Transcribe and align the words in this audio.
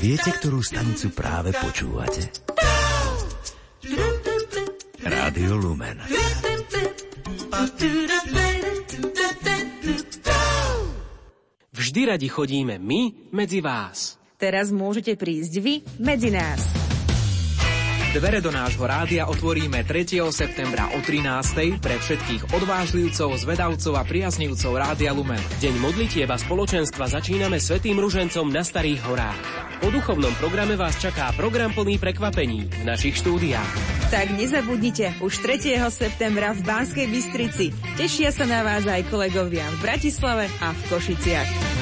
Viete, 0.00 0.36
ktorú 0.36 0.60
stanicu 0.60 1.08
práve 1.16 1.56
počúvate? 1.56 2.28
Rádio 5.00 5.56
Lumen. 5.56 6.04
Vždy 11.72 12.00
radi 12.04 12.28
chodíme 12.28 12.76
my 12.76 13.32
medzi 13.32 13.64
vás. 13.64 14.20
Teraz 14.36 14.68
môžete 14.68 15.16
prísť 15.16 15.64
vy 15.64 15.80
medzi 15.96 16.28
nás. 16.28 16.79
Dvere 18.10 18.42
do 18.42 18.50
nášho 18.50 18.82
rádia 18.82 19.30
otvoríme 19.30 19.86
3. 19.86 20.18
septembra 20.34 20.90
o 20.90 20.98
13. 20.98 21.78
pre 21.78 21.94
všetkých 21.94 22.50
odvážlivcov, 22.50 23.38
zvedavcov 23.38 23.94
a 23.94 24.02
priaznivcov 24.02 24.74
Rádia 24.74 25.14
Lumen. 25.14 25.38
Deň 25.62 25.78
modlitieb 25.78 26.26
a 26.26 26.34
spoločenstva 26.34 27.06
začíname 27.06 27.62
Svetým 27.62 28.02
ružencom 28.02 28.50
na 28.50 28.66
Starých 28.66 28.98
horách. 29.06 29.38
Po 29.78 29.94
duchovnom 29.94 30.34
programe 30.42 30.74
vás 30.74 30.98
čaká 30.98 31.30
program 31.38 31.70
plný 31.70 32.02
prekvapení 32.02 32.66
v 32.66 32.82
našich 32.82 33.14
štúdiách. 33.22 33.70
Tak 34.10 34.34
nezabudnite, 34.34 35.22
už 35.22 35.38
3. 35.46 35.78
septembra 35.94 36.50
v 36.50 36.66
Banskej 36.66 37.06
Bystrici. 37.06 37.70
Tešia 37.94 38.34
sa 38.34 38.42
na 38.42 38.66
vás 38.66 38.90
aj 38.90 39.06
kolegovia 39.06 39.70
v 39.78 39.86
Bratislave 39.86 40.50
a 40.58 40.74
v 40.74 40.80
Košiciach. 40.90 41.79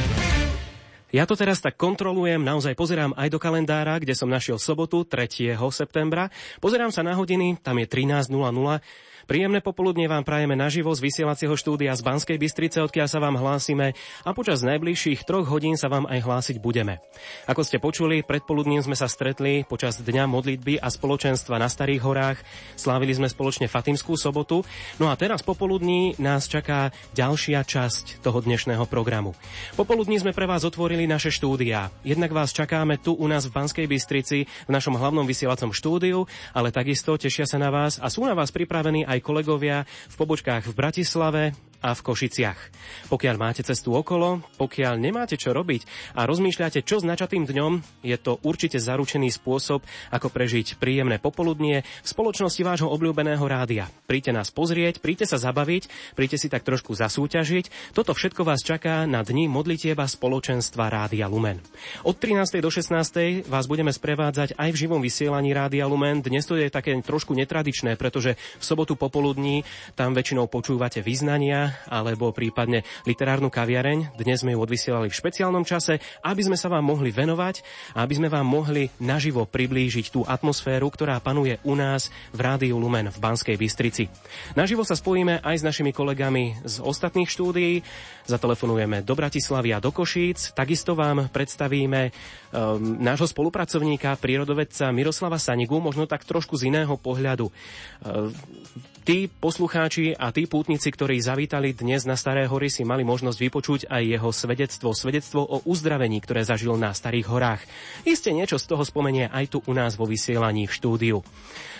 Ja 1.08 1.24
to 1.24 1.40
teraz 1.40 1.64
tak 1.64 1.80
kontrolujem, 1.80 2.44
naozaj 2.44 2.76
pozerám 2.76 3.16
aj 3.16 3.32
do 3.32 3.40
kalendára, 3.40 3.96
kde 3.96 4.12
som 4.12 4.28
našiel 4.28 4.60
sobotu 4.60 5.08
3. 5.08 5.56
septembra. 5.72 6.28
Pozerám 6.60 6.92
sa 6.92 7.00
na 7.00 7.16
hodiny, 7.16 7.56
tam 7.64 7.80
je 7.80 7.88
13.00. 7.88 9.07
Príjemné 9.28 9.60
popoludne 9.60 10.08
vám 10.08 10.24
prajeme 10.24 10.56
naživo 10.56 10.88
z 10.96 11.04
vysielacieho 11.04 11.52
štúdia 11.52 11.92
z 11.92 12.00
Banskej 12.00 12.40
Bystrice, 12.40 12.80
odkiaľ 12.80 13.08
sa 13.12 13.20
vám 13.20 13.36
hlásime 13.36 13.92
a 14.24 14.32
počas 14.32 14.64
najbližších 14.64 15.28
troch 15.28 15.44
hodín 15.52 15.76
sa 15.76 15.92
vám 15.92 16.08
aj 16.08 16.24
hlásiť 16.24 16.56
budeme. 16.56 17.04
Ako 17.44 17.60
ste 17.60 17.76
počuli, 17.76 18.24
predpoludním 18.24 18.80
sme 18.80 18.96
sa 18.96 19.04
stretli 19.04 19.68
počas 19.68 20.00
dňa 20.00 20.24
modlitby 20.32 20.80
a 20.80 20.88
spoločenstva 20.88 21.60
na 21.60 21.68
Starých 21.68 22.08
horách. 22.08 22.40
Slávili 22.72 23.12
sme 23.12 23.28
spoločne 23.28 23.68
Fatimskú 23.68 24.16
sobotu. 24.16 24.64
No 24.96 25.12
a 25.12 25.14
teraz 25.20 25.44
popoludní 25.44 26.16
nás 26.16 26.48
čaká 26.48 26.88
ďalšia 27.12 27.68
časť 27.68 28.24
toho 28.24 28.40
dnešného 28.40 28.88
programu. 28.88 29.36
Popoludní 29.76 30.16
sme 30.16 30.32
pre 30.32 30.48
vás 30.48 30.64
otvorili 30.64 31.04
naše 31.04 31.28
štúdia. 31.28 31.92
Jednak 32.00 32.32
vás 32.32 32.56
čakáme 32.56 32.96
tu 32.96 33.12
u 33.12 33.28
nás 33.28 33.44
v 33.44 33.52
Banskej 33.52 33.92
Bystrici 33.92 34.48
v 34.48 34.70
našom 34.72 34.96
hlavnom 34.96 35.28
vysielacom 35.28 35.76
štúdiu, 35.76 36.24
ale 36.56 36.72
takisto 36.72 37.12
tešia 37.20 37.44
sa 37.44 37.60
na 37.60 37.68
vás 37.68 38.00
a 38.00 38.08
sú 38.08 38.24
na 38.24 38.32
vás 38.32 38.48
pripravení 38.48 39.04
aj 39.04 39.17
aj 39.18 39.26
kolegovia 39.26 39.82
v 39.84 40.14
pobočkách 40.14 40.70
v 40.70 40.74
Bratislave, 40.78 41.42
a 41.78 41.94
v 41.94 42.04
Košiciach. 42.04 42.60
Pokiaľ 43.06 43.36
máte 43.38 43.62
cestu 43.62 43.94
okolo, 43.94 44.42
pokiaľ 44.58 44.98
nemáte 44.98 45.38
čo 45.38 45.54
robiť 45.54 46.14
a 46.18 46.26
rozmýšľate, 46.26 46.82
čo 46.82 46.98
s 46.98 47.06
načatým 47.06 47.46
dňom, 47.46 48.02
je 48.02 48.16
to 48.18 48.42
určite 48.42 48.82
zaručený 48.82 49.30
spôsob, 49.30 49.86
ako 50.10 50.28
prežiť 50.28 50.76
príjemné 50.82 51.22
popoludnie 51.22 51.86
v 51.86 52.08
spoločnosti 52.08 52.62
vášho 52.66 52.88
obľúbeného 52.90 53.42
rádia. 53.46 53.86
Príďte 54.10 54.34
nás 54.34 54.50
pozrieť, 54.50 54.98
príďte 54.98 55.30
sa 55.30 55.38
zabaviť, 55.38 56.14
príďte 56.18 56.38
si 56.42 56.48
tak 56.50 56.66
trošku 56.66 56.98
zasúťažiť. 56.98 57.94
Toto 57.94 58.10
všetko 58.10 58.42
vás 58.42 58.66
čaká 58.66 59.06
na 59.06 59.22
dni 59.22 59.46
modlitieba 59.46 60.02
spoločenstva 60.02 60.90
Rádia 60.90 61.30
Lumen. 61.30 61.62
Od 62.02 62.18
13. 62.18 62.58
do 62.58 62.70
16. 62.74 63.46
vás 63.46 63.64
budeme 63.70 63.94
sprevádzať 63.94 64.58
aj 64.58 64.68
v 64.74 64.80
živom 64.86 64.98
vysielaní 64.98 65.54
Rádia 65.54 65.86
Lumen. 65.86 66.20
Dnes 66.26 66.42
to 66.42 66.58
je 66.58 66.66
také 66.66 66.98
trošku 66.98 67.38
netradičné, 67.38 67.94
pretože 67.94 68.34
v 68.34 68.64
sobotu 68.64 68.98
popoludní 68.98 69.62
tam 69.94 70.12
väčšinou 70.16 70.50
počúvate 70.50 70.98
alebo 71.88 72.32
prípadne 72.34 72.84
literárnu 73.04 73.48
kaviareň. 73.48 74.14
Dnes 74.16 74.42
sme 74.42 74.54
ju 74.54 74.60
odvysielali 74.60 75.08
v 75.08 75.18
špeciálnom 75.18 75.64
čase, 75.64 76.00
aby 76.24 76.42
sme 76.44 76.56
sa 76.58 76.68
vám 76.68 76.84
mohli 76.84 77.14
venovať 77.14 77.62
a 77.96 78.04
aby 78.04 78.14
sme 78.18 78.28
vám 78.28 78.46
mohli 78.46 78.88
naživo 79.00 79.46
priblížiť 79.48 80.12
tú 80.12 80.26
atmosféru, 80.26 80.88
ktorá 80.90 81.18
panuje 81.18 81.56
u 81.66 81.78
nás 81.78 82.12
v 82.30 82.40
Rádiu 82.42 82.76
Lumen 82.76 83.10
v 83.12 83.18
Banskej 83.18 83.56
Bystrici. 83.56 84.06
Naživo 84.54 84.84
sa 84.84 84.98
spojíme 84.98 85.40
aj 85.44 85.62
s 85.62 85.66
našimi 85.66 85.90
kolegami 85.94 86.58
z 86.64 86.80
ostatných 86.82 87.30
štúdií. 87.30 87.80
Zatelefonujeme 88.28 89.00
do 89.06 89.14
Bratislavy 89.16 89.72
a 89.72 89.82
do 89.82 89.90
Košíc. 89.94 90.52
Takisto 90.52 90.92
vám 90.92 91.32
predstavíme 91.32 92.08
um, 92.08 92.98
nášho 93.00 93.26
spolupracovníka, 93.30 94.18
prírodovedca 94.20 94.92
Miroslava 94.92 95.40
Sanigu, 95.40 95.80
možno 95.80 96.04
tak 96.04 96.28
trošku 96.28 96.58
z 96.60 96.68
iného 96.68 96.94
pohľadu. 97.00 97.48
Um, 98.04 98.32
Tí 99.04 99.28
poslucháči 99.28 100.16
a 100.16 100.32
tí 100.34 100.48
pútnici, 100.48 100.88
ktorí 100.88 101.20
zavítali 101.22 101.76
dnes 101.76 102.08
na 102.08 102.16
Staré 102.16 102.48
hory, 102.48 102.72
si 102.72 102.82
mali 102.82 103.04
možnosť 103.04 103.38
vypočuť 103.38 103.80
aj 103.86 104.02
jeho 104.02 104.30
svedectvo, 104.32 104.88
svedectvo 104.96 105.40
o 105.44 105.62
uzdravení, 105.68 106.18
ktoré 106.24 106.42
zažil 106.42 106.74
na 106.80 106.90
Starých 106.96 107.26
horách. 107.30 107.62
Isté 108.08 108.34
niečo 108.34 108.56
z 108.56 108.66
toho 108.66 108.82
spomenie 108.82 109.28
aj 109.28 109.54
tu 109.54 109.58
u 109.62 109.72
nás 109.76 109.94
vo 109.94 110.08
vysielaní 110.08 110.66
v 110.66 110.74
štúdiu. 110.74 111.18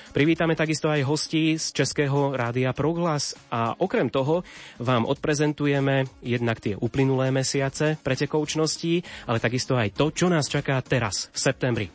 Privítame 0.09 0.57
takisto 0.57 0.89
aj 0.89 1.05
hostí 1.05 1.61
z 1.61 1.71
Českého 1.77 2.33
rádia 2.33 2.73
Proglas 2.73 3.37
a 3.53 3.77
okrem 3.77 4.09
toho 4.09 4.41
vám 4.81 5.05
odprezentujeme 5.05 6.09
jednak 6.25 6.65
tie 6.65 6.73
uplynulé 6.81 7.29
mesiace 7.29 8.01
pretekoučností, 8.01 9.05
ale 9.29 9.39
takisto 9.39 9.77
aj 9.77 9.93
to, 9.93 10.09
čo 10.09 10.33
nás 10.33 10.49
čaká 10.49 10.81
teraz, 10.81 11.29
v 11.37 11.39
septembri. 11.39 11.87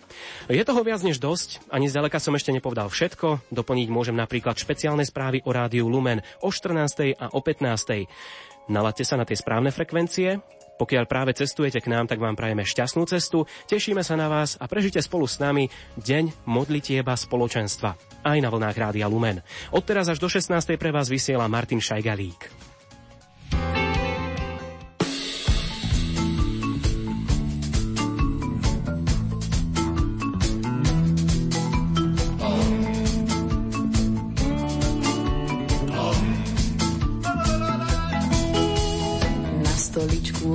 Je 0.45 0.61
toho 0.61 0.85
viac 0.85 1.01
než 1.01 1.17
dosť, 1.17 1.65
ani 1.73 1.89
zďaleka 1.89 2.21
som 2.21 2.37
ešte 2.37 2.53
nepovedal 2.53 2.93
všetko, 2.93 3.49
doplniť 3.49 3.87
môžem 3.89 4.13
napríklad 4.13 4.61
špeciálne 4.61 5.01
správy 5.03 5.41
o 5.43 5.51
rádiu 5.51 5.89
Lumen 5.89 6.21
o 6.45 6.53
14. 6.53 7.17
a 7.17 7.33
o 7.33 7.41
15. 7.41 8.69
Nalaďte 8.69 9.03
sa 9.03 9.19
na 9.19 9.25
tie 9.27 9.35
správne 9.35 9.73
frekvencie, 9.73 10.39
pokiaľ 10.77 11.03
práve 11.05 11.31
cestujete 11.37 11.79
k 11.79 11.91
nám, 11.93 12.09
tak 12.09 12.17
vám 12.17 12.33
prajeme 12.33 12.65
šťastnú 12.65 13.05
cestu, 13.05 13.45
tešíme 13.69 14.01
sa 14.01 14.17
na 14.17 14.27
vás 14.27 14.57
a 14.57 14.65
prežite 14.65 14.99
spolu 14.99 15.29
s 15.29 15.37
nami 15.37 15.69
deň 16.01 16.45
modlitieba 16.49 17.13
spoločenstva. 17.13 17.95
Aj 18.25 18.37
na 18.39 18.49
vlnách 18.49 18.77
Rádia 18.77 19.05
Lumen. 19.05 19.43
Od 19.69 19.83
teraz 19.85 20.09
až 20.09 20.17
do 20.17 20.27
16. 20.31 20.49
pre 20.79 20.89
vás 20.89 21.11
vysiela 21.11 21.45
Martin 21.45 21.83
Šajgalík. 21.83 22.72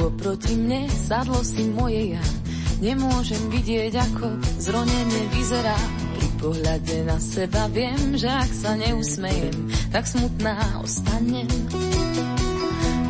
Oproti 0.06 0.54
mne 0.54 0.86
sadlo 0.86 1.42
si 1.42 1.66
moje 1.74 2.14
ja. 2.14 2.24
Nemôžem 2.78 3.50
vidieť, 3.50 3.92
ako 3.98 4.38
zronenie 4.62 5.24
vyzerá. 5.34 5.74
Pri 6.14 6.28
pohľade 6.38 6.96
na 7.02 7.18
seba 7.18 7.66
viem, 7.74 8.14
že 8.14 8.30
ak 8.30 8.50
sa 8.54 8.78
neusmejem, 8.78 9.56
tak 9.90 10.06
smutná 10.06 10.54
ostanem. 10.78 11.50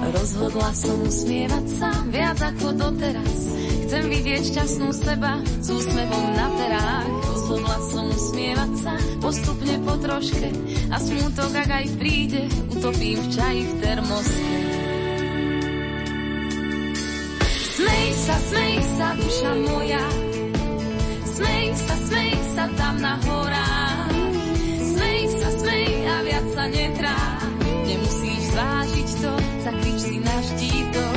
Rozhodla 0.09 0.73
som 0.73 0.97
usmievať 1.05 1.67
sa 1.77 1.93
viac 2.09 2.41
ako 2.41 2.73
doteraz. 2.81 3.41
Chcem 3.89 4.05
vidieť 4.09 4.43
šťastnú 4.53 4.89
seba 4.93 5.41
s 5.45 5.69
úsmevom 5.69 6.27
na 6.33 6.49
perách. 6.57 7.13
Rozhodla 7.29 7.77
som 7.93 8.05
usmievať 8.09 8.73
sa 8.81 8.95
postupne 9.21 9.77
po 9.85 9.97
troške 10.01 10.49
a 10.89 10.97
smutok, 10.97 11.53
ak 11.53 11.71
aj 11.73 11.87
príde, 12.01 12.49
utopím 12.73 13.21
v 13.21 13.29
čaji 13.37 13.63
v 13.69 13.75
termoske. 13.85 14.68
Smej 17.79 18.11
sa, 18.11 18.35
smej 18.43 18.75
sa, 18.99 19.15
duša 19.15 19.53
moja, 19.71 20.03
smej 21.31 21.67
sa, 21.79 21.95
smej 22.11 22.35
sa 22.51 22.65
tam 22.75 22.99
na 22.99 23.15
horách. 23.23 24.19
Smej 24.83 25.23
sa, 25.39 25.49
smej 25.63 25.87
a 26.11 26.17
viac 26.27 26.47
sa 26.59 26.65
netrá, 26.67 27.19
nemusíš 27.87 28.51
zvážiť 28.51 29.09
to, 29.23 29.33
zakrič 29.63 29.99
si 30.11 30.19
na 30.19 30.37
štítok. 30.43 31.08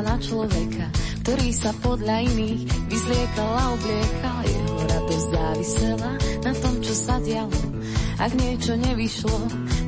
Na 0.00 0.16
človeka, 0.16 0.86
ktorý 1.24 1.48
sa 1.52 1.70
podľa 1.80 2.24
iných 2.24 2.60
vyzliekal 2.88 3.50
a 3.54 3.64
obliekal. 3.76 4.38
Jeho 4.44 4.74
radosť 4.88 5.26
závisela 5.30 6.12
na 6.44 6.52
tom, 6.56 6.74
čo 6.80 6.94
sa 6.96 7.16
dialo. 7.20 7.60
Ak 8.20 8.32
niečo 8.36 8.76
nevyšlo, 8.76 9.38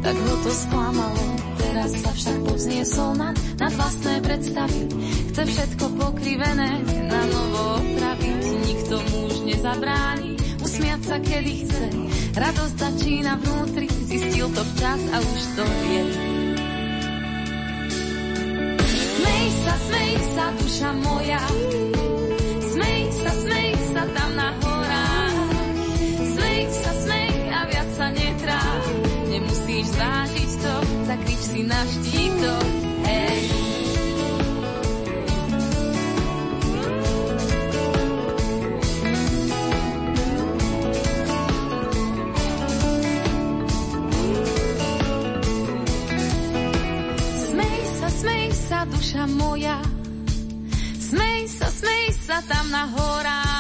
tak 0.01 0.17
ho 0.17 0.35
to 0.41 0.51
sklamalo. 0.53 1.25
Teraz 1.61 1.91
sa 2.01 2.11
však 2.13 2.37
povzniesol 2.49 3.11
nad, 3.17 3.37
nad 3.61 3.73
vlastné 3.77 4.25
predstavy. 4.25 4.89
Chce 5.33 5.43
všetko 5.49 5.85
pokrivené 6.01 6.81
na 7.09 7.23
novo 7.29 7.81
opraviť. 7.81 8.41
Nikto 8.69 8.95
mu 9.01 9.19
už 9.29 9.37
nezabráni 9.49 10.33
usmiať 10.63 11.01
sa 11.05 11.17
kedy 11.21 11.53
chce. 11.67 11.87
Radosť 12.33 12.75
začína 12.81 13.37
vnútri, 13.37 13.89
zistil 14.09 14.49
to 14.57 14.63
včas 14.73 15.01
a 15.13 15.17
už 15.21 15.43
to 15.59 15.65
vie. 15.85 16.32
Smej 19.83 20.13
sa, 20.35 20.47
duša 20.59 20.91
moja, 21.03 21.43
smej 22.63 23.03
sa, 23.19 23.31
smej 23.35 23.71
sa 23.91 24.03
tam 24.15 24.31
na 24.39 24.49
horách. 24.63 25.39
Smej 26.35 26.63
sa, 26.71 26.93
smej 27.07 27.33
a 27.51 27.61
viac 27.67 27.89
sa 27.95 28.07
netrá, 28.15 28.63
nemusíš 29.31 29.87
zážiť 29.95 30.51
to, 30.63 30.75
zakryč 31.07 31.43
si 31.43 31.61
na 31.67 31.81
štítok. 31.87 32.82
Duša 49.03 49.27
moja. 49.27 49.83
Smej 50.95 51.51
sa, 51.51 51.67
smej 51.67 52.15
sa 52.23 52.39
tam 52.47 52.71
na 52.71 52.87
horách. 52.87 53.52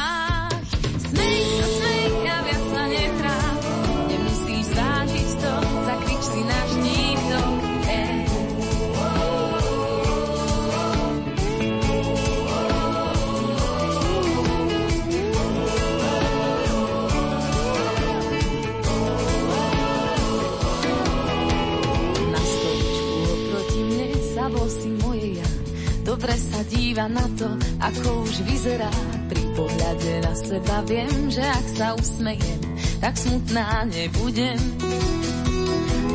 Díva 26.72 27.06
na 27.12 27.28
to, 27.36 27.48
ako 27.84 28.24
už 28.24 28.48
vyzerá. 28.48 28.88
Pri 29.28 29.42
pohľade 29.52 30.12
na 30.24 30.32
seba 30.32 30.80
viem, 30.88 31.28
že 31.28 31.44
ak 31.44 31.66
sa 31.76 31.86
usmejem, 31.92 32.60
tak 33.04 33.14
smutná 33.20 33.84
nebudem. 33.92 34.56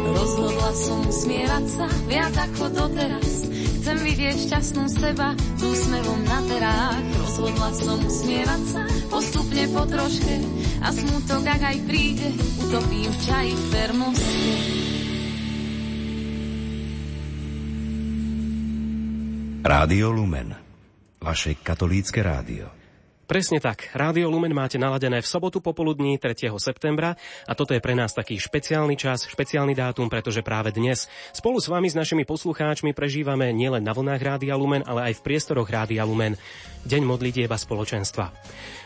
Rozhodla 0.08 0.72
som 0.74 1.00
usmievať 1.06 1.66
sa 1.70 1.86
viac 2.10 2.34
ako 2.34 2.64
doteraz. 2.74 3.46
Chcem 3.78 3.98
vidieť 4.04 4.36
šťastnú 4.50 4.84
seba 4.92 5.32
s 5.38 5.62
úsmevom 5.64 6.22
na 6.26 6.40
terách. 6.50 7.06
Rozhodla 7.24 7.70
som 7.72 7.98
usmievať 8.04 8.62
sa 8.68 8.84
postupne 9.08 9.64
po 9.72 9.84
troške 9.88 10.36
a 10.82 10.88
smutok, 10.92 11.44
ak 11.46 11.62
aj 11.62 11.78
príde, 11.86 12.28
utopím 12.66 13.08
v 13.08 13.20
čaji 13.24 13.54
v 13.54 13.66
termoste. 13.72 14.77
Rádio 19.68 20.16
Lumen. 20.16 20.56
Vaše 21.20 21.60
katolícke 21.60 22.24
rádio. 22.24 22.72
Presne 23.28 23.60
tak. 23.60 23.92
Rádio 23.92 24.32
Lumen 24.32 24.56
máte 24.56 24.80
naladené 24.80 25.20
v 25.20 25.28
sobotu 25.28 25.60
popoludní 25.60 26.16
3. 26.16 26.56
septembra 26.56 27.20
a 27.44 27.52
toto 27.52 27.76
je 27.76 27.84
pre 27.84 27.92
nás 27.92 28.16
taký 28.16 28.40
špeciálny 28.40 28.96
čas, 28.96 29.28
špeciálny 29.28 29.76
dátum, 29.76 30.08
pretože 30.08 30.40
práve 30.40 30.72
dnes 30.72 31.12
spolu 31.36 31.60
s 31.60 31.68
vami, 31.68 31.92
s 31.92 32.00
našimi 32.00 32.24
poslucháčmi 32.24 32.96
prežívame 32.96 33.52
nielen 33.52 33.84
na 33.84 33.92
vlnách 33.92 34.24
Rádia 34.24 34.56
Lumen, 34.56 34.88
ale 34.88 35.12
aj 35.12 35.20
v 35.20 35.26
priestoroch 35.28 35.68
Rádia 35.68 36.08
Lumen. 36.08 36.40
Deň 36.86 37.02
modlitieba 37.08 37.58
spoločenstva. 37.58 38.30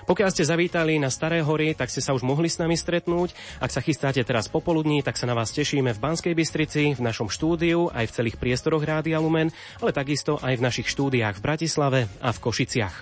Pokiaľ 0.02 0.30
ste 0.34 0.44
zavítali 0.44 0.98
na 0.98 1.14
Staré 1.14 1.46
hory, 1.46 1.78
tak 1.78 1.94
ste 1.94 2.02
sa 2.02 2.12
už 2.12 2.26
mohli 2.26 2.50
s 2.50 2.58
nami 2.58 2.74
stretnúť. 2.74 3.32
Ak 3.62 3.70
sa 3.70 3.80
chystáte 3.84 4.22
teraz 4.26 4.50
popoludní, 4.50 5.06
tak 5.06 5.18
sa 5.18 5.30
na 5.30 5.38
vás 5.38 5.54
tešíme 5.54 5.94
v 5.94 6.02
Banskej 6.02 6.34
Bystrici, 6.34 6.98
v 6.98 7.02
našom 7.02 7.30
štúdiu, 7.30 7.88
aj 7.94 8.10
v 8.10 8.16
celých 8.20 8.38
priestoroch 8.42 8.82
Rádia 8.82 9.22
Lumen, 9.22 9.54
ale 9.80 9.92
takisto 9.94 10.42
aj 10.42 10.58
v 10.58 10.66
našich 10.66 10.88
štúdiách 10.90 11.38
v 11.38 11.46
Bratislave 11.46 12.00
a 12.20 12.30
v 12.34 12.42
Košiciach. 12.42 12.96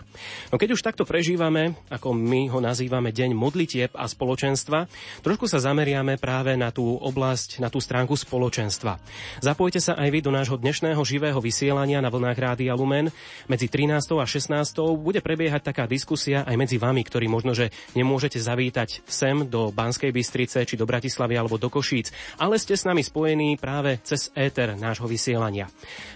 No 0.51 0.59
keď 0.59 0.75
už 0.75 0.83
takto 0.83 1.07
prežívame, 1.07 1.79
ako 1.87 2.11
my 2.13 2.51
ho 2.51 2.59
nazývame 2.59 3.15
Deň 3.15 3.31
modlitieb 3.33 3.91
a 3.95 4.05
spoločenstva, 4.05 4.85
trošku 5.23 5.47
sa 5.47 5.63
zameriame 5.63 6.19
práve 6.19 6.53
na 6.59 6.69
tú 6.69 6.99
oblasť, 6.99 7.63
na 7.63 7.71
tú 7.71 7.79
stránku 7.79 8.19
spoločenstva. 8.19 8.99
Zapojte 9.39 9.79
sa 9.79 9.95
aj 9.95 10.09
vy 10.11 10.19
do 10.19 10.31
nášho 10.35 10.59
dnešného 10.59 10.99
živého 11.01 11.39
vysielania 11.39 12.03
na 12.03 12.11
vlnách 12.11 12.37
Rádia 12.37 12.75
Lumen. 12.75 13.09
Medzi 13.47 13.71
13. 13.71 14.19
a 14.19 14.27
16 14.27 14.78
bude 14.95 15.19
prebiehať 15.19 15.73
taká 15.73 15.83
diskusia 15.89 16.47
aj 16.47 16.55
medzi 16.55 16.77
vami, 16.79 17.03
ktorí 17.03 17.27
možno, 17.27 17.51
že 17.51 17.73
nemôžete 17.97 18.39
zavítať 18.39 19.03
sem 19.03 19.43
do 19.47 19.73
Banskej 19.75 20.15
Bystrice, 20.15 20.63
či 20.63 20.79
do 20.79 20.87
Bratislavy 20.87 21.35
alebo 21.35 21.59
do 21.59 21.67
Košíc, 21.67 22.13
ale 22.39 22.55
ste 22.55 22.79
s 22.79 22.87
nami 22.87 23.03
spojení 23.03 23.59
práve 23.59 23.99
cez 24.07 24.31
éter 24.37 24.77
nášho 24.79 25.09
vysielania. 25.09 25.67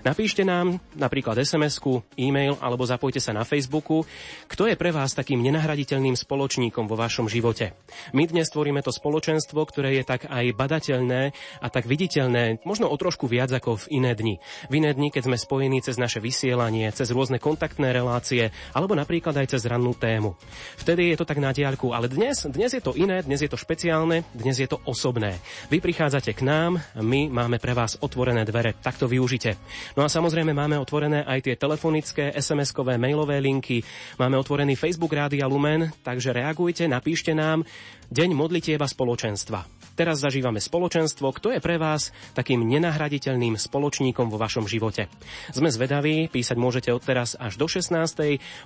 Napíšte 0.08 0.48
nám 0.48 0.80
napríklad 0.96 1.36
SMS-ku, 1.42 2.06
e-mail 2.16 2.56
alebo 2.64 2.88
zapojte 2.88 3.20
sa 3.20 3.36
na 3.36 3.44
Facebooku, 3.44 4.08
kto 4.48 4.72
je 4.72 4.80
pre 4.80 4.96
vás 4.96 5.12
takým 5.12 5.44
nenahraditeľným 5.44 6.16
spoločníkom 6.16 6.88
vo 6.88 6.96
vašom 6.96 7.28
živote. 7.28 7.76
My 8.16 8.24
dnes 8.30 8.48
tvoríme 8.54 8.80
to 8.80 8.94
spoločenstvo, 8.94 9.60
ktoré 9.68 10.00
je 10.00 10.04
tak 10.08 10.30
aj 10.30 10.56
badateľné 10.56 11.36
a 11.60 11.68
tak 11.68 11.90
viditeľné, 11.90 12.64
možno 12.64 12.88
o 12.88 12.96
trošku 12.96 13.28
viac 13.28 13.52
ako 13.52 13.82
v 13.84 14.00
iné 14.00 14.14
dni. 14.14 14.36
V 14.70 14.74
iné 14.78 14.94
dni, 14.94 15.10
keď 15.10 15.28
sme 15.28 15.38
spojení 15.42 15.82
cez 15.82 15.98
naše 15.98 16.22
vysielanie, 16.22 16.88
cez 16.94 17.10
rôzne 17.10 17.42
kontaktné 17.42 17.92
relácie, 17.92 18.53
alebo 18.74 18.98
napríklad 18.98 19.34
aj 19.38 19.58
cez 19.58 19.64
rannú 19.66 19.94
tému. 19.98 20.36
Vtedy 20.80 21.14
je 21.14 21.18
to 21.20 21.28
tak 21.28 21.42
na 21.42 21.54
diaľku, 21.54 21.92
ale 21.92 22.10
dnes, 22.10 22.46
dnes 22.50 22.72
je 22.74 22.82
to 22.84 22.96
iné, 22.98 23.22
dnes 23.22 23.42
je 23.42 23.50
to 23.50 23.60
špeciálne, 23.60 24.24
dnes 24.34 24.58
je 24.58 24.70
to 24.70 24.82
osobné. 24.88 25.38
Vy 25.68 25.84
prichádzate 25.84 26.32
k 26.34 26.42
nám, 26.46 26.82
my 26.98 27.30
máme 27.30 27.58
pre 27.60 27.76
vás 27.76 28.00
otvorené 28.00 28.48
dvere, 28.48 28.78
tak 28.80 28.96
to 28.98 29.06
využite. 29.10 29.60
No 30.00 30.06
a 30.06 30.10
samozrejme 30.10 30.56
máme 30.56 30.80
otvorené 30.80 31.26
aj 31.28 31.52
tie 31.52 31.56
telefonické, 31.60 32.34
SMS-kové, 32.34 32.96
mailové 32.98 33.38
linky, 33.44 33.84
máme 34.18 34.40
otvorený 34.40 34.80
Facebook 34.80 35.14
Rádia 35.14 35.46
Lumen, 35.46 35.92
takže 36.02 36.34
reagujte, 36.34 36.88
napíšte 36.88 37.36
nám 37.36 37.66
Deň 38.14 38.38
modlitieba 38.38 38.86
spoločenstva. 38.86 39.83
Teraz 39.94 40.26
zažívame 40.26 40.58
spoločenstvo, 40.58 41.30
kto 41.38 41.54
je 41.54 41.62
pre 41.62 41.78
vás 41.78 42.10
takým 42.34 42.66
nenahraditeľným 42.66 43.62
spoločníkom 43.62 44.26
vo 44.34 44.42
vašom 44.42 44.66
živote. 44.66 45.06
Sme 45.54 45.70
zvedaví, 45.70 46.34
písať 46.34 46.58
môžete 46.58 46.90
od 46.90 47.06
teraz 47.06 47.38
až 47.38 47.62
do 47.62 47.70
16. 47.70 47.94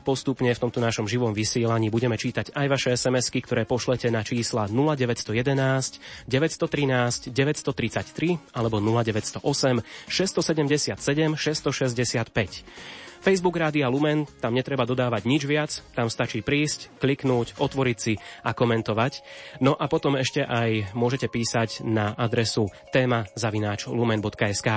Postupne 0.07 0.55
v 0.55 0.59
tomto 0.59 0.79
našom 0.79 1.03
živom 1.03 1.35
vysielaní 1.35 1.91
budeme 1.91 2.15
čítať 2.15 2.55
aj 2.55 2.67
vaše 2.71 2.89
SMS-ky, 2.95 3.43
ktoré 3.43 3.67
pošlete 3.67 4.07
na 4.07 4.23
čísla 4.23 4.71
0911 4.71 6.31
913 6.31 7.35
933 7.35 8.55
alebo 8.55 8.79
0908 8.79 9.43
677 10.07 10.95
665. 11.35 13.06
Facebook 13.21 13.57
Rádia 13.57 13.89
Lumen, 13.91 14.25
tam 14.39 14.55
netreba 14.55 14.87
dodávať 14.87 15.23
nič 15.29 15.43
viac, 15.45 15.71
tam 15.93 16.09
stačí 16.09 16.41
prísť, 16.41 16.97
kliknúť, 16.97 17.61
otvoriť 17.61 17.97
si 17.97 18.17
a 18.41 18.51
komentovať. 18.51 19.21
No 19.61 19.77
a 19.77 19.85
potom 19.85 20.17
ešte 20.17 20.41
aj 20.41 20.97
môžete 20.97 21.29
písať 21.29 21.85
na 21.85 22.17
adresu 22.17 22.67
téma 22.89 23.29
zavináč 23.37 23.85
lumen.sk. 23.87 24.69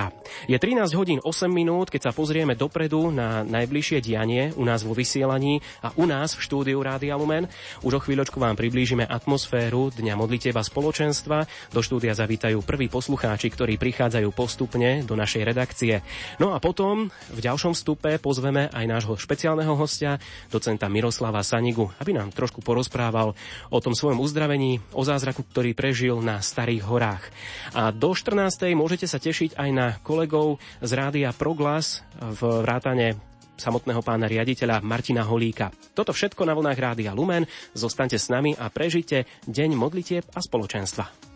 Je 0.45 0.57
13 0.57 0.91
hodín 0.93 1.19
8 1.23 1.47
minút, 1.49 1.89
keď 1.89 2.09
sa 2.09 2.15
pozrieme 2.15 2.53
dopredu 2.53 3.09
na 3.09 3.41
najbližšie 3.41 3.99
dianie 4.03 4.53
u 4.53 4.63
nás 4.63 4.85
vo 4.85 4.93
vysielaní 4.93 5.61
a 5.81 5.91
u 5.97 6.05
nás 6.05 6.37
v 6.37 6.43
štúdiu 6.45 6.79
Rádia 6.85 7.17
Lumen. 7.17 7.49
Už 7.81 7.97
o 7.97 8.03
chvíľočku 8.03 8.37
vám 8.37 8.59
priblížime 8.59 9.07
atmosféru 9.07 9.89
Dňa 9.91 10.15
modliteba 10.15 10.61
spoločenstva. 10.61 11.45
Do 11.73 11.81
štúdia 11.81 12.13
zavítajú 12.13 12.61
prví 12.63 12.87
poslucháči, 12.87 13.49
ktorí 13.51 13.81
prichádzajú 13.81 14.29
postupne 14.31 15.03
do 15.03 15.15
našej 15.17 15.43
redakcie. 15.43 16.03
No 16.37 16.53
a 16.53 16.61
potom 16.61 17.09
v 17.31 17.39
ďalšom 17.39 17.75
stupe 17.75 18.17
pozveme 18.17 18.30
pozveme 18.31 18.71
aj 18.71 18.85
nášho 18.87 19.19
špeciálneho 19.19 19.75
hostia, 19.75 20.15
docenta 20.47 20.87
Miroslava 20.87 21.43
Sanigu, 21.43 21.91
aby 21.99 22.15
nám 22.15 22.31
trošku 22.31 22.63
porozprával 22.63 23.35
o 23.67 23.79
tom 23.83 23.91
svojom 23.91 24.23
uzdravení, 24.23 24.79
o 24.95 25.03
zázraku, 25.03 25.43
ktorý 25.51 25.75
prežil 25.75 26.23
na 26.23 26.39
Starých 26.39 26.87
horách. 26.87 27.27
A 27.75 27.91
do 27.91 28.15
14. 28.15 28.71
môžete 28.71 29.03
sa 29.03 29.19
tešiť 29.19 29.59
aj 29.59 29.69
na 29.75 29.87
kolegov 29.99 30.63
z 30.79 30.91
rádia 30.95 31.35
Proglas 31.35 32.07
v 32.15 32.63
vrátane 32.63 33.19
samotného 33.59 33.99
pána 33.99 34.31
riaditeľa 34.31 34.79
Martina 34.79 35.27
Holíka. 35.27 35.75
Toto 35.91 36.15
všetko 36.15 36.47
na 36.47 36.55
vlnách 36.55 36.79
Rádia 36.79 37.11
Lumen. 37.11 37.43
Zostaňte 37.75 38.15
s 38.15 38.31
nami 38.31 38.55
a 38.55 38.71
prežite 38.71 39.27
deň 39.43 39.75
modlitieb 39.75 40.23
a 40.31 40.39
spoločenstva. 40.39 41.30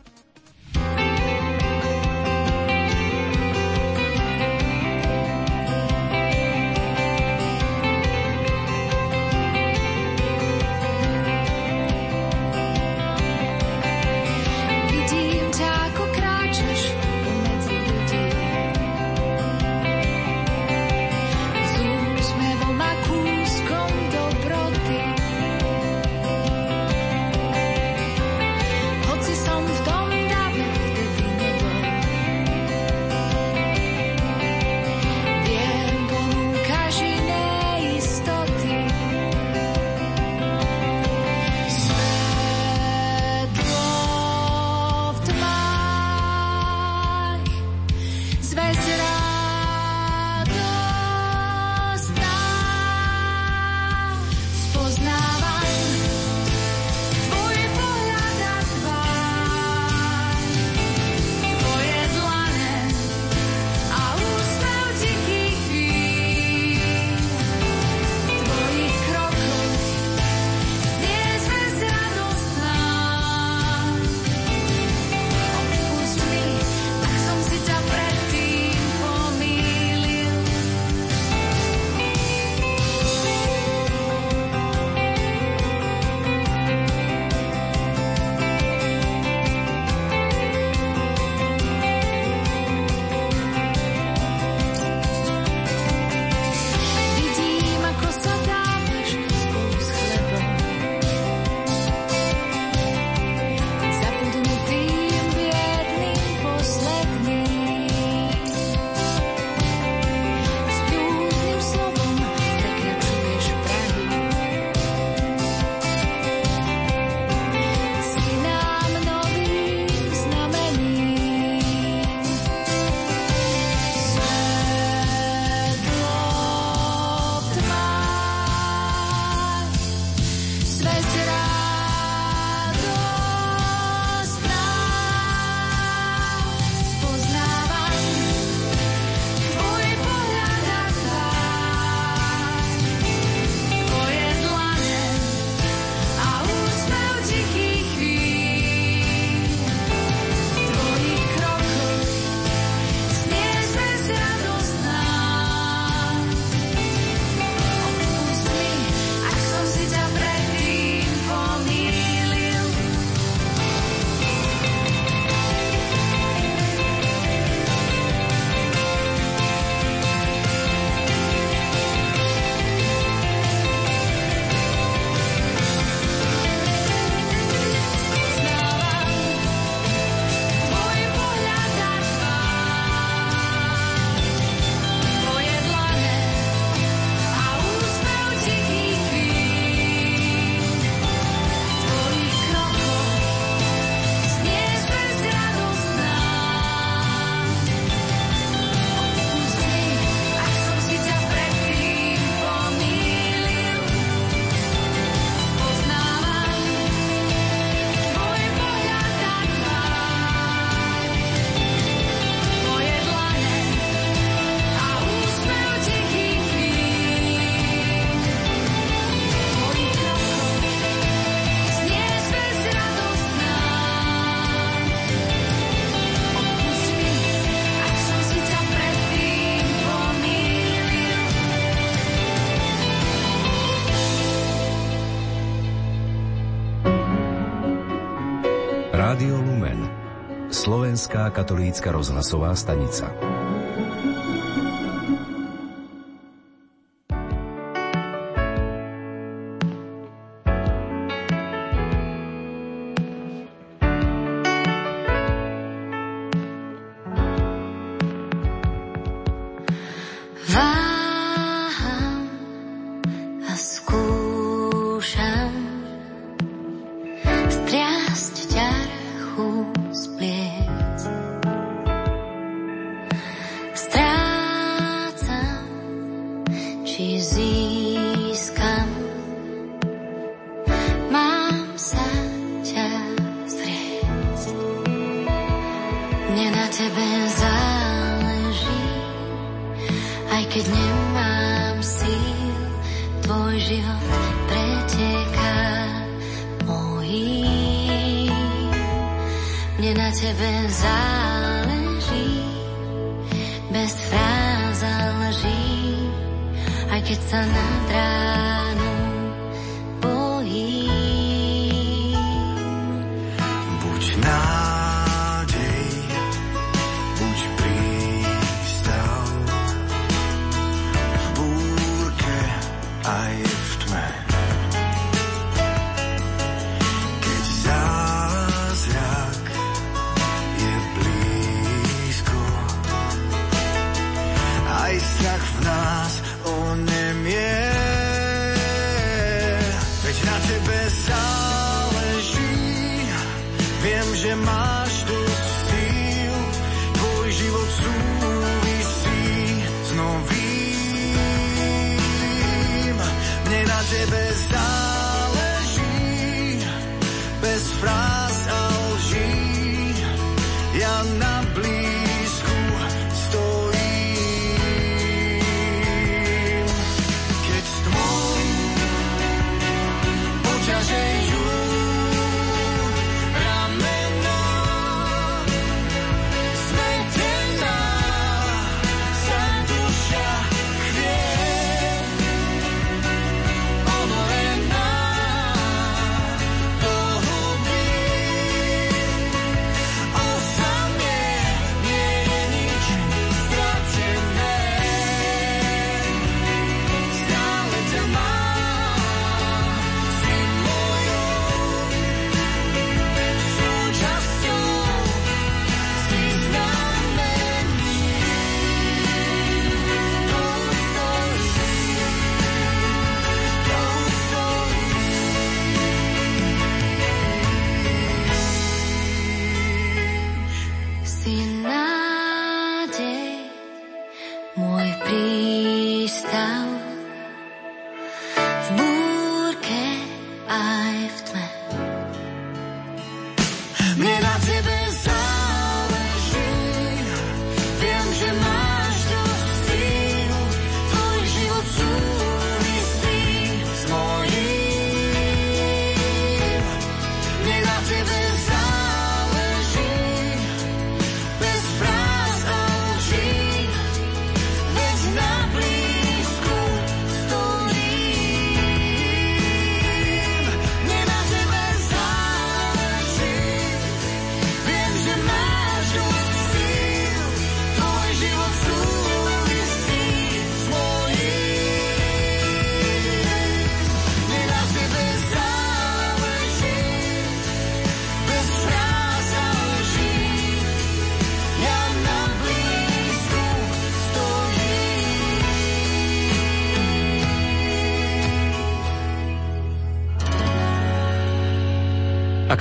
Česká 241.15 241.29
katolícka 241.29 241.91
rozhlasová 241.91 242.55
stanica. 242.55 243.25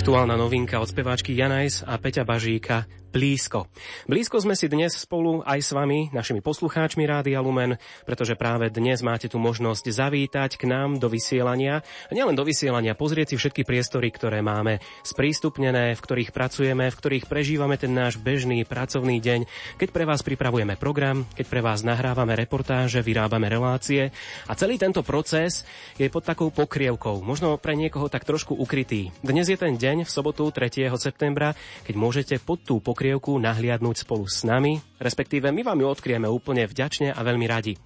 Aktuálna 0.04 0.36
novinka 0.36 0.84
od 0.84 0.92
speváčky 0.92 1.32
Janajs 1.32 1.80
a 1.80 1.96
Peťa 1.96 2.28
Bažíka 2.28 2.84
blízko. 3.14 3.70
Blízko 4.10 4.42
sme 4.42 4.58
si 4.58 4.66
dnes 4.66 4.98
spolu 4.98 5.46
aj 5.46 5.62
s 5.62 5.70
vami, 5.70 6.10
našimi 6.10 6.42
poslucháčmi 6.42 7.06
Rádia 7.06 7.38
Lumen, 7.38 7.78
pretože 8.02 8.34
práve 8.34 8.74
dnes 8.74 9.06
máte 9.06 9.30
tu 9.30 9.38
možnosť 9.38 9.86
zavítať 9.86 10.58
k 10.58 10.66
nám 10.66 10.98
do 10.98 11.06
vysielania. 11.06 11.86
A 12.10 12.12
nielen 12.12 12.34
do 12.34 12.42
vysielania, 12.42 12.98
pozrieť 12.98 13.30
si 13.30 13.36
všetky 13.38 13.62
priestory, 13.62 14.10
ktoré 14.10 14.42
máme 14.42 14.82
sprístupnené, 15.06 15.94
v 15.94 16.02
ktorých 16.02 16.34
pracujeme, 16.34 16.90
v 16.90 16.98
ktorých 16.98 17.30
prežívame 17.30 17.78
ten 17.78 17.94
náš 17.94 18.18
bežný 18.18 18.66
pracovný 18.66 19.22
deň, 19.22 19.46
keď 19.78 19.88
pre 19.94 20.02
vás 20.02 20.26
pripravujeme 20.26 20.74
program, 20.74 21.22
keď 21.38 21.46
pre 21.46 21.62
vás 21.62 21.86
nahrávame 21.86 22.34
reportáže, 22.34 22.98
vyrábame 22.98 23.46
relácie 23.46 24.10
a 24.50 24.52
celý 24.58 24.74
tento 24.74 25.06
proces 25.06 25.62
je 25.94 26.10
pod 26.10 26.26
takou 26.26 26.50
pokrievkou, 26.50 27.22
možno 27.22 27.54
pre 27.62 27.78
niekoho 27.78 28.10
tak 28.10 28.26
trošku 28.26 28.58
ukrytý. 28.58 29.14
Dnes 29.22 29.46
je 29.46 29.54
ten 29.54 29.78
deň 29.78 30.02
v 30.02 30.10
sobotu 30.10 30.50
3. 30.50 30.90
septembra, 30.98 31.54
keď 31.86 31.94
môžete 31.94 32.34
pod 32.42 32.58
tú 32.66 32.82
pokrievkou 32.82 33.03
pokrievku 33.04 33.36
nahliadnúť 33.36 34.08
spolu 34.08 34.24
s 34.24 34.48
nami, 34.48 34.80
respektíve 34.96 35.52
my 35.52 35.60
vám 35.60 35.76
ju 35.76 35.92
odkrieme 35.92 36.24
úplne 36.24 36.64
vďačne 36.64 37.12
a 37.12 37.20
veľmi 37.20 37.44
radi. 37.44 37.76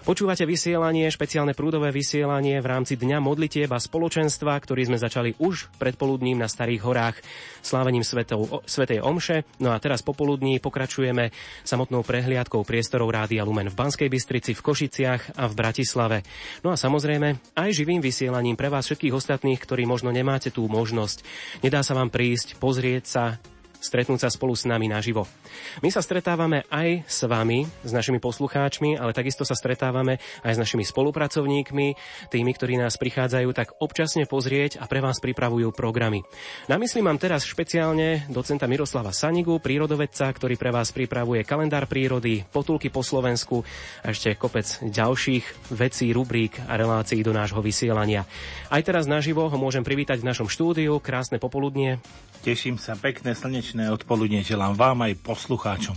Počúvate 0.00 0.48
vysielanie, 0.48 1.12
špeciálne 1.12 1.52
prúdové 1.52 1.92
vysielanie 1.92 2.56
v 2.56 2.70
rámci 2.72 2.96
Dňa 2.96 3.20
modlitieb 3.20 3.68
spoločenstva, 3.68 4.56
ktorý 4.56 4.88
sme 4.88 4.96
začali 4.96 5.36
už 5.36 5.68
predpoludním 5.76 6.40
na 6.40 6.48
Starých 6.48 6.88
horách 6.88 7.20
slávením 7.60 8.00
svetou, 8.00 8.64
Svetej 8.64 9.04
Omše. 9.04 9.44
No 9.60 9.76
a 9.76 9.78
teraz 9.78 10.00
popoludní 10.00 10.56
pokračujeme 10.56 11.36
samotnou 11.68 12.00
prehliadkou 12.00 12.64
priestorov 12.64 13.12
Rádia 13.12 13.44
Lumen 13.44 13.68
v 13.68 13.76
Banskej 13.76 14.08
Bystrici, 14.08 14.56
v 14.56 14.64
Košiciach 14.64 15.36
a 15.36 15.52
v 15.52 15.52
Bratislave. 15.52 16.24
No 16.64 16.72
a 16.72 16.80
samozrejme 16.80 17.60
aj 17.60 17.76
živým 17.76 18.00
vysielaním 18.00 18.56
pre 18.56 18.72
vás 18.72 18.88
všetkých 18.88 19.12
ostatných, 19.20 19.60
ktorí 19.60 19.84
možno 19.84 20.08
nemáte 20.08 20.48
tú 20.48 20.64
možnosť. 20.64 21.28
Nedá 21.60 21.84
sa 21.84 21.92
vám 21.92 22.08
prísť, 22.08 22.56
pozrieť 22.56 23.04
sa, 23.04 23.24
stretnúť 23.82 24.22
sa 24.22 24.30
spolu 24.30 24.54
s 24.54 24.62
nami 24.62 24.86
naživo. 24.86 25.26
My 25.82 25.90
sa 25.90 25.98
stretávame 25.98 26.62
aj 26.70 27.02
s 27.10 27.26
vami, 27.26 27.66
s 27.82 27.90
našimi 27.90 28.22
poslucháčmi, 28.22 28.94
ale 28.94 29.10
takisto 29.10 29.42
sa 29.42 29.58
stretávame 29.58 30.22
aj 30.46 30.54
s 30.54 30.62
našimi 30.62 30.86
spolupracovníkmi, 30.86 31.86
tými, 32.30 32.50
ktorí 32.54 32.78
nás 32.78 32.94
prichádzajú 32.94 33.48
tak 33.50 33.74
občasne 33.82 34.30
pozrieť 34.30 34.78
a 34.78 34.86
pre 34.86 35.02
vás 35.02 35.18
pripravujú 35.18 35.74
programy. 35.74 36.22
Na 36.70 36.78
mysli 36.78 37.02
mám 37.02 37.18
teraz 37.18 37.42
špeciálne 37.42 38.30
docenta 38.30 38.70
Miroslava 38.70 39.10
Sanigu, 39.10 39.58
prírodovedca, 39.58 40.30
ktorý 40.30 40.54
pre 40.54 40.70
vás 40.70 40.94
pripravuje 40.94 41.42
kalendár 41.42 41.90
prírody, 41.90 42.46
potulky 42.46 42.86
po 42.86 43.02
Slovensku 43.02 43.66
a 44.06 44.14
ešte 44.14 44.38
kopec 44.38 44.78
ďalších 44.78 45.74
vecí, 45.74 46.14
rubrík 46.14 46.62
a 46.70 46.78
relácií 46.78 47.24
do 47.26 47.34
nášho 47.34 47.58
vysielania. 47.58 48.28
Aj 48.68 48.84
teraz 48.84 49.10
naživo 49.10 49.48
ho 49.48 49.58
môžem 49.58 49.82
privítať 49.82 50.20
v 50.20 50.28
našom 50.28 50.46
štúdiu. 50.46 51.00
Krásne 51.00 51.40
popoludnie. 51.40 51.96
Teším 52.44 52.76
sa, 52.76 52.92
pekné 52.92 53.32
slnečné 53.32 53.71
odpoludne 53.72 54.44
želám 54.44 54.76
vám 54.76 55.08
aj 55.08 55.18
poslucháčom. 55.24 55.96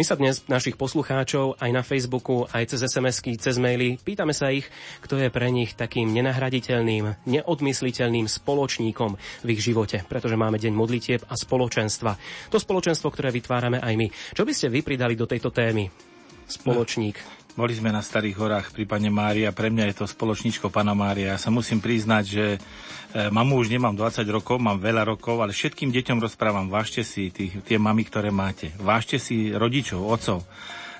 My 0.00 0.04
sa 0.06 0.16
dnes 0.16 0.46
našich 0.48 0.78
poslucháčov 0.78 1.60
aj 1.60 1.70
na 1.74 1.82
Facebooku, 1.84 2.48
aj 2.48 2.72
cez 2.72 2.86
SMS-ky, 2.86 3.36
cez 3.36 3.60
maily 3.60 4.00
pýtame 4.00 4.32
sa 4.32 4.48
ich, 4.48 4.64
kto 5.04 5.20
je 5.20 5.28
pre 5.28 5.50
nich 5.52 5.76
takým 5.76 6.08
nenahraditeľným, 6.14 7.28
neodmysliteľným 7.28 8.30
spoločníkom 8.30 9.10
v 9.44 9.48
ich 9.52 9.60
živote, 9.60 10.06
pretože 10.08 10.38
máme 10.38 10.56
deň 10.56 10.72
modlitieb 10.72 11.20
a 11.28 11.34
spoločenstva. 11.36 12.16
To 12.48 12.56
spoločenstvo, 12.56 13.12
ktoré 13.12 13.34
vytvárame 13.34 13.82
aj 13.82 13.94
my. 13.98 14.06
Čo 14.32 14.46
by 14.46 14.52
ste 14.54 14.72
vy 14.72 14.80
pridali 14.80 15.18
do 15.18 15.28
tejto 15.28 15.52
témy? 15.52 15.90
Spoločník. 16.46 17.35
Boli 17.56 17.72
sme 17.72 17.88
na 17.88 18.04
Starých 18.04 18.36
horách 18.36 18.66
pri 18.68 18.84
Pane 18.84 19.08
Mária, 19.08 19.48
pre 19.48 19.72
mňa 19.72 19.88
je 19.88 20.04
to 20.04 20.04
spoločníčko 20.04 20.68
Pana 20.68 20.92
Mária. 20.92 21.32
Ja 21.32 21.40
sa 21.40 21.48
musím 21.48 21.80
priznať, 21.80 22.24
že 22.28 22.44
e, 22.52 22.58
mamu 23.32 23.56
už 23.56 23.72
nemám 23.72 23.96
20 23.96 24.28
rokov, 24.28 24.60
mám 24.60 24.76
veľa 24.76 25.08
rokov, 25.08 25.40
ale 25.40 25.56
všetkým 25.56 25.88
deťom 25.88 26.20
rozprávam, 26.20 26.68
vážte 26.68 27.00
si 27.00 27.32
tých, 27.32 27.56
tie 27.64 27.80
mamy, 27.80 28.04
ktoré 28.04 28.28
máte. 28.28 28.76
Vážte 28.76 29.16
si 29.16 29.56
rodičov, 29.56 30.04
otcov. 30.04 30.44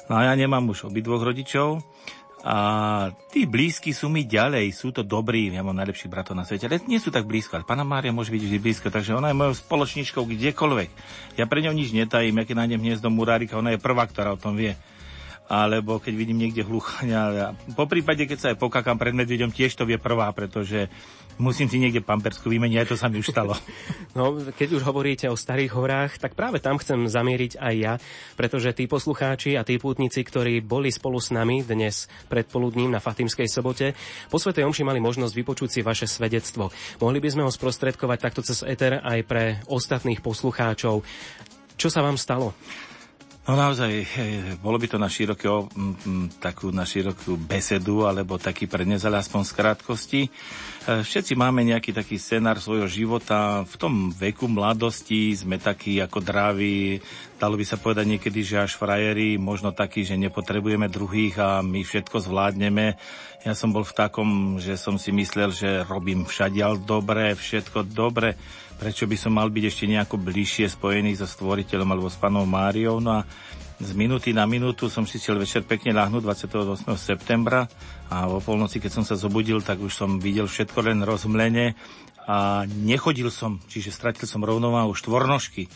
No 0.09 0.17
a 0.17 0.33
ja 0.33 0.33
nemám 0.33 0.65
už 0.73 0.89
obidvoch 0.89 1.21
rodičov, 1.21 1.85
a 2.47 2.57
tí 3.35 3.43
blízky 3.43 3.91
sú 3.91 4.07
mi 4.07 4.23
ďalej, 4.23 4.71
sú 4.71 4.95
to 4.95 5.03
dobrí, 5.05 5.51
ja 5.51 5.67
mám 5.67 5.77
najlepších 5.77 6.09
bratov 6.09 6.39
na 6.39 6.47
svete, 6.47 6.71
ale 6.71 6.81
nie 6.87 7.03
sú 7.03 7.11
tak 7.11 7.27
blízko. 7.27 7.59
Ale 7.59 7.67
Pana 7.67 7.83
Mária 7.83 8.15
môže 8.15 8.31
byť 8.31 8.39
vždy 8.39 8.59
blízko, 8.63 8.89
takže 8.89 9.19
ona 9.19 9.29
je 9.29 9.37
mojou 9.37 9.61
spoločničkou 9.61 10.25
kdekoľvek. 10.25 10.91
Ja 11.37 11.45
pre 11.51 11.61
ňou 11.61 11.75
nič 11.75 11.91
netajím, 11.91 12.39
ja 12.39 12.47
keď 12.47 12.57
nájdem 12.65 12.81
hniezdo 12.81 13.11
murárika, 13.11 13.59
ona 13.59 13.75
je 13.75 13.83
prvá, 13.83 14.07
ktorá 14.07 14.33
o 14.33 14.41
tom 14.41 14.55
vie 14.55 14.79
alebo 15.47 16.03
keď 16.03 16.15
vidím 16.15 16.43
niekde 16.43 16.67
hluchania. 16.67 17.55
Po 17.79 17.87
prípade, 17.87 18.27
keď 18.27 18.39
sa 18.39 18.49
aj 18.53 18.59
pokakám 18.59 18.99
pred 18.99 19.15
medveďom, 19.15 19.55
tiež 19.55 19.79
to 19.79 19.87
vie 19.87 19.99
prvá, 19.99 20.31
pretože 20.35 20.91
musím 21.39 21.71
si 21.71 21.79
niekde 21.79 22.03
pampersku 22.03 22.51
vymeniť, 22.51 22.77
aj 22.83 22.89
to 22.91 22.97
sa 22.99 23.07
mi 23.07 23.23
už 23.23 23.31
stalo. 23.31 23.55
No, 24.17 24.33
keď 24.33 24.81
už 24.81 24.83
hovoríte 24.89 25.29
o 25.29 25.37
starých 25.37 25.77
horách, 25.77 26.17
tak 26.17 26.33
práve 26.33 26.57
tam 26.57 26.81
chcem 26.81 27.05
zamieriť 27.05 27.61
aj 27.61 27.75
ja, 27.77 27.95
pretože 28.33 28.73
tí 28.73 28.89
poslucháči 28.89 29.53
a 29.53 29.61
tí 29.61 29.77
pútnici, 29.77 30.25
ktorí 30.25 30.65
boli 30.65 30.89
spolu 30.89 31.21
s 31.21 31.29
nami 31.37 31.61
dnes 31.61 32.09
predpoludním 32.33 32.89
na 32.89 32.97
Fatimskej 32.97 33.45
sobote, 33.45 33.93
po 34.33 34.41
Svetej 34.41 34.65
Omši 34.65 34.89
mali 34.89 35.05
možnosť 35.05 35.37
vypočuť 35.37 35.69
si 35.69 35.81
vaše 35.85 36.09
svedectvo. 36.09 36.73
Mohli 36.97 37.21
by 37.21 37.29
sme 37.29 37.43
ho 37.45 37.53
sprostredkovať 37.53 38.19
takto 38.25 38.41
cez 38.41 38.65
ETER 38.65 39.05
aj 39.05 39.21
pre 39.29 39.61
ostatných 39.69 40.25
poslucháčov. 40.25 41.05
Čo 41.77 41.89
sa 41.93 42.01
vám 42.01 42.17
stalo? 42.17 42.57
No 43.47 43.55
naozaj, 43.55 44.11
bolo 44.59 44.75
by 44.75 44.91
to 44.91 44.99
na 44.99 45.07
širokú, 45.07 45.71
takú 46.43 46.75
na 46.75 46.83
širokú 46.83 47.39
besedu, 47.39 48.03
alebo 48.03 48.43
taký 48.43 48.67
prednes, 48.67 49.07
ale 49.07 49.23
aspoň 49.23 49.43
z 49.47 49.53
krátkosti. 49.55 50.23
E, 50.27 50.31
všetci 51.07 51.39
máme 51.39 51.63
nejaký 51.63 51.95
taký 51.95 52.19
scenár 52.19 52.59
svojho 52.59 52.91
života. 52.91 53.63
V 53.63 53.79
tom 53.79 54.11
veku 54.11 54.51
mladosti 54.51 55.31
sme 55.31 55.63
takí 55.63 56.03
ako 56.03 56.19
drávi, 56.27 56.99
dalo 57.39 57.55
by 57.55 57.63
sa 57.63 57.79
povedať 57.79 58.19
niekedy, 58.19 58.43
že 58.43 58.67
až 58.67 58.75
frajeri, 58.75 59.39
možno 59.39 59.71
takí, 59.71 60.03
že 60.03 60.19
nepotrebujeme 60.19 60.91
druhých 60.91 61.39
a 61.39 61.63
my 61.63 61.87
všetko 61.87 62.27
zvládneme. 62.27 62.99
Ja 63.47 63.55
som 63.55 63.71
bol 63.71 63.87
v 63.87 63.95
takom, 63.95 64.59
že 64.59 64.75
som 64.75 64.99
si 64.99 65.15
myslel, 65.15 65.55
že 65.55 65.87
robím 65.87 66.27
všadial 66.27 66.83
dobre, 66.83 67.39
všetko 67.39 67.87
dobre 67.95 68.35
prečo 68.77 69.09
by 69.09 69.17
som 69.17 69.33
mal 69.35 69.49
byť 69.49 69.65
ešte 69.67 69.85
nejako 69.89 70.21
bližšie 70.21 70.69
spojený 70.69 71.17
so 71.17 71.27
stvoriteľom 71.27 71.89
alebo 71.89 72.09
s 72.13 72.21
panou 72.21 72.45
Máriou. 72.45 73.01
No 73.01 73.21
a 73.21 73.27
z 73.77 73.93
minúty 73.93 74.33
na 74.33 74.49
minútu 74.49 74.89
som 74.89 75.05
si 75.05 75.21
chcel 75.21 75.37
večer 75.37 75.65
pekne 75.65 75.93
ľahnúť 75.93 76.23
28. 76.25 76.97
septembra 76.97 77.69
a 78.09 78.25
vo 78.25 78.41
polnoci, 78.41 78.81
keď 78.81 78.91
som 79.01 79.05
sa 79.05 79.21
zobudil, 79.21 79.61
tak 79.61 79.81
už 79.85 79.93
som 79.93 80.17
videl 80.17 80.49
všetko 80.49 80.81
len 80.81 81.05
rozmlene 81.05 81.77
a 82.27 82.65
nechodil 82.67 83.29
som, 83.29 83.61
čiže 83.69 83.93
stratil 83.93 84.25
som 84.25 84.43
rovnováhu 84.43 84.97
štvornožky. 84.97 85.69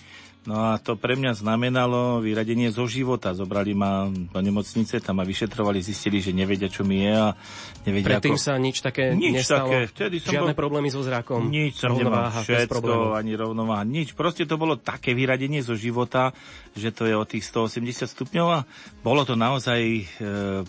No 0.48 0.72
a 0.72 0.81
to 0.81 0.96
pre 0.96 1.20
mňa 1.20 1.37
znamenalo 1.37 2.24
vyradenie 2.24 2.72
zo 2.72 2.88
života. 2.88 3.37
Zobrali 3.37 3.76
ma 3.76 4.09
do 4.09 4.40
nemocnice, 4.40 4.96
tam 5.05 5.20
ma 5.20 5.24
vyšetrovali, 5.29 5.85
zistili, 5.85 6.24
že 6.24 6.33
nevedia, 6.33 6.72
čo 6.72 6.81
mi 6.81 7.05
je 7.05 7.12
a 7.12 7.37
nevedia 7.85 8.16
Predtým 8.16 8.40
ako... 8.40 8.44
sa 8.48 8.57
nič 8.57 8.81
také 8.81 9.12
nič 9.12 9.44
nestalo? 9.44 9.68
Také. 9.68 9.92
Vtedy 9.92 10.16
som 10.16 10.33
Žiadne 10.33 10.57
bol... 10.57 10.61
problémy 10.64 10.88
so 10.88 11.05
zrakom? 11.05 11.53
Nič 11.53 11.85
som 11.85 11.92
nemal 11.92 12.33
všetko, 12.33 13.12
ani 13.12 13.37
rovnováha, 13.37 13.85
nič. 13.85 14.16
Proste 14.16 14.48
to 14.48 14.57
bolo 14.57 14.81
také 14.81 15.12
vyradenie 15.12 15.61
zo 15.61 15.76
života, 15.76 16.33
že 16.72 16.88
to 16.88 17.05
je 17.05 17.12
o 17.12 17.29
tých 17.29 17.44
180 17.44 18.09
stupňov 18.09 18.46
a 18.48 18.64
bolo 19.05 19.29
to 19.29 19.37
naozaj 19.37 19.76
e, 19.76 20.03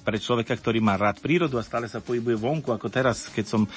pre 0.03 0.19
človeka, 0.19 0.51
ktorý 0.51 0.83
má 0.83 0.99
rád 0.99 1.23
prírodu 1.23 1.55
a 1.55 1.63
stále 1.63 1.87
sa 1.87 2.03
pohybuje 2.03 2.35
vonku, 2.35 2.75
ako 2.75 2.91
teraz, 2.91 3.31
keď 3.31 3.45
som 3.47 3.61
e, 3.63 3.69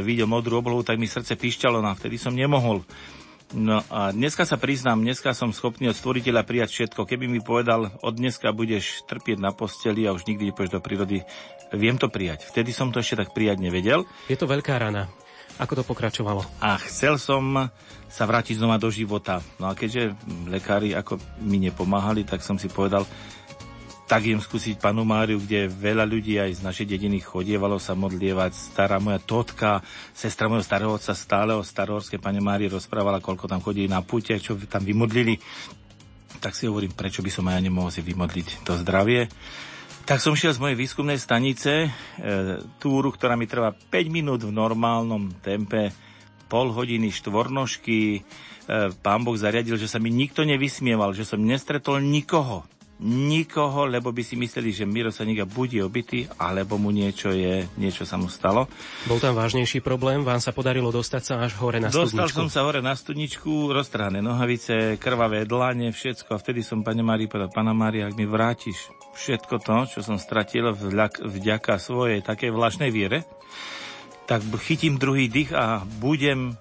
videl 0.00 0.24
modrú 0.24 0.64
oblohu, 0.64 0.80
tak 0.80 0.96
mi 0.96 1.04
srdce 1.04 1.36
píšťalo, 1.36 1.84
no 1.84 1.92
a 1.92 1.98
vtedy 1.98 2.16
som 2.16 2.32
nemohol. 2.32 2.80
No 3.54 3.86
a 3.86 4.10
dneska 4.10 4.42
sa 4.42 4.58
priznám, 4.58 4.98
dneska 4.98 5.30
som 5.30 5.54
schopný 5.54 5.86
od 5.86 5.94
stvoriteľa 5.94 6.42
prijať 6.42 6.74
všetko. 6.74 7.06
Keby 7.06 7.30
mi 7.30 7.38
povedal, 7.38 7.86
od 8.02 8.14
dneska 8.18 8.50
budeš 8.50 9.06
trpieť 9.06 9.38
na 9.38 9.54
posteli 9.54 10.10
a 10.10 10.14
už 10.14 10.26
nikdy 10.26 10.50
nepôjdeš 10.50 10.74
do 10.74 10.82
prírody, 10.82 11.22
viem 11.70 11.94
to 11.94 12.10
prijať. 12.10 12.50
Vtedy 12.50 12.74
som 12.74 12.90
to 12.90 12.98
ešte 12.98 13.22
tak 13.22 13.30
prijať 13.30 13.62
nevedel. 13.62 14.10
Je 14.26 14.34
to 14.34 14.50
veľká 14.50 14.74
rana. 14.74 15.06
Ako 15.62 15.78
to 15.78 15.86
pokračovalo? 15.86 16.42
A 16.58 16.74
chcel 16.82 17.14
som 17.14 17.70
sa 18.10 18.26
vrátiť 18.26 18.58
znova 18.58 18.74
do 18.74 18.90
života. 18.90 19.38
No 19.62 19.70
a 19.70 19.78
keďže 19.78 20.18
lekári 20.50 20.90
ako 20.90 21.22
mi 21.38 21.62
nepomáhali, 21.62 22.26
tak 22.26 22.42
som 22.42 22.58
si 22.58 22.66
povedal, 22.66 23.06
tak 24.04 24.28
idem 24.28 24.40
skúsiť 24.40 24.76
panu 24.76 25.00
Máriu, 25.08 25.40
kde 25.40 25.64
veľa 25.64 26.04
ľudí 26.04 26.36
aj 26.36 26.60
z 26.60 26.64
našej 26.64 26.86
dediny 26.92 27.24
chodievalo 27.24 27.80
sa 27.80 27.96
modlievať. 27.96 28.52
Stará 28.52 29.00
moja 29.00 29.16
totka, 29.16 29.80
sestra 30.12 30.44
mojho 30.52 30.60
starého 30.60 30.92
otca 30.92 31.16
stále 31.16 31.56
o 31.56 31.64
starohorskej 31.64 32.20
pane 32.20 32.36
Márii 32.36 32.68
rozprávala, 32.68 33.24
koľko 33.24 33.48
tam 33.48 33.64
chodí 33.64 33.88
na 33.88 34.04
púte, 34.04 34.36
čo 34.36 34.60
tam 34.68 34.84
vymodlili. 34.84 35.40
Tak 36.36 36.52
si 36.52 36.68
hovorím, 36.68 36.92
prečo 36.92 37.24
by 37.24 37.30
som 37.32 37.48
aj 37.48 37.56
ja 37.56 37.64
nemohol 37.64 37.88
si 37.88 38.04
vymodliť 38.04 38.68
to 38.68 38.76
zdravie. 38.76 39.32
Tak 40.04 40.20
som 40.20 40.36
šiel 40.36 40.52
z 40.52 40.60
mojej 40.60 40.76
výskumnej 40.76 41.16
stanice, 41.16 41.88
e, 41.88 41.90
túru, 42.76 43.08
ktorá 43.08 43.40
mi 43.40 43.48
trvá 43.48 43.72
5 43.72 43.88
minút 44.12 44.44
v 44.44 44.52
normálnom 44.52 45.32
tempe, 45.40 45.96
pol 46.44 46.68
hodiny 46.76 47.08
štvornožky. 47.08 48.20
E, 48.20 48.92
pán 49.00 49.24
Boh 49.24 49.32
zariadil, 49.32 49.80
že 49.80 49.88
sa 49.88 49.96
mi 49.96 50.12
nikto 50.12 50.44
nevysmieval, 50.44 51.16
že 51.16 51.24
som 51.24 51.40
nestretol 51.40 52.04
nikoho 52.04 52.68
nikoho, 53.04 53.84
lebo 53.84 54.08
by 54.08 54.24
si 54.24 54.32
mysleli, 54.32 54.72
že 54.72 54.88
Miro 54.88 55.12
sa 55.12 55.24
Saniga 55.24 55.44
bude 55.44 55.76
obytý, 55.84 56.24
alebo 56.40 56.80
mu 56.80 56.88
niečo 56.88 57.28
je, 57.32 57.68
niečo 57.76 58.08
sa 58.08 58.16
mu 58.16 58.32
stalo. 58.32 58.64
Bol 59.04 59.20
tam 59.20 59.36
vážnejší 59.36 59.84
problém? 59.84 60.24
Vám 60.24 60.40
sa 60.40 60.56
podarilo 60.56 60.88
dostať 60.88 61.22
sa 61.22 61.34
až 61.44 61.52
hore 61.60 61.84
na 61.84 61.92
studničku? 61.92 62.16
Dostal 62.16 62.28
som 62.32 62.48
sa 62.48 62.64
hore 62.64 62.80
na 62.80 62.96
studničku, 62.96 63.72
roztrhané 63.76 64.24
nohavice, 64.24 64.96
krvavé 64.96 65.44
dlane, 65.44 65.92
všetko. 65.92 66.32
A 66.32 66.40
vtedy 66.40 66.64
som 66.64 66.80
pani 66.80 67.04
Mári 67.04 67.28
povedal, 67.28 67.52
Pana 67.52 67.76
Mária, 67.76 68.08
ak 68.08 68.16
mi 68.16 68.24
vrátiš 68.24 68.88
všetko 69.16 69.54
to, 69.60 69.76
čo 69.84 70.00
som 70.00 70.16
stratil 70.16 70.72
vďaka 71.20 71.76
svojej 71.76 72.24
takej 72.24 72.52
vlašnej 72.52 72.88
viere, 72.88 73.28
tak 74.24 74.40
chytím 74.64 74.96
druhý 74.96 75.28
dých 75.28 75.52
a 75.52 75.84
budem 76.00 76.56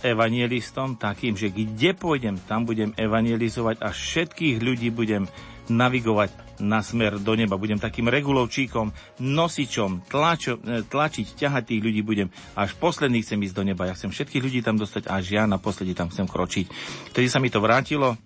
evangelistom 0.00 0.96
takým, 0.96 1.36
že 1.36 1.52
kde 1.52 1.92
pôjdem, 1.92 2.40
tam 2.48 2.64
budem 2.64 2.96
evangelizovať 2.96 3.84
a 3.84 3.92
všetkých 3.92 4.56
ľudí 4.62 4.88
budem 4.94 5.28
navigovať 5.70 6.60
na 6.60 6.84
smer 6.84 7.16
do 7.16 7.32
neba. 7.38 7.56
Budem 7.56 7.80
takým 7.80 8.10
regulovčíkom, 8.10 8.92
nosičom, 9.22 10.10
tlačo, 10.10 10.60
e, 10.60 10.84
tlačiť, 10.84 11.26
ťahať 11.38 11.62
tých 11.70 11.80
ľudí 11.80 12.02
budem. 12.04 12.28
Až 12.58 12.76
posledný 12.76 13.24
chcem 13.24 13.40
ísť 13.40 13.56
do 13.56 13.64
neba. 13.64 13.88
Ja 13.88 13.96
chcem 13.96 14.12
všetkých 14.12 14.44
ľudí 14.44 14.60
tam 14.60 14.76
dostať, 14.76 15.08
až 15.08 15.24
ja 15.30 15.48
naposledy 15.48 15.96
tam 15.96 16.12
chcem 16.12 16.28
kročiť. 16.28 16.66
Vtedy 17.14 17.26
sa 17.30 17.40
mi 17.40 17.48
to 17.48 17.62
vrátilo, 17.64 18.18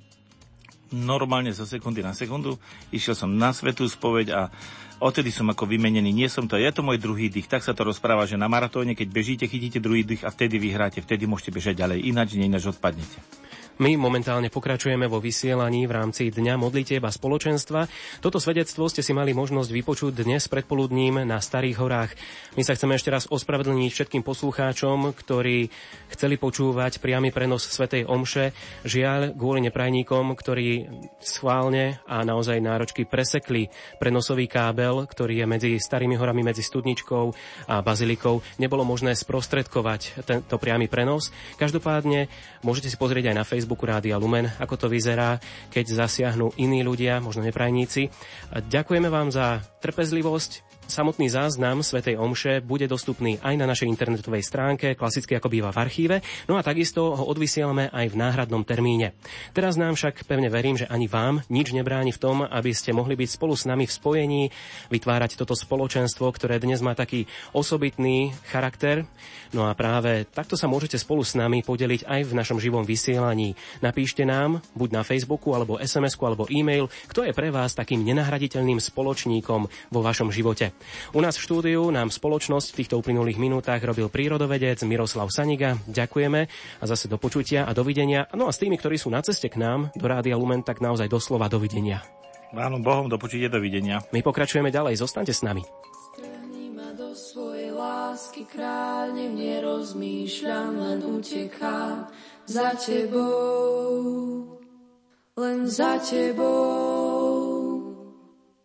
normálne 0.94 1.50
zo 1.50 1.66
sekundy 1.66 2.00
na 2.00 2.14
sekundu. 2.14 2.54
Išiel 2.94 3.18
som 3.18 3.30
na 3.34 3.50
svetú 3.50 3.82
spoveď 3.84 4.26
a 4.30 4.40
odtedy 5.02 5.34
som 5.34 5.50
ako 5.50 5.66
vymenený. 5.66 6.14
Nie 6.14 6.30
som 6.30 6.46
to, 6.46 6.54
je 6.54 6.70
to 6.70 6.86
môj 6.86 7.02
druhý 7.02 7.26
dých. 7.26 7.50
Tak 7.50 7.66
sa 7.66 7.74
to 7.74 7.82
rozpráva, 7.82 8.30
že 8.30 8.38
na 8.38 8.46
maratóne, 8.46 8.94
keď 8.94 9.08
bežíte, 9.10 9.44
chytíte 9.50 9.82
druhý 9.82 10.06
dých 10.06 10.22
a 10.22 10.30
vtedy 10.30 10.62
vyhráte, 10.62 11.02
vtedy 11.02 11.26
môžete 11.26 11.50
bežať 11.50 11.74
ďalej. 11.82 12.06
Ináč, 12.06 12.38
nie 12.38 12.46
ináč 12.46 12.70
odpadnete. 12.70 13.18
My 13.74 13.98
momentálne 13.98 14.54
pokračujeme 14.54 15.10
vo 15.10 15.18
vysielaní 15.18 15.90
v 15.90 15.98
rámci 15.98 16.30
Dňa 16.30 16.54
modlitieb 16.54 17.02
spoločenstva. 17.02 17.90
Toto 18.22 18.38
svedectvo 18.38 18.86
ste 18.86 19.02
si 19.02 19.10
mali 19.10 19.34
možnosť 19.34 19.66
vypočuť 19.66 20.22
dnes 20.22 20.46
predpoludním 20.46 21.26
na 21.26 21.42
Starých 21.42 21.82
horách. 21.82 22.14
My 22.54 22.62
sa 22.62 22.78
chceme 22.78 22.94
ešte 22.94 23.10
raz 23.10 23.26
ospravedlniť 23.26 23.90
všetkým 23.90 24.22
poslucháčom, 24.22 25.10
ktorí 25.18 25.74
chceli 26.06 26.38
počúvať 26.38 27.02
priamy 27.02 27.34
prenos 27.34 27.66
Svetej 27.66 28.06
Omše. 28.06 28.54
Žiaľ, 28.86 29.34
kvôli 29.34 29.66
neprajníkom, 29.66 30.38
ktorí 30.38 30.86
schválne 31.18 31.98
a 32.06 32.22
naozaj 32.22 32.62
náročky 32.62 33.10
presekli 33.10 33.74
prenosový 33.98 34.46
kábel, 34.46 35.02
ktorý 35.02 35.42
je 35.42 35.46
medzi 35.50 35.70
Starými 35.82 36.14
horami, 36.14 36.46
medzi 36.46 36.62
Studničkou 36.62 37.24
a 37.66 37.82
Bazilikou, 37.82 38.38
nebolo 38.62 38.86
možné 38.86 39.18
sprostredkovať 39.18 40.22
tento 40.22 40.62
priamy 40.62 40.86
prenos. 40.86 41.34
Každopádne 41.58 42.30
môžete 42.62 42.86
si 42.86 42.94
pozrieť 42.94 43.34
aj 43.34 43.36
na 43.36 43.42
Facebook 43.42 43.62
Facebooku 43.64 43.88
Rádia 43.88 44.20
Lumen, 44.20 44.44
ako 44.60 44.76
to 44.76 44.86
vyzerá, 44.92 45.40
keď 45.72 46.04
zasiahnu 46.04 46.52
iní 46.60 46.84
ľudia, 46.84 47.16
možno 47.24 47.40
neprajníci. 47.48 48.12
Ďakujeme 48.52 49.08
vám 49.08 49.32
za 49.32 49.64
trpezlivosť, 49.80 50.73
Samotný 50.84 51.32
záznam 51.32 51.80
Svetej 51.80 52.20
Omše 52.20 52.60
bude 52.60 52.84
dostupný 52.84 53.40
aj 53.40 53.56
na 53.56 53.64
našej 53.64 53.88
internetovej 53.88 54.44
stránke, 54.44 54.92
klasicky 54.92 55.32
ako 55.32 55.48
býva 55.48 55.72
v 55.72 55.80
archíve, 55.80 56.16
no 56.44 56.60
a 56.60 56.62
takisto 56.62 57.16
ho 57.16 57.24
odvysielame 57.24 57.88
aj 57.88 58.12
v 58.12 58.20
náhradnom 58.20 58.68
termíne. 58.68 59.16
Teraz 59.56 59.80
nám 59.80 59.96
však 59.96 60.28
pevne 60.28 60.52
verím, 60.52 60.76
že 60.76 60.84
ani 60.84 61.08
vám 61.08 61.40
nič 61.48 61.72
nebráni 61.72 62.12
v 62.12 62.20
tom, 62.20 62.44
aby 62.44 62.76
ste 62.76 62.92
mohli 62.92 63.16
byť 63.16 63.28
spolu 63.32 63.56
s 63.56 63.64
nami 63.64 63.88
v 63.88 63.96
spojení, 63.96 64.42
vytvárať 64.92 65.40
toto 65.40 65.56
spoločenstvo, 65.56 66.28
ktoré 66.28 66.60
dnes 66.60 66.84
má 66.84 66.92
taký 66.92 67.24
osobitný 67.56 68.36
charakter. 68.52 69.08
No 69.56 69.64
a 69.64 69.72
práve 69.72 70.28
takto 70.28 70.60
sa 70.60 70.68
môžete 70.68 71.00
spolu 71.00 71.24
s 71.24 71.32
nami 71.32 71.64
podeliť 71.64 72.04
aj 72.04 72.20
v 72.28 72.36
našom 72.36 72.60
živom 72.60 72.84
vysielaní. 72.84 73.56
Napíšte 73.80 74.28
nám, 74.28 74.60
buď 74.76 75.00
na 75.00 75.02
Facebooku, 75.06 75.56
alebo 75.56 75.80
SMS-ku, 75.80 76.28
alebo 76.28 76.44
e-mail, 76.52 76.92
kto 77.08 77.24
je 77.24 77.32
pre 77.32 77.48
vás 77.48 77.72
takým 77.72 78.04
nenahraditeľným 78.04 78.84
spoločníkom 78.84 79.60
vo 79.88 80.00
vašom 80.04 80.28
živote. 80.28 80.73
U 81.14 81.20
nás 81.22 81.38
v 81.38 81.44
štúdiu 81.44 81.88
nám 81.90 82.10
spoločnosť 82.10 82.74
v 82.74 82.78
týchto 82.82 82.98
uplynulých 83.00 83.38
minútach 83.38 83.80
robil 83.82 84.10
prírodovedec 84.10 84.82
Miroslav 84.86 85.30
Saniga. 85.30 85.78
Ďakujeme 85.86 86.40
a 86.80 86.84
zase 86.84 87.06
do 87.06 87.16
počutia 87.16 87.66
a 87.66 87.72
dovidenia. 87.72 88.26
No 88.34 88.46
a 88.46 88.52
s 88.54 88.60
tými, 88.60 88.78
ktorí 88.78 88.98
sú 88.98 89.10
na 89.10 89.22
ceste 89.22 89.48
k 89.50 89.58
nám 89.58 89.94
do 89.94 90.04
Rádia 90.06 90.38
Lumen, 90.38 90.66
tak 90.66 90.82
naozaj 90.82 91.10
doslova 91.10 91.46
dovidenia. 91.50 92.02
Áno, 92.54 92.78
Bohom 92.78 93.10
do 93.10 93.18
počutia, 93.18 93.50
dovidenia. 93.50 94.06
My 94.14 94.22
pokračujeme 94.22 94.70
ďalej, 94.70 95.02
zostaňte 95.02 95.34
s 95.34 95.42
nami. 95.42 95.66
do 96.94 97.10
svojej 97.10 97.74
lásky 97.74 98.46
kráľ, 98.46 99.18
nerozmýšľam, 99.34 100.70
len 100.78 101.00
utekám 101.02 102.06
za 102.46 102.78
tebou, 102.78 104.62
len 105.34 105.66
za 105.66 105.98
tebou. 105.98 107.53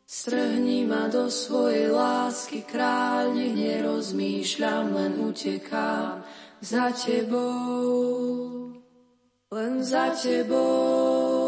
Strhni 0.10 0.90
ma 0.90 1.06
do 1.06 1.30
svojej 1.30 1.94
lásky, 1.94 2.66
kráľ, 2.66 3.30
nech 3.38 3.54
nerozmýšľam, 3.54 4.90
len 4.98 5.14
utekám 5.22 6.26
za 6.66 6.90
tebou, 6.98 8.74
len 9.54 9.86
za 9.86 10.10
tebou. 10.18 11.39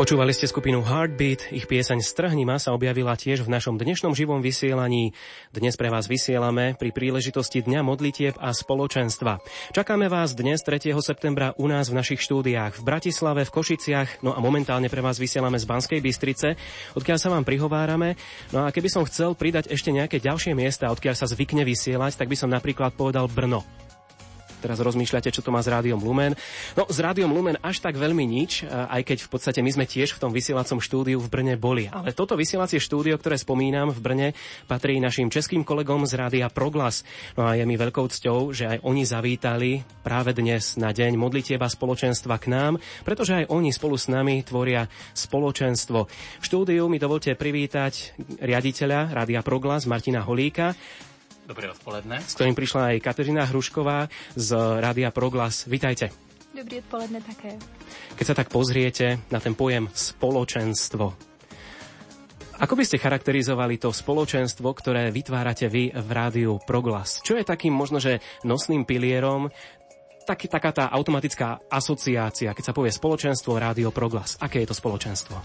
Počúvali 0.08 0.32
ste 0.32 0.48
skupinu 0.48 0.88
Heartbeat, 0.88 1.52
ich 1.52 1.68
pieseň 1.68 2.00
Strhni 2.00 2.48
ma 2.48 2.56
sa 2.64 2.72
objavila 2.72 3.20
tiež 3.20 3.44
v 3.44 3.52
našom 3.52 3.76
dnešnom 3.76 4.16
živom 4.16 4.40
vysielaní. 4.40 5.12
Dnes 5.52 5.76
pre 5.76 5.92
vás 5.92 6.08
vysielame 6.08 6.80
pri 6.80 6.96
príležitosti 6.96 7.60
Dňa 7.60 7.84
modlitieb 7.84 8.40
a 8.40 8.56
spoločenstva. 8.56 9.44
Čakáme 9.76 10.08
vás 10.08 10.32
dnes 10.32 10.64
3. 10.64 10.96
septembra 11.04 11.52
u 11.60 11.68
nás 11.68 11.92
v 11.92 12.00
našich 12.00 12.24
štúdiách 12.24 12.80
v 12.80 12.88
Bratislave, 12.88 13.44
v 13.44 13.52
Košiciach, 13.52 14.24
no 14.24 14.32
a 14.32 14.40
momentálne 14.40 14.88
pre 14.88 15.04
vás 15.04 15.20
vysielame 15.20 15.60
z 15.60 15.68
Banskej 15.68 16.00
Bystrice, 16.00 16.56
odkiaľ 16.96 17.20
sa 17.20 17.28
vám 17.28 17.44
prihovárame. 17.44 18.16
No 18.56 18.64
a 18.64 18.72
keby 18.72 18.88
som 18.88 19.04
chcel 19.04 19.36
pridať 19.36 19.76
ešte 19.76 19.92
nejaké 19.92 20.24
ďalšie 20.24 20.56
miesta, 20.56 20.88
odkiaľ 20.88 21.20
sa 21.20 21.28
zvykne 21.28 21.68
vysielať, 21.68 22.16
tak 22.16 22.32
by 22.32 22.40
som 22.40 22.48
napríklad 22.48 22.96
povedal 22.96 23.28
Brno 23.28 23.87
teraz 24.60 24.82
rozmýšľate, 24.82 25.30
čo 25.30 25.46
to 25.46 25.54
má 25.54 25.62
s 25.62 25.70
Rádiom 25.70 26.02
Lumen. 26.02 26.34
No, 26.74 26.90
s 26.90 26.98
Rádiom 26.98 27.30
Lumen 27.30 27.58
až 27.62 27.82
tak 27.82 27.96
veľmi 27.96 28.26
nič, 28.26 28.66
aj 28.68 29.02
keď 29.06 29.18
v 29.26 29.30
podstate 29.30 29.60
my 29.62 29.72
sme 29.74 29.86
tiež 29.86 30.18
v 30.18 30.22
tom 30.22 30.32
vysielacom 30.34 30.82
štúdiu 30.82 31.22
v 31.22 31.30
Brne 31.30 31.56
boli. 31.56 31.90
Ale 31.90 32.14
toto 32.14 32.34
vysielacie 32.34 32.82
štúdio, 32.82 33.18
ktoré 33.18 33.38
spomínam 33.38 33.94
v 33.94 34.00
Brne, 34.00 34.28
patrí 34.66 34.98
našim 34.98 35.30
českým 35.30 35.62
kolegom 35.62 36.06
z 36.06 36.18
Rádia 36.18 36.48
Proglas. 36.50 37.06
No 37.38 37.46
a 37.48 37.56
je 37.58 37.66
mi 37.66 37.78
veľkou 37.78 38.10
cťou, 38.10 38.52
že 38.54 38.66
aj 38.66 38.78
oni 38.86 39.04
zavítali 39.06 39.72
práve 40.02 40.34
dnes 40.34 40.78
na 40.80 40.94
deň 40.94 41.18
modlitieba 41.18 41.70
spoločenstva 41.70 42.38
k 42.42 42.50
nám, 42.50 42.74
pretože 43.06 43.44
aj 43.44 43.50
oni 43.54 43.70
spolu 43.70 43.96
s 43.98 44.10
nami 44.10 44.42
tvoria 44.42 44.90
spoločenstvo. 45.14 46.00
V 46.42 46.46
štúdiu 46.46 46.90
mi 46.90 46.98
dovolte 46.98 47.34
privítať 47.38 48.18
riaditeľa 48.42 49.14
Rádia 49.14 49.42
Proglas 49.46 49.86
Martina 49.86 50.24
Holíka 50.24 50.74
Dobré 51.48 51.72
odpoledne. 51.72 52.20
S 52.20 52.36
ktorým 52.36 52.60
prišla 52.60 52.92
aj 52.92 53.08
Kateřina 53.08 53.48
Hrušková 53.48 54.12
z 54.36 54.50
Rádia 54.84 55.16
Proglas. 55.16 55.64
Vítajte. 55.64 56.12
Dobrý 56.52 56.84
odpoledne 56.84 57.24
také. 57.24 57.56
Keď 58.20 58.26
sa 58.28 58.36
tak 58.36 58.52
pozriete 58.52 59.24
na 59.32 59.40
ten 59.40 59.56
pojem 59.56 59.88
spoločenstvo, 59.88 61.16
ako 62.58 62.74
by 62.74 62.84
ste 62.84 62.98
charakterizovali 62.98 63.78
to 63.78 63.94
spoločenstvo, 63.94 64.66
ktoré 64.66 65.14
vytvárate 65.14 65.70
vy 65.70 65.94
v 65.94 66.10
rádiu 66.10 66.58
Proglas? 66.66 67.22
Čo 67.22 67.38
je 67.38 67.46
takým 67.46 67.70
možno, 67.70 68.02
že 68.02 68.20
nosným 68.44 68.84
pilierom 68.84 69.48
taký, 70.28 70.52
taká 70.52 70.76
tá 70.76 70.86
automatická 70.92 71.64
asociácia, 71.72 72.52
keď 72.52 72.64
sa 72.68 72.76
povie 72.76 72.92
spoločenstvo 72.92 73.56
Rádio 73.56 73.96
Proglas. 73.96 74.36
Aké 74.44 74.60
je 74.60 74.68
to 74.68 74.76
spoločenstvo? 74.76 75.40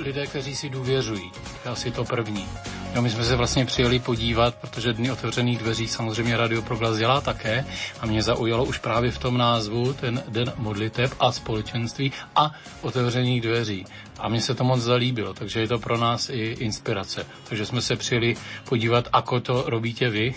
Lidé, 0.00 0.26
kteří 0.26 0.56
si 0.56 0.68
důvěřují, 0.72 1.30
to 1.64 1.70
asi 1.70 1.90
to 1.90 2.04
první. 2.04 2.48
No, 2.94 3.02
my 3.02 3.10
jsme 3.10 3.24
se 3.24 3.36
vlastně 3.36 3.64
přijeli 3.64 3.98
podívat, 3.98 4.54
protože 4.54 4.92
Dny 4.92 5.10
otevřených 5.12 5.58
dveří 5.58 5.88
samozřejmě 5.88 6.36
Radio 6.36 6.62
Proglas 6.62 6.96
dělá 6.96 7.20
také 7.20 7.64
a 8.00 8.06
mě 8.06 8.22
zaujalo 8.22 8.64
už 8.64 8.78
právě 8.78 9.10
v 9.10 9.18
tom 9.18 9.38
názvu 9.38 9.92
ten 9.92 10.22
Den 10.28 10.52
modliteb 10.56 11.12
a 11.20 11.32
společenství 11.32 12.12
a 12.36 12.52
otevřených 12.80 13.40
dveří. 13.40 13.84
A 14.22 14.28
mně 14.28 14.40
se 14.40 14.54
to 14.54 14.62
moc 14.62 14.78
zalíbilo, 14.80 15.34
takže 15.34 15.60
je 15.60 15.68
to 15.68 15.78
pro 15.82 15.98
nás 15.98 16.30
i 16.30 16.62
inspirace. 16.62 17.26
Takže 17.48 17.66
jsme 17.66 17.82
se 17.82 17.96
přijeli 17.96 18.36
podívat, 18.68 19.08
ako 19.12 19.40
to 19.40 19.54
robíte 19.66 20.06
vy 20.10 20.34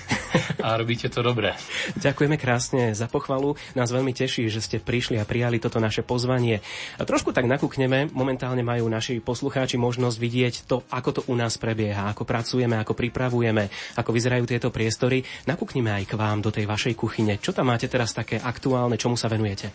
a 0.64 0.78
robíte 0.78 1.06
to 1.14 1.22
dobré. 1.22 1.54
Ďakujeme 1.94 2.42
krásne 2.42 2.98
za 2.98 3.06
pochvalu. 3.06 3.54
Nás 3.78 3.94
veľmi 3.94 4.10
teší, 4.10 4.50
že 4.50 4.66
ste 4.66 4.82
prišli 4.82 5.22
a 5.22 5.30
prijali 5.30 5.62
toto 5.62 5.78
naše 5.78 6.02
pozvanie. 6.02 6.66
A 6.98 7.06
trošku 7.06 7.30
tak 7.30 7.46
nakúkneme. 7.46 8.10
Momentálne 8.10 8.66
majú 8.66 8.90
naši 8.90 9.22
poslucháči 9.22 9.78
možnosť 9.78 10.18
vidieť 10.18 10.56
to, 10.66 10.82
ako 10.90 11.10
to 11.12 11.22
u 11.30 11.38
nás 11.38 11.62
prebieha, 11.62 12.10
ako 12.10 12.26
pracujeme, 12.26 12.82
ako 12.82 12.98
pripravujeme, 12.98 13.70
ako 14.02 14.10
vyzerajú 14.10 14.50
tieto 14.50 14.74
priestory. 14.74 15.22
Nakúknime 15.46 15.94
aj 15.94 16.10
k 16.10 16.18
vám 16.18 16.42
do 16.42 16.50
tej 16.50 16.66
vašej 16.66 16.98
kuchyne. 16.98 17.38
Čo 17.38 17.54
tam 17.54 17.70
máte 17.70 17.86
teraz 17.86 18.18
také 18.18 18.42
aktuálne, 18.42 18.98
čomu 18.98 19.14
sa 19.14 19.30
venujete? 19.30 19.70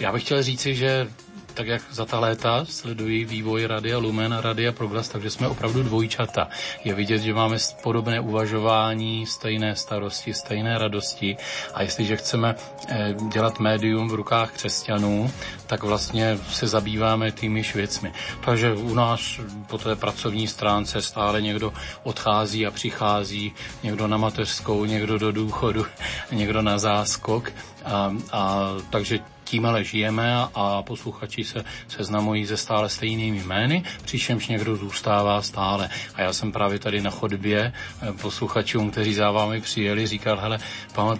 Já 0.00 0.12
bych 0.12 0.24
chtěl 0.24 0.42
říci, 0.42 0.74
že 0.74 1.08
tak 1.54 1.66
jak 1.66 1.82
za 1.90 2.04
ta 2.04 2.20
léta 2.20 2.64
sledují 2.64 3.24
vývoj 3.24 3.66
Radia 3.66 3.98
Lumen 3.98 4.34
a 4.34 4.40
Radia 4.40 4.72
Proglas, 4.72 5.08
takže 5.08 5.30
jsme 5.30 5.48
opravdu 5.48 5.82
dvojčata. 5.82 6.48
Je 6.84 6.94
vidět, 6.94 7.18
že 7.18 7.34
máme 7.34 7.56
podobné 7.82 8.20
uvažování, 8.20 9.26
stejné 9.26 9.76
starosti, 9.76 10.34
stejné 10.34 10.78
radosti 10.78 11.36
a 11.74 11.82
jestliže 11.82 12.16
chceme 12.16 12.54
eh, 12.88 13.14
dělat 13.32 13.60
médium 13.60 14.08
v 14.08 14.14
rukách 14.14 14.52
křesťanů, 14.52 15.30
tak 15.66 15.82
vlastně 15.82 16.38
se 16.50 16.66
zabýváme 16.66 17.32
týmiž 17.32 17.74
věcmi. 17.74 18.12
Takže 18.44 18.72
u 18.74 18.94
nás 18.94 19.40
po 19.66 19.78
té 19.78 19.96
pracovní 19.96 20.46
stránce 20.48 21.02
stále 21.02 21.42
někdo 21.42 21.72
odchází 22.02 22.66
a 22.66 22.70
přichází, 22.70 23.52
někdo 23.82 24.06
na 24.06 24.16
mateřskou, 24.16 24.84
někdo 24.84 25.18
do 25.18 25.32
důchodu, 25.32 25.86
někdo 26.32 26.62
na 26.62 26.78
záskok. 26.78 27.52
A, 27.84 28.14
a 28.32 28.68
takže 28.90 29.18
tím 29.44 29.66
ale 29.66 29.84
žijeme 29.84 30.34
a 30.54 30.82
posluchači 30.82 31.44
se 31.44 31.64
seznamují 31.88 32.46
se 32.46 32.56
stále 32.56 32.88
stejnými 32.88 33.38
jmény, 33.44 33.82
přičemž 34.04 34.48
někdo 34.48 34.76
zůstává 34.76 35.42
stále. 35.42 35.88
A 36.14 36.22
já 36.22 36.32
jsem 36.32 36.52
právě 36.52 36.78
tady 36.78 37.00
na 37.00 37.10
chodbě 37.10 37.72
eh, 38.02 38.12
posluchačům, 38.12 38.90
kteří 38.90 39.14
za 39.14 39.30
vámi 39.30 39.60
přijeli, 39.60 40.06
říkal, 40.06 40.36
hele, 40.40 40.58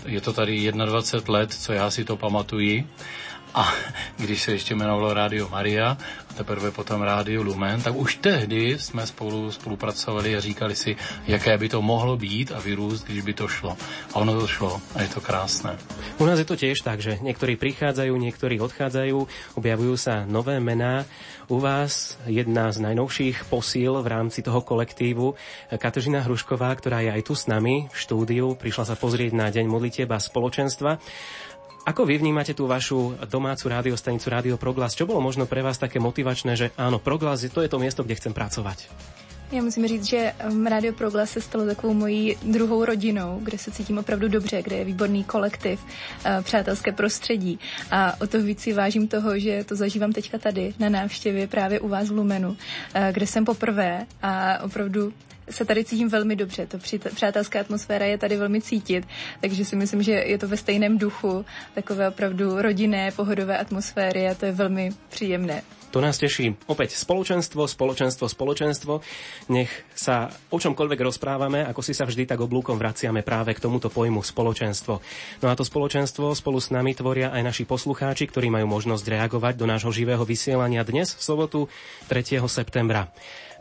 je 0.06 0.20
to 0.20 0.32
tady 0.32 0.72
21 0.72 1.32
let, 1.38 1.52
co 1.52 1.72
já 1.72 1.90
si 1.90 2.04
to 2.04 2.16
pamatuji 2.16 2.86
a 3.54 3.72
když 4.16 4.42
se 4.42 4.52
ještě 4.52 4.74
jmenovalo 4.74 5.14
Rádio 5.14 5.48
Maria 5.48 5.96
a 6.30 6.32
teprve 6.34 6.70
potom 6.70 7.02
Rádio 7.02 7.42
Lumen, 7.42 7.82
tak 7.82 7.94
už 7.94 8.16
tehdy 8.16 8.78
jsme 8.78 9.06
spolu 9.06 9.50
spolupracovali 9.52 10.36
a 10.36 10.40
říkali 10.40 10.74
si, 10.76 10.96
jaké 11.26 11.58
by 11.58 11.68
to 11.68 11.82
mohlo 11.82 12.16
být 12.16 12.52
a 12.52 12.60
vyrůst, 12.60 13.06
když 13.06 13.20
by 13.20 13.32
to 13.34 13.48
šlo. 13.48 13.76
A 14.14 14.16
ono 14.16 14.40
to 14.40 14.46
šlo 14.46 14.80
a 14.94 15.02
je 15.02 15.08
to 15.08 15.20
krásné. 15.20 15.78
U 16.18 16.26
nás 16.26 16.38
je 16.38 16.44
to 16.44 16.58
tiež 16.58 16.82
tak, 16.82 16.98
že 16.98 17.22
niektorí 17.22 17.54
prichádzajú, 17.54 18.14
niektorí 18.14 18.58
odchádzajú, 18.58 19.18
objavujú 19.54 19.94
sa 19.94 20.26
nové 20.26 20.58
mená. 20.58 21.06
U 21.46 21.60
vás 21.60 22.16
jedna 22.24 22.72
z 22.72 22.80
najnovších 22.80 23.52
posíl 23.52 24.00
v 24.00 24.08
rámci 24.08 24.40
toho 24.40 24.64
kolektívu, 24.64 25.36
Kateřina 25.76 26.24
Hrušková, 26.24 26.72
ktorá 26.72 27.04
je 27.04 27.12
aj 27.12 27.22
tu 27.22 27.34
s 27.36 27.44
nami 27.46 27.92
v 27.92 27.96
štúdiu, 28.00 28.56
prišla 28.56 28.88
sa 28.88 28.96
pozrieť 28.96 29.36
na 29.36 29.52
Deň 29.52 29.68
modlitieba 29.68 30.16
spoločenstva. 30.16 30.96
Ako 31.84 32.08
vy 32.08 32.16
vnímate 32.16 32.56
tú 32.56 32.64
vašu 32.64 33.12
domácu 33.28 33.68
rádiostanicu 33.68 34.32
Rádio 34.32 34.56
Proglas? 34.56 34.96
Čo 34.96 35.04
bolo 35.04 35.20
možno 35.20 35.44
pre 35.44 35.60
vás 35.60 35.76
také 35.76 36.00
motivačné, 36.00 36.56
že 36.56 36.66
áno, 36.80 36.96
Proglas, 36.96 37.44
to 37.44 37.60
je 37.60 37.68
to 37.68 37.76
miesto, 37.76 38.00
kde 38.00 38.16
chcem 38.16 38.32
pracovať? 38.32 38.88
Já 39.52 39.62
musím 39.62 39.86
říct, 39.88 40.04
že 40.04 40.32
um, 40.50 40.66
Radio 40.66 40.92
Proglas 40.92 41.30
se 41.30 41.40
stalo 41.40 41.66
takovou 41.66 41.94
mojí 41.94 42.36
druhou 42.42 42.84
rodinou, 42.84 43.40
kde 43.42 43.58
se 43.58 43.70
cítím 43.70 43.98
opravdu 43.98 44.28
dobře, 44.28 44.62
kde 44.62 44.76
je 44.76 44.84
výborný 44.84 45.24
kolektiv, 45.24 45.84
uh, 45.84 46.42
přátelské 46.42 46.92
prostředí. 46.92 47.58
A 47.90 48.20
o 48.20 48.26
to 48.26 48.42
víc 48.42 48.60
si 48.60 48.72
vážím 48.72 49.08
toho, 49.08 49.38
že 49.38 49.64
to 49.64 49.76
zažívám 49.76 50.12
teďka 50.12 50.38
tady 50.38 50.74
na 50.78 50.88
návštěvě 50.88 51.46
právě 51.46 51.80
u 51.80 51.88
vás 51.88 52.08
v 52.08 52.12
Lumenu, 52.12 52.48
uh, 52.50 52.56
kde 53.12 53.26
jsem 53.26 53.44
poprvé 53.44 54.06
a 54.22 54.62
opravdu 54.64 55.12
se 55.50 55.64
tady 55.64 55.84
cítím 55.84 56.08
velmi 56.08 56.36
dobře. 56.36 56.66
To 56.66 56.78
přátelská 57.14 57.60
atmosféra 57.60 58.06
je 58.06 58.18
tady 58.18 58.36
velmi 58.36 58.60
cítit, 58.60 59.06
takže 59.40 59.64
si 59.64 59.76
myslím, 59.76 60.02
že 60.02 60.12
je 60.12 60.38
to 60.38 60.48
ve 60.48 60.56
stejném 60.56 60.98
duchu, 60.98 61.44
takové 61.74 62.08
opravdu 62.08 62.62
rodinné, 62.62 63.12
pohodové 63.16 63.58
atmosféry 63.58 64.28
a 64.28 64.34
to 64.34 64.46
je 64.46 64.52
velmi 64.52 64.90
příjemné. 65.08 65.62
To 65.94 66.02
nás 66.02 66.18
teší. 66.18 66.58
Opäť 66.66 66.98
spoločenstvo, 66.98 67.70
spoločenstvo, 67.70 68.26
spoločenstvo. 68.26 68.98
Nech 69.54 69.70
sa 69.94 70.26
o 70.50 70.58
čomkoľvek 70.58 70.98
rozprávame, 71.06 71.62
ako 71.62 71.86
si 71.86 71.94
sa 71.94 72.02
vždy 72.02 72.26
tak 72.26 72.42
oblúkom 72.42 72.74
vraciame 72.74 73.22
práve 73.22 73.54
k 73.54 73.62
tomuto 73.62 73.94
pojmu 73.94 74.18
spoločenstvo. 74.18 74.98
No 75.38 75.46
a 75.46 75.54
to 75.54 75.62
spoločenstvo 75.62 76.34
spolu 76.34 76.58
s 76.58 76.74
nami 76.74 76.98
tvoria 76.98 77.30
aj 77.30 77.46
naši 77.46 77.62
poslucháči, 77.62 78.26
ktorí 78.26 78.50
majú 78.50 78.74
možnosť 78.74 79.06
reagovať 79.06 79.54
do 79.54 79.70
nášho 79.70 79.94
živého 79.94 80.26
vysielania 80.26 80.82
dnes 80.82 81.14
v 81.14 81.22
sobotu 81.22 81.70
3. 82.10 82.42
septembra. 82.50 83.14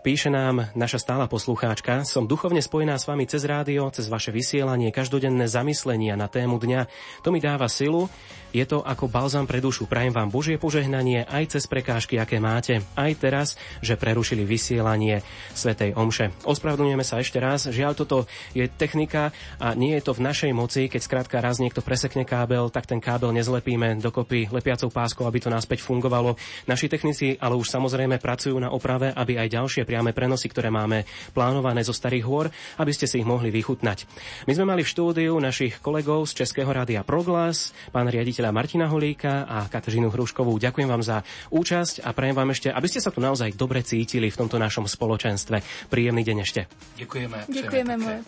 Píše 0.04 0.28
nám 0.28 0.68
naša 0.76 1.00
stála 1.00 1.32
poslucháčka, 1.32 2.04
som 2.04 2.28
duchovne 2.28 2.60
spojená 2.60 3.00
s 3.00 3.08
vami 3.08 3.24
cez 3.24 3.48
rádio, 3.48 3.88
cez 3.88 4.12
vaše 4.12 4.36
vysielanie, 4.36 4.92
každodenné 4.92 5.48
zamyslenia 5.48 6.20
na 6.20 6.28
tému 6.28 6.60
dňa. 6.60 6.92
To 7.24 7.32
mi 7.32 7.40
dáva 7.40 7.72
silu, 7.72 8.12
je 8.54 8.66
to 8.70 8.86
ako 8.86 9.10
balzam 9.10 9.50
pre 9.50 9.58
dušu. 9.58 9.90
Prajem 9.90 10.14
vám 10.14 10.30
Božie 10.30 10.62
požehnanie 10.62 11.26
aj 11.26 11.58
cez 11.58 11.66
prekážky, 11.66 12.22
aké 12.22 12.38
máte. 12.38 12.86
Aj 12.94 13.10
teraz, 13.18 13.58
že 13.82 13.98
prerušili 13.98 14.46
vysielanie 14.46 15.26
Svetej 15.58 15.98
Omše. 15.98 16.46
Ospravedlňujeme 16.46 17.02
sa 17.02 17.18
ešte 17.18 17.42
raz. 17.42 17.66
Žiaľ, 17.66 17.98
toto 17.98 18.30
je 18.54 18.70
technika 18.70 19.34
a 19.58 19.74
nie 19.74 19.98
je 19.98 20.06
to 20.06 20.14
v 20.14 20.22
našej 20.30 20.52
moci. 20.54 20.86
Keď 20.86 21.02
skrátka 21.02 21.42
raz 21.42 21.58
niekto 21.58 21.82
presekne 21.82 22.30
kábel, 22.30 22.70
tak 22.70 22.86
ten 22.86 23.02
kábel 23.02 23.34
nezlepíme 23.34 23.98
dokopy 23.98 24.54
lepiacou 24.54 24.94
páskou, 24.94 25.26
aby 25.26 25.42
to 25.42 25.50
naspäť 25.50 25.82
fungovalo. 25.82 26.38
Naši 26.70 26.86
technici 26.86 27.34
ale 27.42 27.58
už 27.58 27.74
samozrejme 27.74 28.22
pracujú 28.22 28.54
na 28.62 28.70
oprave, 28.70 29.10
aby 29.10 29.42
aj 29.42 29.50
ďalšie 29.50 29.82
priame 29.90 30.14
prenosy, 30.14 30.46
ktoré 30.46 30.70
máme 30.70 31.10
plánované 31.34 31.82
zo 31.82 31.92
Starých 31.92 32.26
hôr, 32.30 32.46
aby 32.78 32.94
ste 32.94 33.10
si 33.10 33.18
ich 33.18 33.26
mohli 33.26 33.50
vychutnať. 33.50 34.06
My 34.46 34.54
sme 34.54 34.70
mali 34.70 34.86
v 34.86 34.92
štúdiu 34.94 35.34
našich 35.42 35.82
kolegov 35.82 36.30
z 36.30 36.46
Českého 36.46 36.70
rádia 36.70 37.02
Proglas, 37.02 37.74
pán 37.90 38.06
riaditeľ 38.12 38.43
riaditeľa 38.44 38.60
Martina 38.60 38.88
Holíka 38.92 39.48
a 39.48 39.72
Kateřinu 39.72 40.12
Hruškovú. 40.12 40.60
Ďakujem 40.60 40.90
vám 40.92 41.00
za 41.00 41.24
účasť 41.48 42.04
a 42.04 42.12
prajem 42.12 42.36
vám 42.36 42.52
ešte, 42.52 42.68
aby 42.76 42.88
ste 42.92 43.00
sa 43.00 43.08
tu 43.08 43.24
naozaj 43.24 43.56
dobre 43.56 43.80
cítili 43.88 44.28
v 44.28 44.36
tomto 44.36 44.60
našom 44.60 44.84
spoločenstve. 44.84 45.88
Príjemný 45.88 46.28
deň 46.28 46.38
ešte. 46.44 46.68
Ďakujeme. 47.00 47.48
Ďakujeme, 47.48 47.94
moje. 47.96 48.20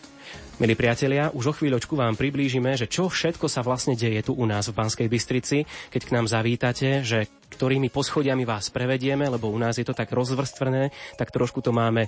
Milí 0.55 0.71
priatelia, 0.79 1.35
už 1.35 1.51
o 1.51 1.53
chvíľočku 1.59 1.99
vám 1.99 2.15
priblížime, 2.15 2.79
že 2.79 2.87
čo 2.87 3.11
všetko 3.11 3.51
sa 3.51 3.59
vlastne 3.59 3.99
deje 3.99 4.23
tu 4.23 4.31
u 4.31 4.47
nás 4.47 4.71
v 4.71 4.77
Banskej 4.79 5.11
Bystrici, 5.11 5.67
keď 5.91 6.01
k 6.07 6.13
nám 6.15 6.31
zavítate, 6.31 7.03
že 7.03 7.27
ktorými 7.51 7.91
poschodiami 7.91 8.47
vás 8.47 8.71
prevedieme, 8.71 9.27
lebo 9.27 9.51
u 9.51 9.59
nás 9.59 9.75
je 9.75 9.83
to 9.83 9.91
tak 9.91 10.15
rozvrstvené, 10.15 10.95
tak 11.19 11.35
trošku 11.35 11.59
to 11.59 11.75
máme 11.75 12.07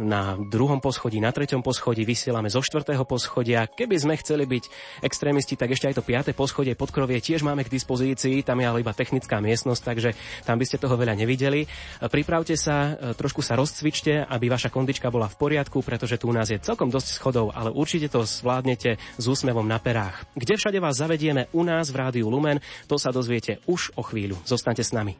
na 0.00 0.34
druhom 0.36 0.82
poschodí, 0.82 1.22
na 1.22 1.30
treťom 1.30 1.62
poschodí, 1.62 2.02
vysielame 2.02 2.50
zo 2.50 2.60
štvrtého 2.60 3.06
poschodia. 3.06 3.70
Keby 3.70 3.96
sme 3.98 4.14
chceli 4.18 4.44
byť 4.44 4.64
extrémisti, 5.06 5.54
tak 5.54 5.74
ešte 5.74 5.90
aj 5.90 5.96
to 5.98 6.06
piaté 6.06 6.30
poschodie 6.34 6.74
podkrovie 6.74 7.22
tiež 7.22 7.46
máme 7.46 7.62
k 7.62 7.70
dispozícii, 7.70 8.42
tam 8.42 8.58
je 8.58 8.66
ale 8.66 8.82
iba 8.82 8.90
technická 8.90 9.38
miestnosť, 9.38 9.82
takže 9.82 10.10
tam 10.42 10.58
by 10.58 10.64
ste 10.66 10.82
toho 10.82 10.98
veľa 10.98 11.14
nevideli. 11.14 11.70
Pripravte 12.10 12.58
sa, 12.58 12.98
trošku 13.14 13.40
sa 13.40 13.54
rozcvičte, 13.54 14.26
aby 14.26 14.50
vaša 14.50 14.74
kondička 14.74 15.08
bola 15.14 15.30
v 15.30 15.38
poriadku, 15.38 15.80
pretože 15.80 16.18
tu 16.18 16.30
u 16.30 16.34
nás 16.34 16.50
je 16.50 16.58
celkom 16.58 16.90
dosť 16.90 17.08
schodov, 17.14 17.54
ale 17.54 17.70
určite 17.70 18.10
to 18.10 18.26
zvládnete 18.26 18.98
s 18.98 19.24
úsmevom 19.24 19.64
na 19.64 19.78
perách. 19.78 20.26
Kde 20.34 20.58
všade 20.58 20.78
vás 20.82 20.98
zavedieme 20.98 21.46
u 21.54 21.62
nás 21.62 21.94
v 21.94 22.02
Rádiu 22.02 22.26
Lumen, 22.28 22.58
to 22.90 22.98
sa 22.98 23.14
dozviete 23.14 23.62
už 23.70 23.94
o 23.94 24.02
chvíľu. 24.02 24.36
Zostaňte 24.42 24.82
s 24.82 24.90
nami. 24.90 25.14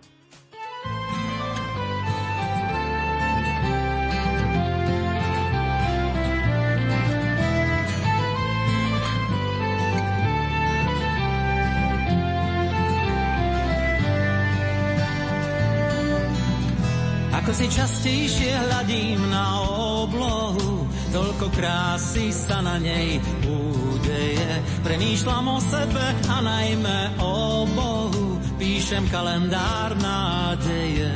Ako 17.64 17.72
si 17.72 17.80
častejšie 17.80 18.52
hľadím 18.60 19.24
na 19.32 19.56
oblohu, 20.04 20.84
toľko 21.16 21.48
krásy 21.48 22.28
sa 22.28 22.60
na 22.60 22.76
nej 22.76 23.16
údeje. 23.40 24.52
Premýšľam 24.84 25.48
o 25.48 25.58
sebe 25.64 26.04
a 26.28 26.44
najmä 26.44 27.16
o 27.24 27.64
Bohu, 27.64 28.36
píšem 28.60 29.08
kalendár 29.08 29.96
nádeje. 29.96 31.08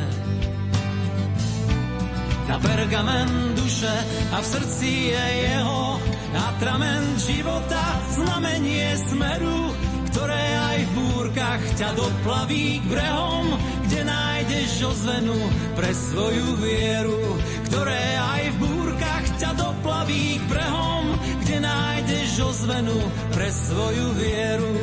Na 2.49 2.57
pergamen 2.65 3.53
duše 3.53 3.93
a 4.33 4.41
v 4.41 4.47
srdci 4.49 5.13
je 5.13 5.25
jeho 5.53 6.01
atrament 6.33 7.29
života, 7.29 7.85
znamenie 8.17 8.97
smeru, 9.05 9.77
ktoré 10.13 10.45
aj 10.57 10.79
v 10.85 10.91
búrkach 10.97 11.63
ťa 11.77 11.91
doplaví 11.97 12.81
k 12.81 12.87
brehom, 12.89 13.45
kde 13.89 14.01
nájdeš 14.09 14.71
ozvenu 14.89 15.39
pre 15.77 15.91
svoju 15.93 16.49
vieru, 16.61 17.23
ktoré 17.69 18.05
aj 18.17 18.45
v 18.53 18.57
búrkach 18.63 19.27
ťa 19.37 19.51
doplaví 19.57 20.41
k 20.41 20.45
brehom, 20.49 21.05
kde 21.45 21.57
nájdeš 21.61 22.31
ozvenu 22.41 22.99
pre 23.37 23.49
svoju 23.53 24.07
vieru. 24.17 24.77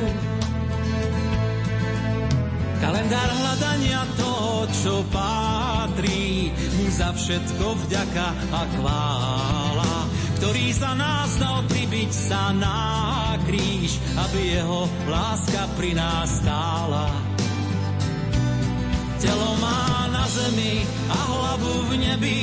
Kalendár 2.84 3.30
hľadania 3.34 4.02
toho, 4.20 4.70
čo 4.70 4.94
pátri, 5.10 6.54
mu 6.78 6.86
za 6.94 7.10
všetko 7.16 7.66
vďaka 7.88 8.28
a 8.54 8.62
chvála, 8.78 9.96
ktorý 10.40 10.68
sa 10.76 10.92
nás 10.96 11.32
dal 11.40 11.64
pribiť 11.68 12.12
sa 12.12 12.52
na 12.56 12.80
kríž, 13.48 13.98
aby 14.16 14.40
jeho 14.60 14.88
láska 15.08 15.68
pri 15.80 15.96
nás 15.96 16.44
stála. 16.44 17.08
Telo 19.20 19.52
má 19.58 20.12
na 20.12 20.26
zemi 20.28 20.84
a 21.10 21.18
hlavu 21.18 21.74
v 21.90 21.92
nebi, 21.98 22.42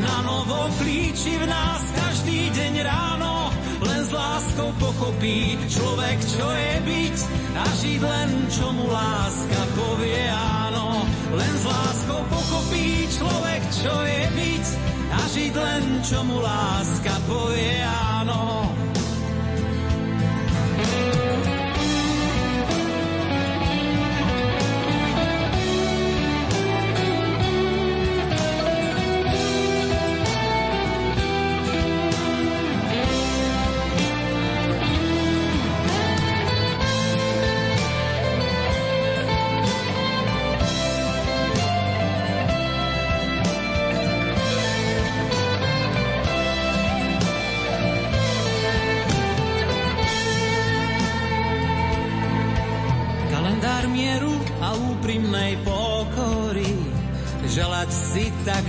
na 0.00 0.16
novo 0.24 0.70
klíči 0.80 1.36
v 1.36 1.44
nás 1.50 1.82
každý 1.92 2.48
deň 2.54 2.74
ráno, 2.86 3.50
len 3.82 4.00
s 4.06 4.10
láskou 4.14 4.70
pochopí 4.78 5.58
človek, 5.66 6.18
čo 6.22 6.46
je 6.46 6.74
byť 6.86 7.16
a 7.52 7.64
žiť 7.82 8.00
len, 8.00 8.30
čo 8.48 8.66
mu 8.70 8.86
láska 8.86 9.62
povie 9.76 10.22
áno. 10.30 11.04
Len 11.32 11.52
s 11.58 11.64
láskou 11.64 12.20
pochopí 12.28 13.08
človek, 13.08 13.62
čo 13.82 13.94
je 14.04 14.22
byť 14.36 14.64
a 15.12 15.20
žiť 15.28 15.54
len, 15.54 15.84
čo 16.00 16.24
mu 16.24 16.40
láska 16.40 17.14
povie 17.28 17.84
áno. 17.84 18.72
tak 20.82 21.51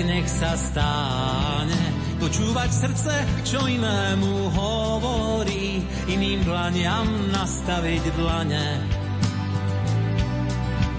nech 0.04 0.28
sa 0.28 0.56
stáne. 0.56 1.82
Počúvať 2.20 2.70
srdce, 2.72 3.16
čo 3.44 3.60
inému 3.68 4.54
hovorí, 4.56 5.84
iným 6.08 6.44
dlaniam 6.48 7.08
nastaviť 7.32 8.04
dlane. 8.16 8.68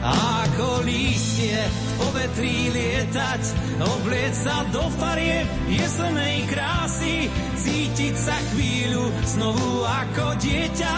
Ako 0.05 0.85
lístie 0.85 1.57
v 1.57 1.85
povetrí 1.97 2.69
lietať, 2.77 3.43
oblieť 3.81 4.35
sa 4.37 4.69
do 4.69 4.85
farieb 5.01 5.49
jesenej 5.73 6.45
krásy, 6.53 7.33
cítiť 7.57 8.13
sa 8.13 8.37
chvíľu 8.53 9.09
znovu 9.25 9.81
ako 9.81 10.37
dieťa, 10.45 10.95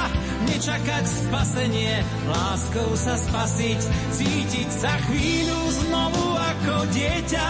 nečakať 0.51 1.05
spasenie, 1.07 2.03
láskou 2.27 2.91
sa 2.99 3.15
spasiť, 3.15 3.81
cítiť 4.11 4.71
sa 4.75 4.99
chvíľu 5.07 5.61
znovu 5.87 6.27
ako 6.35 6.77
dieťa, 6.91 7.49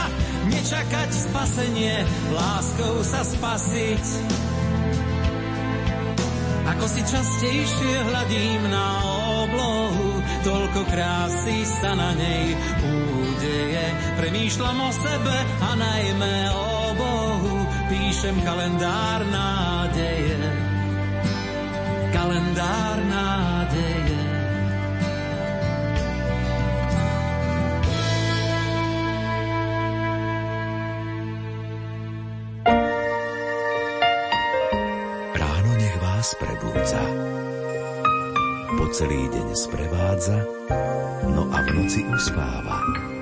nečakať 0.50 1.10
spasenie, 1.12 1.94
láskou 2.34 2.94
sa 3.02 3.22
spasiť. 3.22 4.04
Ako 6.66 6.84
si 6.90 7.00
častejšie 7.06 7.94
hľadím 8.10 8.62
na 8.74 8.86
oblohu, 9.46 10.18
toľko 10.42 10.80
krásy 10.90 11.62
sa 11.62 11.94
na 11.94 12.10
nej 12.18 12.58
údeje. 12.82 13.86
Premýšľam 14.18 14.78
o 14.82 14.90
sebe 14.90 15.36
a 15.62 15.70
najmä 15.78 16.36
o 16.50 16.70
Bohu, 16.98 17.56
píšem 17.86 18.42
kalendár 18.42 19.22
nádeje. 19.30 20.55
Vás 36.76 36.92
prebúdza. 36.92 37.02
Po 38.76 38.84
celý 38.92 39.22
deň 39.32 39.48
sprevádza, 39.56 40.36
no 41.32 41.48
a 41.48 41.58
v 41.64 41.68
noci 41.72 42.04
uspáva. 42.04 43.15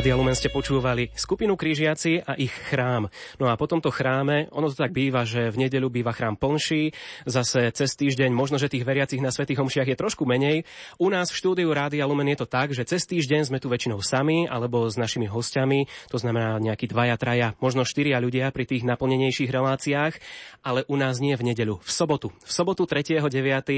Rádia 0.00 0.16
Lumen 0.16 0.32
ste 0.32 0.48
počúvali 0.48 1.12
skupinu 1.12 1.60
Krížiaci 1.60 2.24
a 2.24 2.32
ich 2.32 2.56
chrám. 2.72 3.12
No 3.36 3.52
a 3.52 3.60
po 3.60 3.68
tomto 3.68 3.92
chráme, 3.92 4.48
ono 4.48 4.72
to 4.72 4.80
tak 4.80 4.96
býva, 4.96 5.28
že 5.28 5.52
v 5.52 5.68
nedeľu 5.68 5.92
býva 5.92 6.16
chrám 6.16 6.40
plnší, 6.40 6.96
zase 7.28 7.68
cez 7.76 8.00
týždeň, 8.00 8.32
možno, 8.32 8.56
že 8.56 8.72
tých 8.72 8.88
veriacich 8.88 9.20
na 9.20 9.28
Svetých 9.28 9.60
Homšiach 9.60 9.92
je 9.92 10.00
trošku 10.00 10.24
menej. 10.24 10.64
U 10.96 11.12
nás 11.12 11.28
v 11.28 11.36
štúdiu 11.36 11.68
Rádia 11.76 12.08
Lumen 12.08 12.32
je 12.32 12.40
to 12.40 12.48
tak, 12.48 12.72
že 12.72 12.88
cez 12.88 13.04
týždeň 13.04 13.52
sme 13.52 13.60
tu 13.60 13.68
väčšinou 13.68 14.00
sami 14.00 14.48
alebo 14.48 14.88
s 14.88 14.96
našimi 14.96 15.28
hostiami, 15.28 15.84
to 16.08 16.16
znamená 16.16 16.56
nejakí 16.64 16.88
dvaja, 16.88 17.20
traja, 17.20 17.52
možno 17.60 17.84
štyria 17.84 18.24
ľudia 18.24 18.48
pri 18.56 18.64
tých 18.64 18.88
naplnenejších 18.88 19.52
reláciách, 19.52 20.16
ale 20.64 20.80
u 20.88 20.96
nás 20.96 21.20
nie 21.20 21.36
v 21.36 21.52
nedeľu, 21.52 21.76
v 21.76 21.90
sobotu. 21.92 22.32
V 22.40 22.48
sobotu 22.48 22.88
3.9. 22.88 23.28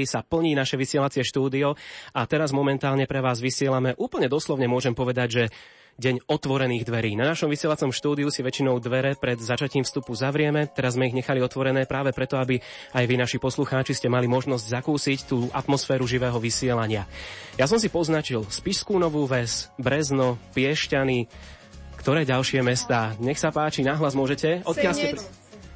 sa 0.07 0.23
plní 0.23 0.55
naše 0.55 0.79
vysielacie 0.79 1.27
štúdio 1.27 1.75
a 2.15 2.23
teraz 2.31 2.55
momentálne 2.55 3.11
pre 3.11 3.19
vás 3.19 3.43
vysielame 3.43 3.91
úplne 3.99 4.31
doslovne 4.31 4.71
môžem 4.71 4.95
povedať, 4.95 5.27
že 5.27 5.45
deň 5.97 6.25
otvorených 6.25 6.89
dverí. 6.89 7.13
Na 7.13 7.29
našom 7.29 7.53
vysielacom 7.53 7.93
štúdiu 7.93 8.33
si 8.33 8.41
väčšinou 8.41 8.81
dvere 8.81 9.13
pred 9.13 9.37
začatím 9.37 9.85
vstupu 9.85 10.17
zavrieme. 10.17 10.65
Teraz 10.69 10.97
sme 10.97 11.09
ich 11.09 11.17
nechali 11.17 11.37
otvorené 11.39 11.85
práve 11.85 12.09
preto, 12.15 12.41
aby 12.41 12.57
aj 12.97 13.05
vy, 13.05 13.15
naši 13.17 13.37
poslucháči, 13.37 13.93
ste 13.93 14.09
mali 14.09 14.25
možnosť 14.25 14.65
zakúsiť 14.81 15.19
tú 15.29 15.47
atmosféru 15.53 16.09
živého 16.09 16.35
vysielania. 16.41 17.05
Ja 17.61 17.69
som 17.69 17.77
si 17.77 17.93
poznačil 17.93 18.41
Spišskú 18.49 18.97
Novú 18.97 19.29
Ves, 19.29 19.69
Brezno, 19.77 20.41
Piešťany, 20.57 21.29
ktoré 22.01 22.25
ďalšie 22.25 22.65
mestá. 22.65 23.13
Nech 23.21 23.37
sa 23.37 23.53
páči, 23.53 23.85
nahlas 23.85 24.17
môžete. 24.17 24.65
Odkiaľ 24.65 24.93
ste... 24.97 25.07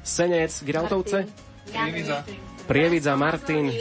Senec, 0.02 0.52
Girautovce? 0.64 1.28
Prievidza. 1.68 2.24
Prievidza, 2.68 3.12
Martin. 3.16 3.72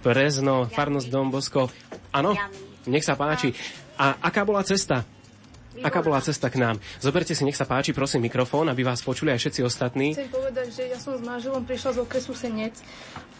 Brezno, 0.00 0.68
Farnosť 0.68 1.08
Dombosko. 1.08 1.68
Áno? 2.12 2.36
Nech 2.88 3.04
sa 3.04 3.16
páči. 3.16 3.52
A 3.98 4.18
aká 4.18 4.42
bola 4.42 4.66
cesta? 4.66 5.06
Aká 5.82 6.06
bola 6.06 6.22
cesta 6.22 6.46
k 6.46 6.62
nám? 6.62 6.78
Zoberte 7.02 7.34
si, 7.34 7.42
nech 7.42 7.58
sa 7.58 7.66
páči, 7.66 7.90
prosím, 7.90 8.30
mikrofón, 8.30 8.70
aby 8.70 8.86
vás 8.86 9.02
počuli 9.02 9.34
aj 9.34 9.42
všetci 9.42 9.60
ostatní. 9.66 10.14
Chcem 10.14 10.30
povedať, 10.30 10.70
že 10.70 10.82
ja 10.86 10.98
som 11.02 11.18
s 11.18 11.22
manželom 11.26 11.66
prišla 11.66 11.98
z 11.98 12.02
okresu 12.06 12.30
Senec 12.30 12.78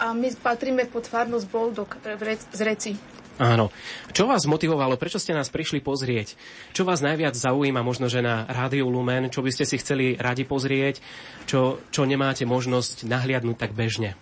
a 0.02 0.11
my 0.11 0.34
patríme 0.42 0.82
pod 0.90 1.07
farnosť 1.07 1.46
Boldok 1.46 2.02
z 2.50 2.61
Reci. 2.66 2.92
Áno. 3.38 3.74
Čo 4.14 4.30
vás 4.30 4.46
motivovalo? 4.46 4.94
Prečo 4.94 5.18
ste 5.18 5.34
nás 5.34 5.50
prišli 5.50 5.82
pozrieť? 5.82 6.38
Čo 6.70 6.86
vás 6.86 7.02
najviac 7.02 7.34
zaujíma 7.34 7.82
možno, 7.82 8.07
že 8.07 8.22
na 8.22 8.46
Rádiu 8.46 8.86
Lumen? 8.86 9.26
Čo 9.30 9.42
by 9.42 9.50
ste 9.50 9.66
si 9.66 9.78
chceli 9.78 10.14
radi 10.14 10.46
pozrieť? 10.46 11.02
Čo, 11.46 11.82
čo 11.90 12.07
nemáte 12.07 12.46
možnosť 12.46 13.07
nahliadnúť 13.07 13.59
tak 13.59 13.74
bežne? 13.74 14.14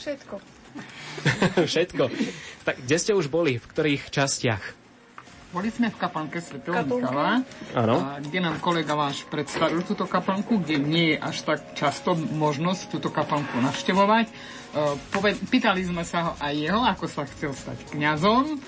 Všetko. 0.00 0.40
Všetko. 1.68 2.04
Tak 2.64 2.76
kde 2.84 2.96
ste 2.96 3.12
už 3.12 3.28
boli? 3.28 3.60
V 3.60 3.66
ktorých 3.68 4.08
častiach? 4.08 4.85
Boli 5.54 5.70
sme 5.70 5.88
v 5.88 5.96
kaplnke 5.96 6.42
Sv. 6.42 6.58
Mikala, 6.62 7.46
kde 8.18 8.38
nám 8.42 8.58
kolega 8.58 8.98
váš 8.98 9.22
predstavil 9.30 9.80
túto 9.86 10.04
kaplnku, 10.04 10.58
kde 10.60 10.76
nie 10.82 11.06
je 11.14 11.16
až 11.22 11.36
tak 11.46 11.60
často 11.78 12.18
možnosť 12.18 12.98
túto 12.98 13.08
kaplnku 13.14 13.54
navštevovať. 13.62 14.26
E, 14.26 14.32
pýtali 15.46 15.86
sme 15.86 16.02
sa 16.02 16.18
ho 16.28 16.32
aj 16.42 16.54
jeho, 16.54 16.82
ako 16.82 17.06
sa 17.06 17.22
chcel 17.30 17.54
stať 17.54 17.94
kňazom 17.94 18.58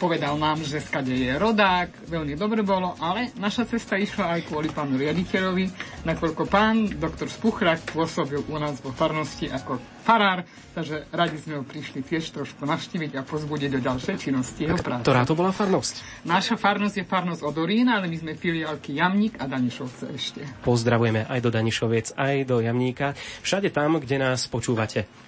povedal 0.00 0.38
nám, 0.40 0.62
že 0.64 0.80
skade 0.80 1.12
je 1.12 1.32
rodák, 1.36 2.08
veľmi 2.08 2.34
dobre 2.38 2.64
bolo, 2.64 2.96
ale 2.98 3.34
naša 3.36 3.68
cesta 3.68 4.00
išla 4.00 4.38
aj 4.38 4.40
kvôli 4.48 4.72
pánu 4.72 4.96
riaditeľovi, 4.96 5.64
nakoľko 6.08 6.42
pán 6.48 6.88
doktor 6.96 7.28
Spuchrak 7.28 7.84
pôsobil 7.90 8.40
u 8.46 8.56
nás 8.56 8.80
vo 8.80 8.94
farnosti 8.94 9.50
ako 9.50 9.78
farár, 10.06 10.46
takže 10.70 11.10
radi 11.10 11.36
sme 11.42 11.58
ho 11.58 11.64
prišli 11.66 12.06
tiež 12.06 12.30
trošku 12.30 12.62
navštíviť 12.62 13.18
a 13.18 13.26
pozbudiť 13.26 13.70
do 13.74 13.80
ďalšej 13.82 14.16
činnosti 14.16 14.62
jeho 14.62 14.78
práce. 14.78 15.02
Ktorá 15.02 15.26
to 15.26 15.34
bola 15.34 15.50
farnosť? 15.50 16.22
Naša 16.22 16.54
farnosť 16.54 17.02
je 17.02 17.04
farnosť 17.04 17.42
od 17.42 17.56
Orína, 17.58 17.98
ale 17.98 18.06
my 18.06 18.16
sme 18.16 18.32
filiálky 18.38 18.94
Jamník 18.96 19.42
a 19.42 19.50
Danišovce 19.50 20.04
ešte. 20.14 20.40
Pozdravujeme 20.62 21.26
aj 21.26 21.40
do 21.42 21.50
Danišoviec, 21.50 22.14
aj 22.14 22.34
do 22.46 22.62
Jamníka, 22.62 23.18
všade 23.42 23.74
tam, 23.74 23.98
kde 23.98 24.16
nás 24.22 24.46
počúvate. 24.46 25.25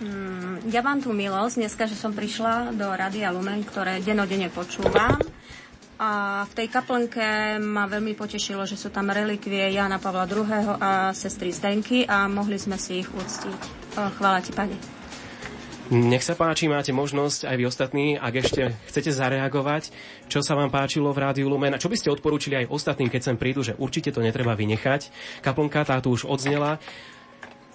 Mm, 0.00 0.72
ja 0.72 0.80
mám 0.80 1.04
tú 1.04 1.12
milosť 1.12 1.60
dneska, 1.60 1.84
že 1.84 1.92
som 1.92 2.16
prišla 2.16 2.72
do 2.72 2.88
Radia 2.88 3.28
Lumen, 3.28 3.60
ktoré 3.60 4.00
denodene 4.00 4.48
počúvam. 4.48 5.20
A 6.00 6.42
v 6.48 6.52
tej 6.56 6.72
kaplnke 6.72 7.60
ma 7.60 7.84
veľmi 7.84 8.16
potešilo, 8.16 8.64
že 8.64 8.80
sú 8.80 8.88
tam 8.88 9.12
relikvie 9.12 9.68
Jana 9.76 10.00
Pavla 10.00 10.24
II. 10.24 10.48
a 10.80 11.12
sestry 11.12 11.52
Zdenky 11.52 12.08
a 12.08 12.24
mohli 12.24 12.56
sme 12.56 12.80
si 12.80 13.04
ich 13.04 13.08
uctiť. 13.12 13.60
Chvála 14.16 14.40
ti, 14.40 14.56
Pane. 14.56 15.00
Nech 15.92 16.24
sa 16.24 16.38
páči, 16.38 16.70
máte 16.70 16.94
možnosť 16.96 17.50
aj 17.50 17.56
vy 17.58 17.64
ostatní, 17.66 18.06
ak 18.16 18.46
ešte 18.46 18.72
chcete 18.88 19.10
zareagovať, 19.12 19.92
čo 20.30 20.40
sa 20.40 20.56
vám 20.56 20.72
páčilo 20.72 21.10
v 21.12 21.20
Rádiu 21.20 21.50
Lumen 21.52 21.74
a 21.76 21.82
čo 21.82 21.90
by 21.92 21.98
ste 21.98 22.14
odporúčili 22.14 22.64
aj 22.64 22.70
ostatným, 22.72 23.12
keď 23.12 23.20
sem 23.20 23.36
prídu, 23.36 23.60
že 23.60 23.76
určite 23.76 24.14
to 24.14 24.24
netreba 24.24 24.56
vynechať. 24.56 25.12
Kaplnka 25.44 25.84
tá 25.84 26.00
tu 26.00 26.14
už 26.14 26.24
odznela. 26.24 26.80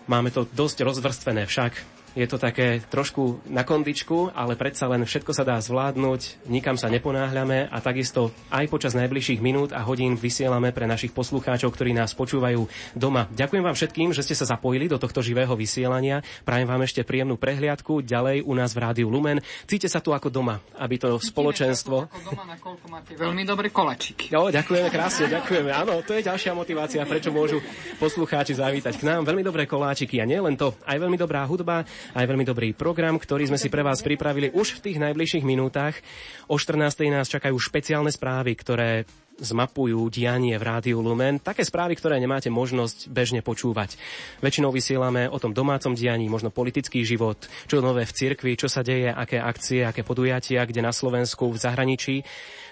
Máme 0.09 0.33
to 0.33 0.49
dosť 0.49 0.81
rozvrstvené 0.81 1.45
však. 1.45 1.94
Je 2.15 2.23
to 2.31 2.39
také 2.39 2.79
trošku 2.79 3.43
na 3.51 3.67
kondičku, 3.67 4.31
ale 4.31 4.55
predsa 4.55 4.87
len 4.87 5.03
všetko 5.03 5.35
sa 5.35 5.43
dá 5.43 5.59
zvládnuť, 5.59 6.47
nikam 6.47 6.79
sa 6.79 6.87
neponáhľame 6.87 7.67
a 7.67 7.77
takisto 7.83 8.31
aj 8.47 8.71
počas 8.71 8.95
najbližších 8.95 9.43
minút 9.43 9.75
a 9.75 9.83
hodín 9.83 10.15
vysielame 10.15 10.71
pre 10.71 10.87
našich 10.87 11.11
poslucháčov, 11.11 11.75
ktorí 11.75 11.91
nás 11.91 12.15
počúvajú 12.15 12.71
doma. 12.95 13.27
Ďakujem 13.35 13.63
vám 13.67 13.75
všetkým, 13.75 14.09
že 14.15 14.23
ste 14.23 14.31
sa 14.31 14.47
zapojili 14.47 14.87
do 14.87 14.95
tohto 14.95 15.19
živého 15.19 15.51
vysielania. 15.59 16.23
Prajem 16.47 16.71
vám 16.71 16.87
ešte 16.87 17.03
príjemnú 17.03 17.35
prehliadku 17.35 17.99
ďalej 17.99 18.47
u 18.47 18.53
nás 18.55 18.71
v 18.71 18.79
Rádiu 18.79 19.11
Lumen. 19.11 19.43
Cíte 19.67 19.91
sa 19.91 19.99
tu 19.99 20.15
ako 20.15 20.31
doma, 20.31 20.63
aby 20.79 20.95
to 20.95 21.19
Cítime 21.19 21.35
spoločenstvo... 21.35 22.07
Ako 22.07 22.31
doma, 22.31 22.47
nakoľko 22.47 22.85
máte 22.87 23.11
veľmi 23.19 23.43
dobré 23.43 23.67
kolačiky. 23.75 24.31
Jo, 24.31 24.47
ďakujeme 24.55 24.87
krásne, 24.87 25.27
ďakujeme. 25.27 25.67
Áno, 25.67 25.99
to 25.99 26.15
je 26.15 26.23
ďalšia 26.23 26.55
motivácia, 26.55 27.03
prečo 27.03 27.35
môžu 27.35 27.59
poslucháči 27.99 28.55
zavítať 28.55 28.95
k 28.95 29.03
nám. 29.03 29.27
Veľmi 29.27 29.43
dobré 29.43 29.67
koláčiky 29.67 30.23
a 30.23 30.25
nie 30.25 30.39
len 30.39 30.55
to, 30.55 30.71
aj 30.87 30.95
veľmi 30.95 31.19
dobrá 31.19 31.43
hudba, 31.43 31.83
aj 32.13 32.25
veľmi 32.29 32.45
dobrý 32.45 32.77
program, 32.77 33.17
ktorý 33.17 33.49
sme 33.49 33.57
si 33.57 33.73
pre 33.73 33.81
vás 33.81 34.05
pripravili 34.05 34.53
už 34.53 34.77
v 34.77 34.83
tých 34.91 34.97
najbližších 35.01 35.47
minútach. 35.47 35.97
O 36.45 36.61
14. 36.61 37.09
nás 37.09 37.25
čakajú 37.31 37.57
špeciálne 37.57 38.13
správy, 38.13 38.53
ktoré 38.53 39.09
zmapujú 39.39 40.07
dianie 40.07 40.55
v 40.55 40.63
Rádiu 40.63 41.03
Lumen, 41.03 41.43
také 41.43 41.67
správy, 41.67 41.99
ktoré 41.99 42.19
nemáte 42.19 42.47
možnosť 42.47 43.11
bežne 43.11 43.43
počúvať. 43.43 43.99
Väčšinou 44.39 44.71
vysielame 44.71 45.27
o 45.27 45.37
tom 45.39 45.51
domácom 45.51 45.91
dianí, 45.91 46.31
možno 46.31 46.51
politický 46.55 47.03
život, 47.03 47.43
čo 47.67 47.83
nové 47.83 48.07
v 48.07 48.15
cirkvi, 48.15 48.55
čo 48.55 48.71
sa 48.71 48.79
deje, 48.79 49.11
aké 49.11 49.39
akcie, 49.39 49.83
aké 49.83 50.07
podujatia, 50.07 50.63
kde 50.63 50.79
na 50.79 50.95
Slovensku, 50.95 51.51
v 51.51 51.59
zahraničí. 51.59 52.15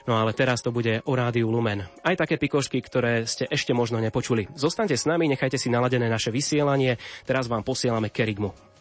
No 0.04 0.20
ale 0.20 0.36
teraz 0.36 0.60
to 0.60 0.72
bude 0.72 1.00
o 1.08 1.14
Rádiu 1.16 1.48
Lumen. 1.48 1.88
Aj 2.04 2.16
také 2.16 2.36
pikošky, 2.36 2.84
ktoré 2.84 3.24
ste 3.24 3.48
ešte 3.48 3.72
možno 3.72 4.04
nepočuli. 4.04 4.52
Zostaňte 4.52 5.00
s 5.00 5.08
nami, 5.08 5.32
nechajte 5.32 5.56
si 5.56 5.72
naladené 5.72 6.12
naše 6.12 6.32
vysielanie. 6.32 7.00
Teraz 7.24 7.48
vám 7.48 7.64
posielame 7.64 8.12
Kerigmu. 8.12 8.73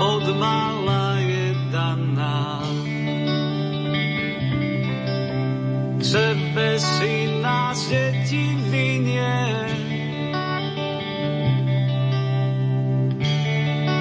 od 0.00 0.26
mala 0.38 1.18
je 1.22 1.46
daná. 1.72 2.62
K 5.98 6.02
sebe 6.04 6.68
si 6.78 7.40
nás 7.42 7.88
deti 7.88 8.56
vynie, 8.70 9.38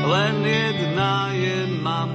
len 0.06 0.36
jedna 0.45 1.30
je 1.34 1.58
mama. 1.82 2.14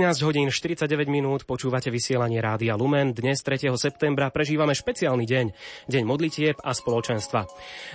Má13 0.00 0.24
hodín 0.24 0.48
49 0.48 1.12
minút 1.12 1.44
počúvate 1.44 1.92
vysielanie 1.92 2.40
Rádia 2.40 2.72
Lumen. 2.72 3.12
Dnes 3.12 3.44
3. 3.44 3.68
septembra 3.76 4.32
prežívame 4.32 4.72
špeciálny 4.72 5.28
deň, 5.28 5.46
deň 5.92 6.02
modlitieb 6.08 6.56
a 6.64 6.72
spoločenstva. 6.72 7.44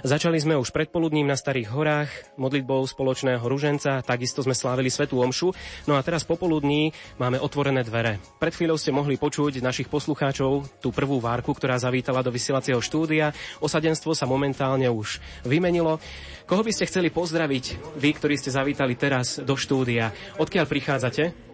Začali 0.06 0.38
sme 0.38 0.54
už 0.54 0.70
predpoludním 0.70 1.26
na 1.26 1.34
Starých 1.34 1.74
horách, 1.74 2.14
modlitbou 2.38 2.86
spoločného 2.86 3.42
ruženca, 3.42 4.06
takisto 4.06 4.46
sme 4.46 4.54
slávili 4.54 4.94
Svetú 4.94 5.18
Omšu, 5.18 5.50
no 5.90 5.98
a 5.98 6.06
teraz 6.06 6.22
popoludní 6.22 6.94
máme 7.18 7.42
otvorené 7.42 7.82
dvere. 7.82 8.22
Pred 8.38 8.54
chvíľou 8.54 8.78
ste 8.78 8.94
mohli 8.94 9.18
počuť 9.18 9.66
našich 9.66 9.90
poslucháčov 9.90 10.78
tú 10.78 10.94
prvú 10.94 11.18
várku, 11.18 11.58
ktorá 11.58 11.82
zavítala 11.82 12.22
do 12.22 12.30
vysielacieho 12.30 12.86
štúdia. 12.86 13.34
Osadenstvo 13.66 14.14
sa 14.14 14.30
momentálne 14.30 14.86
už 14.94 15.18
vymenilo. 15.42 15.98
Koho 16.46 16.62
by 16.62 16.70
ste 16.70 16.86
chceli 16.86 17.10
pozdraviť, 17.10 17.98
vy, 17.98 18.14
ktorí 18.14 18.38
ste 18.38 18.54
zavítali 18.54 18.94
teraz 18.94 19.42
do 19.42 19.58
štúdia? 19.58 20.14
Odkiaľ 20.38 20.70
prichádzate? 20.70 21.45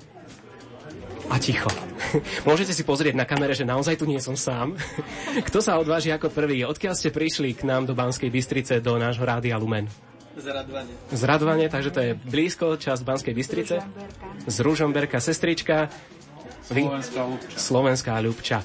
A 1.32 1.40
ticho. 1.40 1.72
Môžete 2.50 2.76
si 2.76 2.84
pozrieť 2.84 3.16
na 3.16 3.24
kamere, 3.24 3.56
že 3.56 3.64
naozaj 3.64 3.96
tu 3.96 4.04
nie 4.04 4.20
som 4.20 4.36
sám. 4.36 4.76
Kto 5.48 5.64
sa 5.64 5.80
odváži 5.80 6.12
ako 6.12 6.28
prvý? 6.28 6.68
Odkiaľ 6.68 6.94
ste 6.94 7.16
prišli 7.16 7.56
k 7.56 7.64
nám 7.64 7.88
do 7.88 7.96
Banskej 7.96 8.28
Bystrice, 8.28 8.84
do 8.84 9.00
nášho 9.00 9.24
rádia 9.24 9.56
Lumen? 9.56 9.88
Z 10.36 10.48
Radovane. 10.48 10.92
Z 11.12 11.22
Radovane, 11.28 11.66
takže 11.68 11.92
to 11.92 12.00
je 12.04 12.12
blízko, 12.16 12.76
časť 12.80 13.02
Banskej 13.04 13.36
Bystrice. 13.36 13.84
Z 14.48 14.58
Ružomberka, 14.64 15.20
sestrička. 15.20 15.92
Slovenská 16.68 17.22
Ľubča. 17.28 17.56
Slovenská 17.60 18.14
Ľubča. 18.24 18.60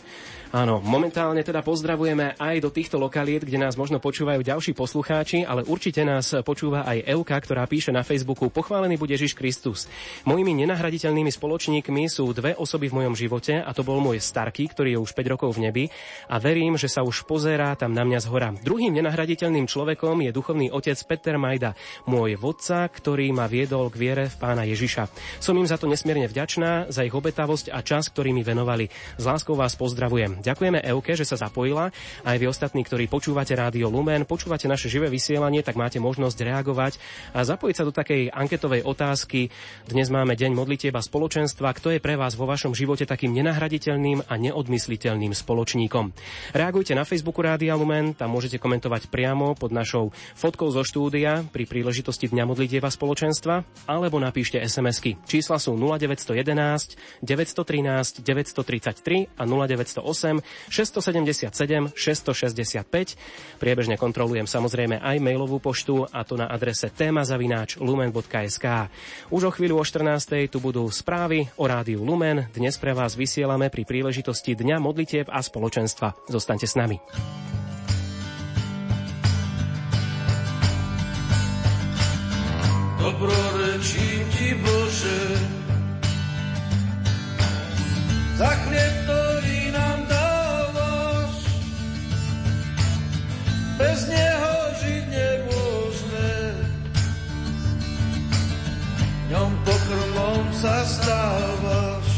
Áno, 0.54 0.78
momentálne 0.78 1.42
teda 1.42 1.58
pozdravujeme 1.58 2.38
aj 2.38 2.62
do 2.62 2.70
týchto 2.70 3.02
lokaliet, 3.02 3.42
kde 3.42 3.58
nás 3.58 3.74
možno 3.74 3.98
počúvajú 3.98 4.46
ďalší 4.46 4.78
poslucháči, 4.78 5.42
ale 5.42 5.66
určite 5.66 6.06
nás 6.06 6.30
počúva 6.46 6.86
aj 6.86 7.02
Euka, 7.02 7.34
ktorá 7.34 7.66
píše 7.66 7.90
na 7.90 8.06
Facebooku 8.06 8.46
Pochválený 8.46 8.94
bude 8.94 9.18
Ježiš 9.18 9.34
Kristus. 9.34 9.90
Mojimi 10.22 10.54
nenahraditeľnými 10.62 11.34
spoločníkmi 11.34 12.06
sú 12.06 12.30
dve 12.30 12.54
osoby 12.54 12.86
v 12.86 13.02
mojom 13.02 13.14
živote 13.18 13.58
a 13.58 13.70
to 13.74 13.82
bol 13.82 13.98
môj 13.98 14.22
starký, 14.22 14.70
ktorý 14.70 14.94
je 14.94 15.02
už 15.02 15.10
5 15.18 15.32
rokov 15.34 15.50
v 15.58 15.66
nebi 15.66 15.84
a 16.30 16.38
verím, 16.38 16.78
že 16.78 16.86
sa 16.86 17.02
už 17.02 17.26
pozerá 17.26 17.74
tam 17.74 17.90
na 17.90 18.06
mňa 18.06 18.18
z 18.22 18.26
hora. 18.30 18.54
Druhým 18.54 18.94
nenahraditeľným 18.94 19.66
človekom 19.66 20.22
je 20.22 20.30
duchovný 20.30 20.70
otec 20.70 20.96
Peter 21.10 21.42
Majda, 21.42 21.74
môj 22.06 22.38
vodca, 22.38 22.86
ktorý 22.86 23.34
ma 23.34 23.50
viedol 23.50 23.90
k 23.90 23.98
viere 23.98 24.24
v 24.30 24.36
pána 24.38 24.62
Ježiša. 24.62 25.10
Som 25.42 25.58
im 25.58 25.66
za 25.66 25.74
to 25.74 25.90
nesmierne 25.90 26.30
vďačná, 26.30 26.86
za 26.94 27.02
ich 27.02 27.12
obetavosť 27.12 27.74
a 27.74 27.82
čas, 27.82 28.06
ktorý 28.14 28.30
mi 28.30 28.46
venovali. 28.46 28.86
S 29.18 29.24
láskou 29.26 29.58
vás 29.58 29.74
pozdravujem. 29.74 30.35
Ďakujeme 30.42 30.84
Euke, 30.84 31.16
že 31.16 31.24
sa 31.24 31.40
zapojila. 31.40 31.92
Aj 32.24 32.36
vy 32.36 32.46
ostatní, 32.50 32.84
ktorí 32.84 33.08
počúvate 33.08 33.56
Rádio 33.56 33.88
Lumen, 33.88 34.28
počúvate 34.28 34.68
naše 34.68 34.90
živé 34.92 35.08
vysielanie, 35.08 35.62
tak 35.62 35.78
máte 35.78 36.02
možnosť 36.02 36.38
reagovať 36.42 36.98
a 37.32 37.44
zapojiť 37.46 37.74
sa 37.76 37.84
do 37.86 37.92
takej 37.94 38.32
anketovej 38.32 38.84
otázky. 38.84 39.48
Dnes 39.86 40.12
máme 40.12 40.34
deň 40.36 40.52
modlitieb 40.52 40.94
a 40.96 41.04
spoločenstva. 41.04 41.76
Kto 41.76 41.94
je 41.94 42.02
pre 42.02 42.18
vás 42.18 42.34
vo 42.34 42.44
vašom 42.44 42.76
živote 42.76 43.08
takým 43.08 43.32
nenahraditeľným 43.32 44.26
a 44.26 44.34
neodmysliteľným 44.36 45.32
spoločníkom? 45.32 46.12
Reagujte 46.52 46.92
na 46.92 47.06
Facebooku 47.06 47.40
Rádia 47.44 47.76
Lumen, 47.78 48.12
tam 48.16 48.34
môžete 48.34 48.58
komentovať 48.58 49.08
priamo 49.12 49.54
pod 49.54 49.70
našou 49.70 50.10
fotkou 50.34 50.68
zo 50.72 50.82
štúdia 50.82 51.46
pri 51.48 51.64
príležitosti 51.64 52.26
Dňa 52.26 52.44
modlitieb 52.48 52.82
a 52.82 52.90
spoločenstva, 52.90 53.86
alebo 53.86 54.18
napíšte 54.18 54.58
SMS-ky. 54.58 55.16
Čísla 55.28 55.62
sú 55.62 55.78
0911 55.78 57.22
913 57.22 58.24
933 58.26 59.38
a 59.38 59.42
0908 59.46 60.25
677 60.68 61.94
665. 61.94 63.60
Priebežne 63.62 63.94
kontrolujem 63.94 64.50
samozrejme 64.50 64.98
aj 64.98 65.16
mailovú 65.22 65.62
poštu 65.62 66.10
a 66.10 66.26
to 66.26 66.34
na 66.34 66.50
adrese 66.50 66.90
témazavináč 66.90 67.78
lumen.sk. 67.78 68.90
Už 69.30 69.42
o 69.46 69.52
chvíľu 69.54 69.80
o 69.80 69.84
14. 69.86 70.50
tu 70.50 70.58
budú 70.58 70.88
správy 70.90 71.46
o 71.54 71.64
rádiu 71.70 72.02
Lumen. 72.02 72.50
Dnes 72.50 72.74
pre 72.80 72.90
vás 72.96 73.14
vysielame 73.14 73.70
pri 73.70 73.86
príležitosti 73.86 74.58
Dňa 74.58 74.82
modlitieb 74.82 75.30
a 75.30 75.38
spoločenstva. 75.38 76.26
Zostaňte 76.26 76.66
s 76.66 76.74
nami. 76.74 76.98
Dobrorečím 83.06 84.22
ti 84.34 84.50
Bože, 84.58 85.20
za 88.34 88.50
chlieb, 88.66 88.94
ktorý 89.06 89.25
Bez 93.76 94.08
neho 94.08 94.56
žiť 94.80 95.04
nemôžeme, 95.04 96.32
ňom 99.28 99.52
pokrmom 99.68 100.48
sa 100.56 100.80
stávaš. 100.80 102.08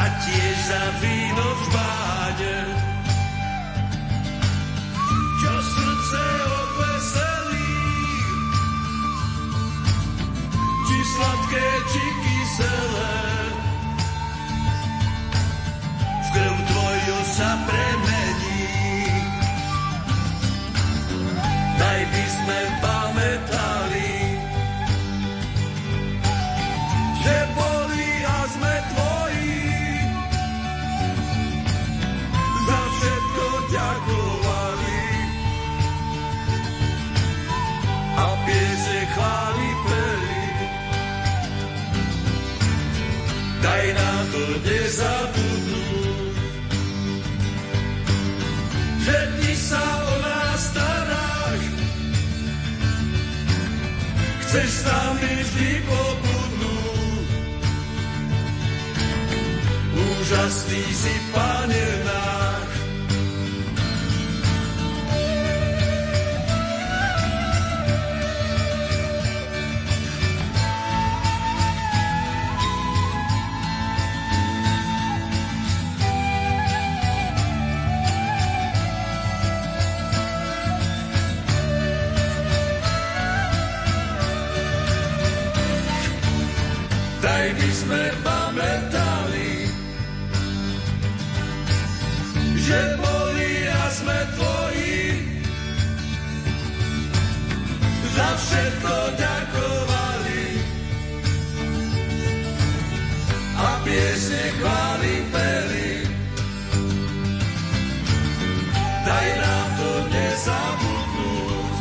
A 0.00 0.04
tiež 0.24 0.56
za 0.64 0.84
víno 1.04 1.44
v 1.44 1.64
báde, 1.76 2.58
čo 5.44 5.52
srdce 5.60 6.24
odveselí, 6.56 7.76
či 10.88 10.96
sladké, 11.04 11.68
či 11.92 12.04
kyselé. 12.24 13.20
V 16.00 16.28
krv 16.32 16.56
tvoju 16.64 17.18
sa 17.36 17.50
premení. 17.68 18.45
Daj 21.76 22.00
by 22.08 22.24
sme 22.24 22.60
pamätali, 22.80 24.12
že 27.20 27.36
boli 27.52 28.10
a 28.24 28.38
sme 28.48 28.74
tvoji. 28.96 29.60
Za 32.64 32.80
všetko 32.80 33.46
ďakovali. 33.76 35.04
A 38.16 38.26
piese 38.48 38.98
chváli 39.12 39.70
peli. 39.84 40.42
Daj 43.60 43.84
nám 43.92 44.24
to 44.32 44.44
nezabudnúť, 44.64 45.35
Chceš 54.56 54.72
s 54.72 54.82
nami 54.88 55.30
vždy 55.36 55.70
pobudnúť. 55.84 57.28
Úžasný 59.92 60.84
si, 60.96 61.12
Pane 61.28 61.84
náš. 62.08 62.65
Sme 87.86 88.10
pamätali, 88.26 89.70
že 92.58 92.80
boli 92.98 93.52
a 93.70 93.82
sme 93.94 94.18
tvoji. 94.34 95.06
Za 98.10 98.28
všetko 98.42 98.94
ďakovali 99.22 100.44
a 103.54 103.68
piesne 103.86 104.44
chváli 104.58 105.14
peli. 105.30 105.90
Daj 109.06 109.28
nám 109.38 109.68
to 109.78 109.92
nezabudnúť, 110.10 111.78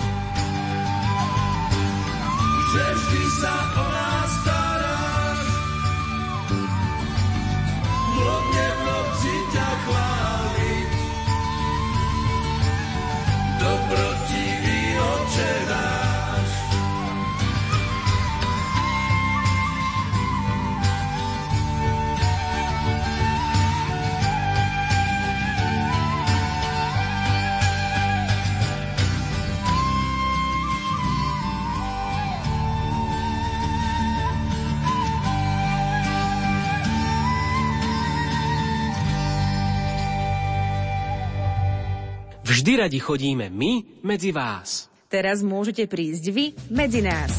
že 2.69 2.83
vždy 2.93 3.23
sa 3.41 3.74
Vždy 42.65 42.81
radi 42.81 42.97
chodíme 42.97 43.53
my 43.53 44.01
medzi 44.01 44.33
vás. 44.33 44.89
Teraz 45.05 45.45
môžete 45.45 45.85
prísť 45.85 46.33
vy 46.33 46.57
medzi 46.73 46.97
nás. 46.97 47.29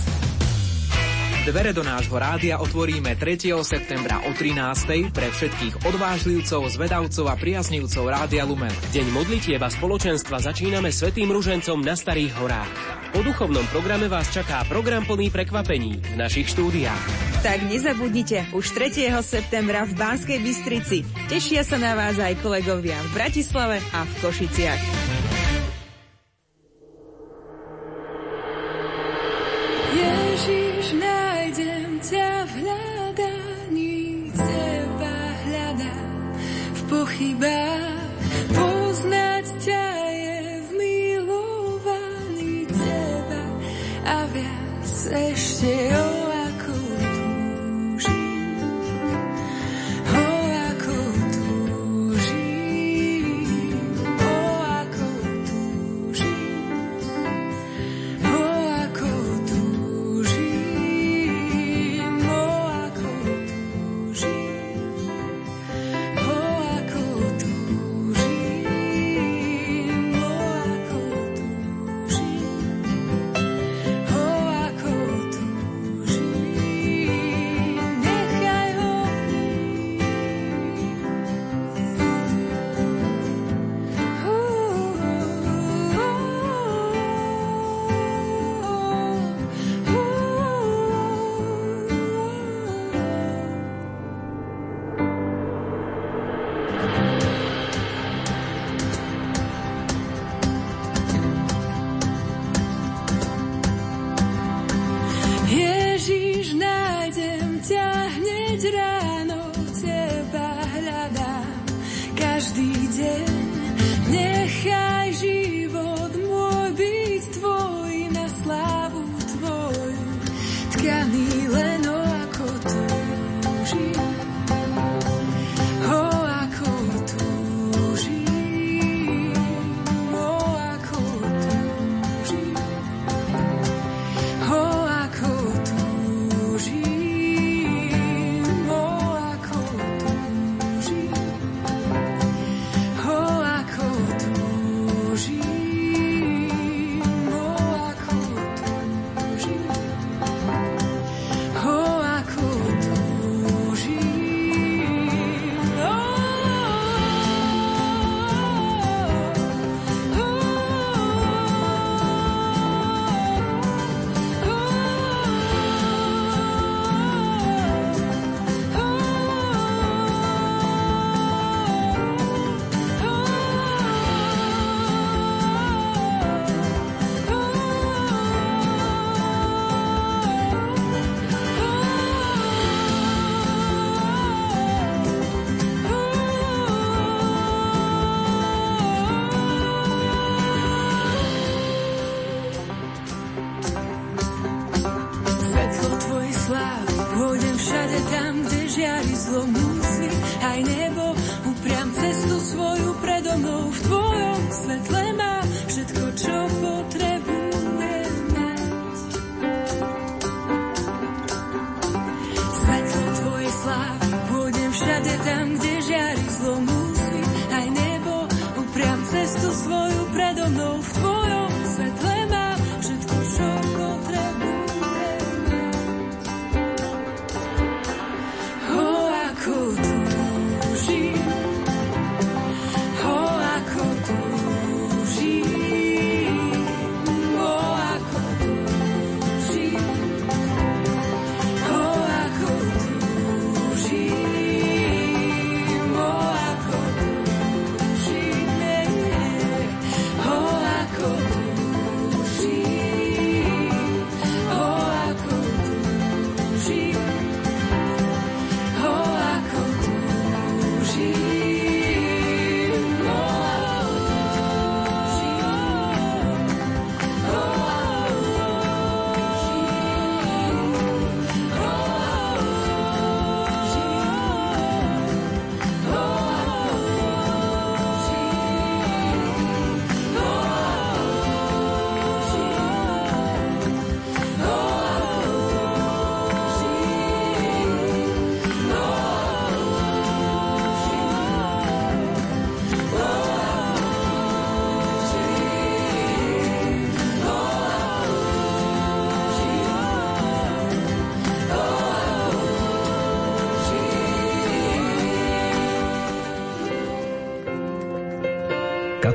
Dvere 1.43 1.75
do 1.75 1.83
nášho 1.83 2.15
rádia 2.15 2.63
otvoríme 2.63 3.19
3. 3.19 3.51
septembra 3.67 4.23
o 4.23 4.31
13. 4.31 5.11
pre 5.11 5.27
všetkých 5.27 5.83
odvážlivcov, 5.83 6.71
zvedavcov 6.71 7.27
a 7.27 7.35
priaznivcov 7.35 8.07
Rádia 8.07 8.47
Lumen. 8.47 8.71
Deň 8.95 9.07
modlitieb 9.11 9.59
a 9.59 9.67
spoločenstva 9.67 10.39
začíname 10.47 10.95
Svetým 10.95 11.27
ružencom 11.35 11.83
na 11.83 11.99
Starých 11.99 12.31
horách. 12.39 12.71
Po 13.11 13.27
duchovnom 13.27 13.67
programe 13.75 14.07
vás 14.07 14.31
čaká 14.31 14.63
program 14.71 15.03
plný 15.11 15.35
prekvapení 15.35 16.07
v 16.07 16.15
našich 16.15 16.55
štúdiách. 16.55 17.03
Tak 17.43 17.67
nezabudnite, 17.67 18.55
už 18.55 18.75
3. 18.75 19.11
septembra 19.27 19.87
v 19.87 19.95
Banskej 19.95 20.39
Bystrici. 20.39 21.03
Tešia 21.31 21.67
sa 21.67 21.83
na 21.83 21.99
vás 21.99 22.15
aj 22.15 22.43
kolegovia 22.43 22.99
v 23.07 23.11
Bratislave 23.11 23.83
a 23.91 24.03
v 24.03 24.13
Košiciach. 24.19 25.16
Nájdem 32.07 32.15
ťa 32.15 32.47
v 32.47 32.55
hľadaní, 32.63 34.31
teba 34.31 35.17
hľadám 35.43 36.11
v 36.75 36.81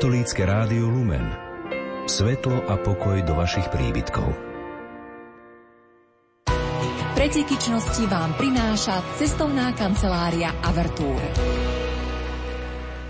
Katolícke 0.02 0.50
rádio 0.50 0.90
Lumen. 0.90 1.30
Svetlo 2.10 2.66
a 2.66 2.74
pokoj 2.74 3.22
do 3.22 3.38
vašich 3.38 3.70
príbytkov. 3.70 4.34
Preteky 7.14 7.54
vám 8.10 8.34
prináša 8.34 8.98
cestovná 9.22 9.70
kancelária 9.78 10.58
Avertúr. 10.66 11.22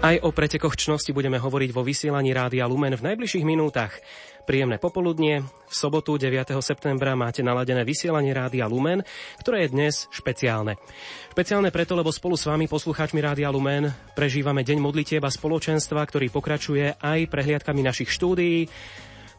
Aj 0.02 0.18
o 0.18 0.34
pretekoch 0.34 0.74
čnosti 0.74 1.14
budeme 1.14 1.38
hovoriť 1.38 1.70
vo 1.78 1.86
vysielaní 1.86 2.34
Rádia 2.34 2.66
Lumen 2.66 2.98
v 2.98 3.06
najbližších 3.06 3.46
minútach. 3.46 4.02
Príjemné 4.50 4.82
popoludnie. 4.82 5.46
V 5.46 5.74
sobotu 5.78 6.18
9. 6.18 6.58
septembra 6.58 7.14
máte 7.14 7.46
naladené 7.46 7.86
vysielanie 7.86 8.34
Rádia 8.34 8.66
Lumen, 8.66 9.06
ktoré 9.46 9.70
je 9.70 9.78
dnes 9.78 10.10
špeciálne. 10.10 10.82
Špeciálne 11.30 11.70
preto, 11.70 11.94
lebo 11.94 12.10
spolu 12.10 12.34
s 12.34 12.50
vami, 12.50 12.66
poslucháčmi 12.66 13.22
Rádia 13.22 13.54
Lumen, 13.54 13.94
prežívame 14.18 14.66
Deň 14.66 14.82
modlitieba 14.82 15.30
spoločenstva, 15.30 16.02
ktorý 16.02 16.34
pokračuje 16.34 16.98
aj 16.98 17.30
prehliadkami 17.30 17.86
našich 17.86 18.10
štúdií. 18.10 18.66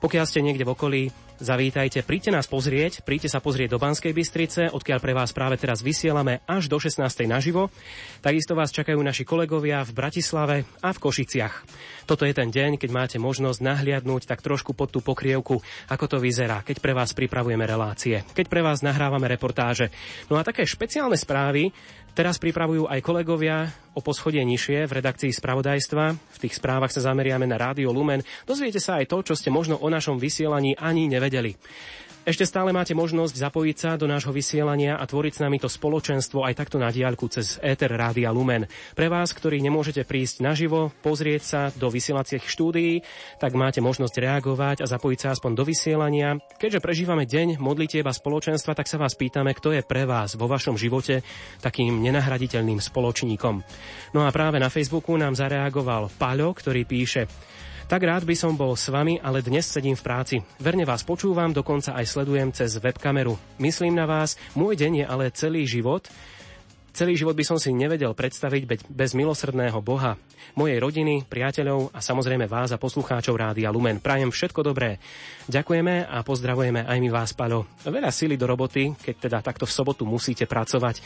Pokiaľ 0.02 0.26
ste 0.26 0.42
niekde 0.42 0.66
v 0.66 0.74
okolí, 0.74 1.02
zavítajte, 1.38 2.02
príďte 2.02 2.34
nás 2.34 2.50
pozrieť, 2.50 3.06
príďte 3.06 3.30
sa 3.30 3.38
pozrieť 3.38 3.78
do 3.78 3.78
Banskej 3.78 4.10
Bystrice, 4.10 4.66
odkiaľ 4.74 4.98
pre 4.98 5.14
vás 5.14 5.30
práve 5.30 5.54
teraz 5.62 5.78
vysielame 5.78 6.42
až 6.42 6.66
do 6.66 6.74
16. 6.82 7.06
naživo. 7.30 7.70
Takisto 8.18 8.58
vás 8.58 8.74
čakajú 8.74 8.98
naši 8.98 9.22
kolegovia 9.22 9.86
v 9.86 9.94
Bratislave 9.94 10.66
a 10.82 10.90
v 10.90 10.98
Košiciach. 10.98 11.54
Toto 12.10 12.26
je 12.26 12.34
ten 12.34 12.50
deň, 12.50 12.82
keď 12.82 12.90
máte 12.90 13.16
možnosť 13.22 13.62
nahliadnúť 13.62 14.26
tak 14.26 14.42
trošku 14.42 14.74
pod 14.74 14.90
tú 14.90 14.98
pokrievku, 15.06 15.62
ako 15.86 16.04
to 16.10 16.18
vyzerá, 16.18 16.66
keď 16.66 16.82
pre 16.82 16.98
vás 16.98 17.14
pripravujeme 17.14 17.62
relácie, 17.62 18.26
keď 18.34 18.50
pre 18.50 18.58
vás 18.58 18.82
nahrávame 18.82 19.30
reportáže. 19.30 19.94
No 20.26 20.34
a 20.34 20.42
také 20.42 20.66
špeciálne 20.66 21.14
správy 21.14 21.70
Teraz 22.12 22.36
pripravujú 22.36 22.92
aj 22.92 23.00
kolegovia 23.00 23.72
o 23.96 24.04
poschodie 24.04 24.44
nižšie 24.44 24.84
v 24.84 24.96
redakcii 25.00 25.32
spravodajstva. 25.32 26.04
V 26.12 26.38
tých 26.44 26.60
správach 26.60 26.92
sa 26.92 27.00
zameriame 27.00 27.48
na 27.48 27.56
Rádio 27.56 27.88
Lumen. 27.88 28.20
Dozviete 28.44 28.84
sa 28.84 29.00
aj 29.00 29.08
to, 29.08 29.32
čo 29.32 29.32
ste 29.32 29.48
možno 29.48 29.80
o 29.80 29.88
našom 29.88 30.20
vysielaní 30.20 30.76
ani 30.76 31.08
nevedeli. 31.08 31.56
Ešte 32.22 32.46
stále 32.46 32.70
máte 32.70 32.94
možnosť 32.94 33.34
zapojiť 33.34 33.76
sa 33.82 33.90
do 33.98 34.06
nášho 34.06 34.30
vysielania 34.30 34.94
a 34.94 35.02
tvoriť 35.10 35.32
s 35.34 35.42
nami 35.42 35.58
to 35.58 35.66
spoločenstvo 35.66 36.46
aj 36.46 36.54
takto 36.54 36.78
na 36.78 36.94
diaľku 36.94 37.26
cez 37.26 37.58
Éter 37.58 37.90
Rádia 37.90 38.30
Lumen. 38.30 38.70
Pre 38.94 39.10
vás, 39.10 39.34
ktorí 39.34 39.58
nemôžete 39.58 40.06
prísť 40.06 40.38
naživo, 40.38 40.94
pozrieť 41.02 41.42
sa 41.42 41.60
do 41.74 41.90
vysielacích 41.90 42.46
štúdií, 42.46 43.02
tak 43.42 43.58
máte 43.58 43.82
možnosť 43.82 44.22
reagovať 44.22 44.86
a 44.86 44.90
zapojiť 44.94 45.18
sa 45.18 45.28
aspoň 45.34 45.50
do 45.50 45.64
vysielania. 45.66 46.38
Keďže 46.62 46.78
prežívame 46.78 47.26
deň 47.26 47.58
modlitieb 47.58 48.06
a 48.06 48.14
spoločenstva, 48.14 48.78
tak 48.78 48.86
sa 48.86 49.02
vás 49.02 49.18
pýtame, 49.18 49.50
kto 49.58 49.74
je 49.74 49.82
pre 49.82 50.06
vás 50.06 50.38
vo 50.38 50.46
vašom 50.46 50.78
živote 50.78 51.26
takým 51.58 52.06
nenahraditeľným 52.06 52.78
spoločníkom. 52.78 53.66
No 54.14 54.22
a 54.22 54.30
práve 54.30 54.62
na 54.62 54.70
Facebooku 54.70 55.18
nám 55.18 55.34
zareagoval 55.34 56.06
Paľo, 56.22 56.54
ktorý 56.54 56.86
píše 56.86 57.26
tak 57.88 58.02
rád 58.04 58.22
by 58.22 58.34
som 58.36 58.54
bol 58.54 58.74
s 58.74 58.90
vami, 58.90 59.18
ale 59.18 59.40
dnes 59.40 59.66
sedím 59.66 59.94
v 59.96 60.04
práci. 60.04 60.36
Verne 60.58 60.86
vás 60.86 61.06
počúvam, 61.06 61.50
dokonca 61.50 61.94
aj 61.96 62.06
sledujem 62.06 62.50
cez 62.52 62.76
webkameru. 62.78 63.38
Myslím 63.58 63.96
na 63.96 64.04
vás, 64.04 64.38
môj 64.52 64.78
deň 64.78 64.92
je 65.02 65.04
ale 65.06 65.24
celý 65.34 65.62
život. 65.64 66.06
Celý 66.92 67.16
život 67.16 67.32
by 67.32 67.40
som 67.40 67.56
si 67.56 67.72
nevedel 67.72 68.12
predstaviť 68.12 68.92
bez 68.92 69.16
milosrdného 69.16 69.80
Boha, 69.80 70.20
mojej 70.52 70.76
rodiny, 70.76 71.24
priateľov 71.24 71.88
a 71.88 72.04
samozrejme 72.04 72.44
vás 72.44 72.68
a 72.68 72.76
poslucháčov 72.76 73.32
Rádia 73.32 73.72
Lumen. 73.72 73.96
Prajem 73.96 74.28
všetko 74.28 74.60
dobré. 74.60 75.00
Ďakujeme 75.50 76.06
a 76.06 76.22
pozdravujeme 76.22 76.86
aj 76.86 76.98
my 77.02 77.10
vás, 77.10 77.34
Paľo. 77.34 77.66
Veľa 77.82 78.14
sily 78.14 78.38
do 78.38 78.46
roboty, 78.46 78.94
keď 78.94 79.14
teda 79.26 79.38
takto 79.42 79.66
v 79.66 79.74
sobotu 79.74 80.06
musíte 80.06 80.46
pracovať. 80.46 81.02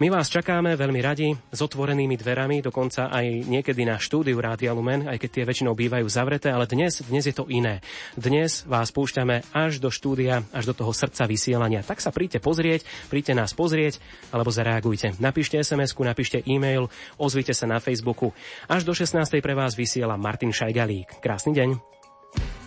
My 0.00 0.08
vás 0.08 0.32
čakáme 0.32 0.72
veľmi 0.72 1.00
radi, 1.04 1.36
s 1.36 1.60
otvorenými 1.60 2.16
dverami, 2.16 2.64
dokonca 2.64 3.12
aj 3.12 3.44
niekedy 3.44 3.84
na 3.84 4.00
štúdiu 4.00 4.40
Rádia 4.40 4.72
Lumen, 4.72 5.04
aj 5.04 5.20
keď 5.20 5.30
tie 5.30 5.44
väčšinou 5.44 5.76
bývajú 5.76 6.08
zavreté, 6.08 6.48
ale 6.48 6.64
dnes, 6.64 7.04
dnes 7.04 7.28
je 7.28 7.36
to 7.36 7.44
iné. 7.52 7.84
Dnes 8.16 8.64
vás 8.64 8.88
púšťame 8.88 9.52
až 9.52 9.84
do 9.84 9.92
štúdia, 9.92 10.48
až 10.56 10.72
do 10.72 10.74
toho 10.74 10.96
srdca 10.96 11.28
vysielania. 11.28 11.84
Tak 11.84 12.00
sa 12.00 12.08
príďte 12.08 12.40
pozrieť, 12.40 12.88
príďte 13.12 13.36
nás 13.36 13.52
pozrieť, 13.52 14.00
alebo 14.32 14.48
zareagujte. 14.48 15.20
Napíšte 15.20 15.60
SMS-ku, 15.60 16.00
napíšte 16.08 16.40
e-mail, 16.48 16.88
ozvite 17.20 17.52
sa 17.52 17.68
na 17.68 17.84
Facebooku. 17.84 18.32
Až 18.64 18.88
do 18.88 18.96
16. 18.96 19.20
pre 19.44 19.52
vás 19.52 19.76
vysiela 19.76 20.16
Martin 20.16 20.56
Šajgalík. 20.56 21.20
Krásny 21.20 21.52
deň. 21.52 22.63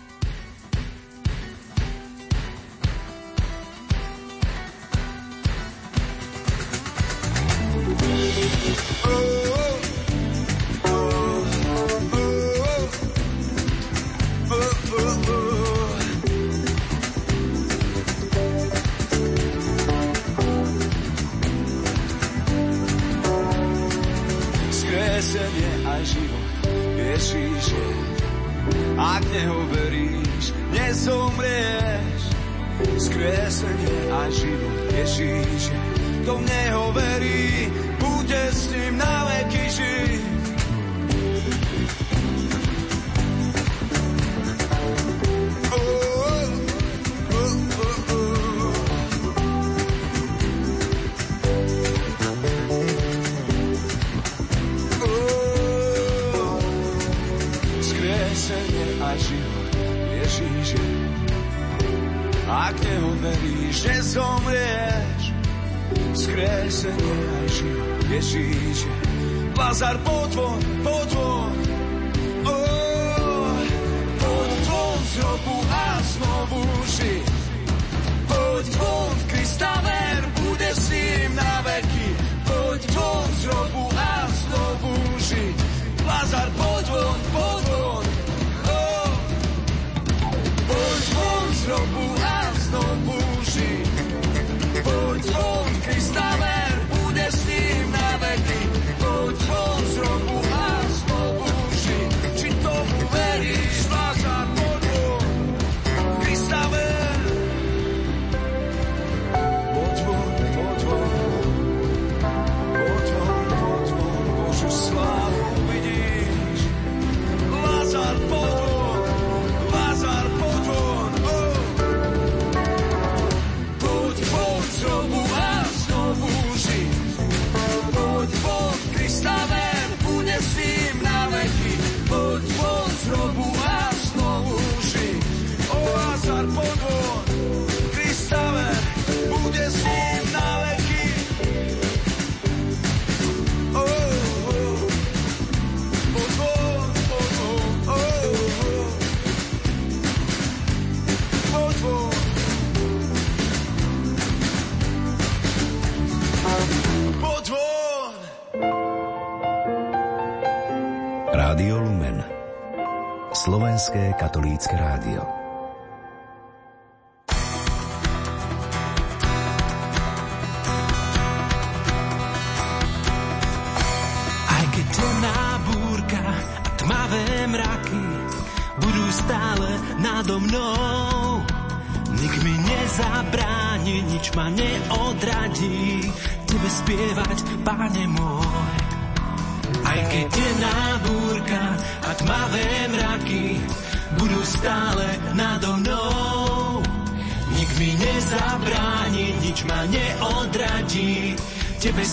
Katolícke 164.28 164.76
rádio. 164.76 165.37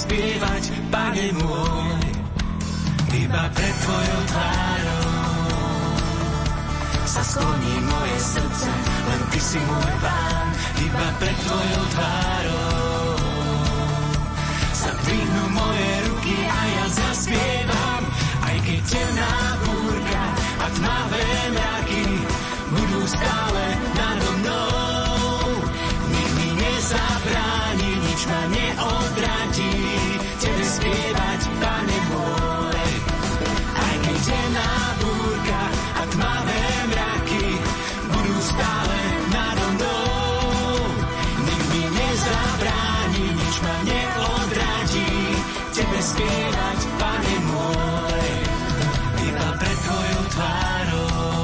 Spievať, 0.06 0.64
Pane 0.94 1.28
môj. 1.42 1.98
Iba 3.16 3.44
pred 3.58 3.76
tvojou 3.82 4.22
tvárou 4.30 5.10
sa 7.06 7.22
skloní 7.24 7.76
moje 7.80 8.18
srdce, 8.22 8.70
len 9.08 9.22
ty 9.34 9.40
si 9.40 9.60
môj 9.66 9.92
pán. 10.04 10.48
Iba 10.84 11.08
pred 11.18 11.38
tvojou 11.48 11.84
tvárou 11.96 13.10
sa 14.76 14.92
dvihnú 14.94 15.44
moje 15.56 15.90
ruky 16.12 16.38
a 16.44 16.62
ja 16.70 16.86
zaspievam. 16.92 18.04
Aj 18.46 18.58
keď 18.62 18.80
temná 18.86 19.34
búrka 19.64 20.24
a 20.60 20.66
tmavé 20.76 21.28
mraky 21.56 22.04
budú 22.78 23.02
stále 23.10 23.64
nado 23.96 24.30
mnou. 24.44 25.50
Nik 26.14 26.30
mi 26.36 26.50
nezabráni, 26.62 27.95
nič 28.16 28.32
ma 28.32 28.48
neodradí, 28.48 29.76
tebe 30.40 30.64
spievať, 30.64 31.42
Pane 31.60 32.00
môj. 32.16 32.88
Aj 33.76 33.96
keď 34.08 34.18
temná 34.24 34.72
búrka 35.04 35.62
a 36.00 36.02
tmavé 36.16 36.64
mraky 36.96 37.46
budú 38.08 38.36
stále 38.40 38.98
nado 39.36 39.66
mnou. 39.76 40.80
Nik 41.44 41.62
mi 41.76 41.84
nezabráni, 41.92 43.26
nič 43.36 43.56
ma 43.60 43.76
neodradí, 43.84 45.12
tebe 45.76 46.00
spievať, 46.00 46.80
Pane 46.96 47.36
môj. 47.52 48.28
Iba 49.28 49.50
pred 49.60 49.78
tvojou 49.84 50.24
tvárou 50.32 51.36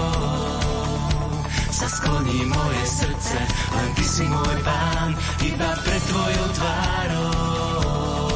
sa 1.67 1.87
skloní 1.99 2.47
moje 2.47 2.83
srdce, 2.87 3.43
len 3.75 3.90
si 4.11 4.27
môj 4.27 4.59
pán, 4.67 5.15
iba 5.39 5.71
pred 5.87 6.03
tvojou 6.11 6.47
tvárou 6.59 8.27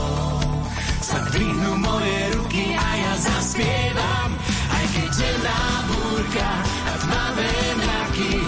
sa 1.03 1.19
dvihnú 1.35 1.75
moje 1.83 2.31
ruky 2.39 2.71
a 2.79 2.89
ja 2.95 3.13
zaspievam, 3.19 4.29
aj 4.71 4.85
keď 4.95 5.09
temná 5.19 5.61
búrka 5.91 6.49
a 6.63 6.93
tmavé 7.03 7.51
mraky 7.75 8.39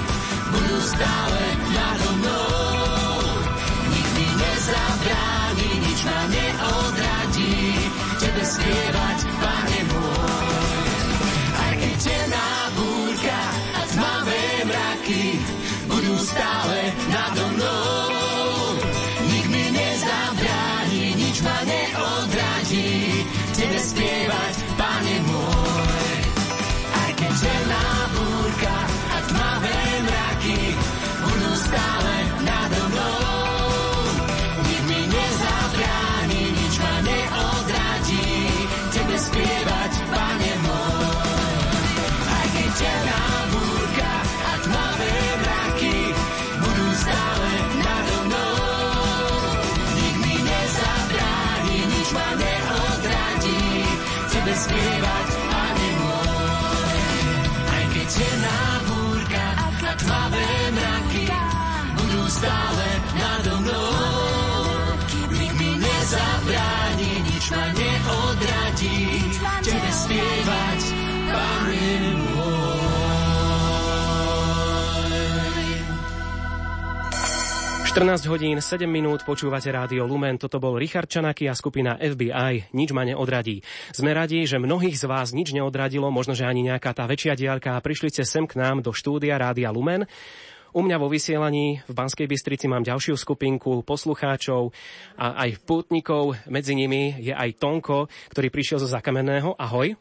budú 0.55 0.79
stále 0.87 1.43
nado 1.75 2.07
mnou. 2.15 3.19
Nik 3.91 4.07
mi 4.15 4.27
nezabráni, 4.39 5.69
nič 5.83 5.99
ma 6.07 6.19
neodradí, 6.31 7.59
tebe 8.23 8.43
spievať, 8.47 9.06
stále 16.37 16.93
nado 17.09 17.41
mnou. 17.41 17.46
Stále 62.37 62.87
nado 63.17 63.53
mnou. 63.65 63.89
Nik 65.33 65.53
mi 65.57 65.71
nezabráni, 65.81 67.11
nič 67.25 67.45
ma 67.49 67.65
neodradí, 67.73 68.97
tebe 69.65 69.91
spievať, 69.91 70.81
Pane 71.27 71.89
môj. 72.29 72.67
14 77.97 78.29
hodín 78.29 78.61
7 78.61 78.85
minút 78.85 79.25
počúvate 79.25 79.73
rádio 79.73 80.05
Lumen. 80.05 80.37
Toto 80.37 80.61
bol 80.61 80.77
Richard 80.77 81.09
Čanaky 81.09 81.49
a 81.49 81.57
skupina 81.57 81.97
FBI. 81.97 82.69
Nič 82.77 82.93
ma 82.93 83.01
neodradí. 83.01 83.65
Sme 83.89 84.13
radi, 84.13 84.45
že 84.45 84.61
mnohých 84.61 84.93
z 84.93 85.09
vás 85.09 85.33
nič 85.33 85.49
neodradilo, 85.49 86.05
možno, 86.13 86.37
že 86.37 86.45
ani 86.45 86.61
nejaká 86.61 86.93
tá 86.93 87.09
väčšia 87.09 87.33
diaľka 87.33 87.73
a 87.73 87.81
prišli 87.81 88.13
ste 88.13 88.21
sem 88.21 88.45
k 88.45 88.61
nám 88.61 88.85
do 88.85 88.93
štúdia 88.93 89.41
Rádia 89.41 89.73
Lumen. 89.73 90.05
U 90.77 90.85
mňa 90.85 91.01
vo 91.01 91.09
vysielaní 91.09 91.81
v 91.89 91.93
Banskej 91.97 92.29
Bystrici 92.29 92.69
mám 92.69 92.85
ďalšiu 92.85 93.17
skupinku 93.17 93.81
poslucháčov 93.81 94.69
a 95.17 95.41
aj 95.41 95.65
pútnikov. 95.65 96.37
Medzi 96.45 96.77
nimi 96.77 97.17
je 97.17 97.33
aj 97.33 97.57
Tonko, 97.57 98.05
ktorý 98.29 98.53
prišiel 98.53 98.77
zo 98.77 98.85
Zakamenného. 98.85 99.57
Ahoj. 99.57 99.97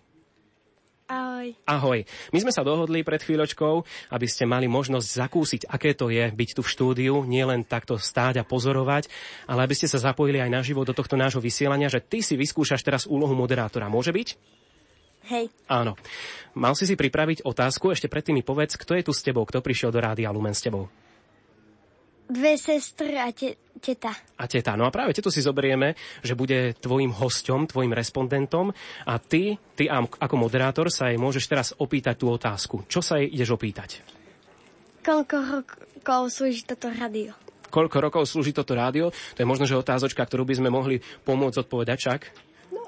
Ahoj. 1.08 1.56
Ahoj. 1.64 2.04
My 2.28 2.38
sme 2.44 2.52
sa 2.52 2.60
dohodli 2.60 3.08
pred 3.08 3.24
chvíľočkou, 3.24 3.74
aby 4.12 4.26
ste 4.28 4.44
mali 4.44 4.68
možnosť 4.68 5.08
zakúsiť, 5.16 5.62
aké 5.64 5.96
to 5.96 6.12
je 6.12 6.28
byť 6.28 6.50
tu 6.52 6.60
v 6.60 6.68
štúdiu, 6.68 7.24
nie 7.24 7.40
len 7.40 7.64
takto 7.64 7.96
stáť 7.96 8.44
a 8.44 8.44
pozorovať, 8.44 9.08
ale 9.48 9.64
aby 9.64 9.72
ste 9.72 9.88
sa 9.88 9.96
zapojili 9.96 10.44
aj 10.44 10.60
naživo 10.60 10.84
do 10.84 10.92
tohto 10.92 11.16
nášho 11.16 11.40
vysielania, 11.40 11.88
že 11.88 12.04
ty 12.04 12.20
si 12.20 12.36
vyskúšaš 12.36 12.84
teraz 12.84 13.02
úlohu 13.08 13.32
moderátora. 13.32 13.88
Môže 13.88 14.12
byť? 14.12 14.28
Hej. 15.26 15.50
Áno. 15.66 15.98
Mal 16.54 16.72
si 16.78 16.86
si 16.86 16.94
pripraviť 16.94 17.42
otázku, 17.42 17.90
ešte 17.90 18.06
predtým 18.06 18.38
mi 18.38 18.44
povedz, 18.46 18.78
kto 18.78 18.94
je 18.94 19.06
tu 19.06 19.12
s 19.12 19.26
tebou, 19.26 19.42
kto 19.42 19.58
prišiel 19.58 19.90
do 19.90 19.98
Rádia 19.98 20.30
Lumen 20.30 20.54
s 20.54 20.62
tebou. 20.62 20.86
Dve 22.26 22.58
sestry 22.58 23.14
a 23.22 23.30
te, 23.30 23.54
teta. 23.78 24.10
A 24.10 24.50
teta. 24.50 24.74
No 24.74 24.82
a 24.82 24.90
práve 24.90 25.14
tetu 25.14 25.30
si 25.30 25.38
zoberieme, 25.38 25.94
že 26.26 26.34
bude 26.34 26.74
tvojim 26.74 27.14
hosťom, 27.14 27.70
tvojim 27.70 27.94
respondentom 27.94 28.74
a 29.06 29.14
ty, 29.22 29.54
ty 29.78 29.86
ako 29.90 30.34
moderátor 30.34 30.90
sa 30.90 31.06
jej 31.06 31.22
môžeš 31.22 31.44
teraz 31.46 31.70
opýtať 31.78 32.18
tú 32.18 32.26
otázku. 32.34 32.82
Čo 32.90 32.98
sa 32.98 33.22
jej 33.22 33.30
ideš 33.30 33.54
opýtať? 33.54 34.02
Koľko 35.06 35.62
rokov 35.62 36.34
slúži 36.34 36.66
toto 36.66 36.90
rádio? 36.90 37.30
Koľko 37.70 37.96
rokov 38.02 38.22
slúži 38.26 38.50
toto 38.50 38.74
rádio? 38.74 39.14
To 39.34 39.38
je 39.38 39.46
možno, 39.46 39.66
že 39.70 39.78
otázočka, 39.78 40.26
ktorú 40.26 40.42
by 40.46 40.54
sme 40.58 40.70
mohli 40.70 40.98
pomôcť 41.22 41.62
odpovedať, 41.62 41.98
čak? 41.98 42.20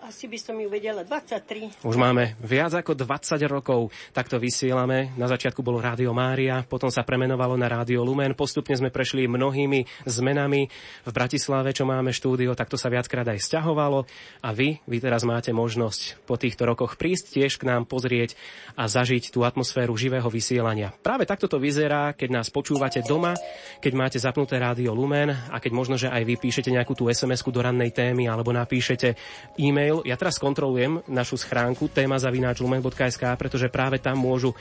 Asi 0.08 0.24
by 0.24 0.40
som 0.40 0.56
ju 0.56 0.72
vedela, 0.72 1.04
23. 1.04 1.84
Už 1.84 1.96
máme 2.00 2.32
viac 2.40 2.72
ako 2.72 2.96
20 2.96 3.44
rokov, 3.44 3.92
takto 4.16 4.40
vysielame. 4.40 5.12
Na 5.20 5.28
začiatku 5.28 5.60
bolo 5.60 5.84
Rádio 5.84 6.16
Mária, 6.16 6.64
potom 6.64 6.88
sa 6.88 7.04
premenovalo 7.04 7.60
na 7.60 7.68
Rádio 7.68 8.00
Lumen, 8.00 8.32
postupne 8.32 8.72
sme 8.72 8.88
prešli 8.88 9.28
mnohými 9.28 10.08
zmenami. 10.08 10.64
V 11.04 11.12
Bratislave, 11.12 11.76
čo 11.76 11.84
máme 11.84 12.16
štúdio, 12.16 12.56
tak 12.56 12.72
to 12.72 12.80
sa 12.80 12.88
viackrát 12.88 13.28
aj 13.28 13.36
stiahovalo 13.36 14.08
a 14.40 14.48
vy, 14.56 14.80
vy 14.88 14.96
teraz 14.96 15.28
máte 15.28 15.52
možnosť 15.52 16.24
po 16.24 16.40
týchto 16.40 16.64
rokoch 16.64 16.96
prísť 16.96 17.36
tiež 17.36 17.60
k 17.60 17.68
nám 17.68 17.84
pozrieť 17.84 18.32
a 18.80 18.88
zažiť 18.88 19.28
tú 19.28 19.44
atmosféru 19.44 19.92
živého 19.92 20.32
vysielania. 20.32 20.88
Práve 21.04 21.28
takto 21.28 21.52
to 21.52 21.60
vyzerá, 21.60 22.16
keď 22.16 22.40
nás 22.40 22.48
počúvate 22.48 23.04
doma, 23.04 23.36
keď 23.84 23.92
máte 23.92 24.16
zapnuté 24.16 24.56
Rádio 24.56 24.96
Lumen 24.96 25.28
a 25.52 25.60
keď 25.60 25.72
možno, 25.76 26.00
že 26.00 26.08
aj 26.08 26.24
vy 26.24 26.34
píšete 26.40 26.72
nejakú 26.72 26.96
tú 26.96 27.12
SMS-ku 27.12 27.52
do 27.52 27.60
rannej 27.60 27.92
témy 27.92 28.24
alebo 28.24 28.56
napíšete 28.56 29.12
e-mail 29.60 29.97
ja 30.02 30.18
teraz 30.18 30.36
kontrolujem 30.36 31.02
našu 31.06 31.38
schránku 31.38 31.90
téma 31.90 32.18
lumen.sk, 32.60 33.22
pretože 33.38 33.70
práve 33.72 34.02
tam 34.02 34.18
môžu 34.18 34.52
e, 34.52 34.56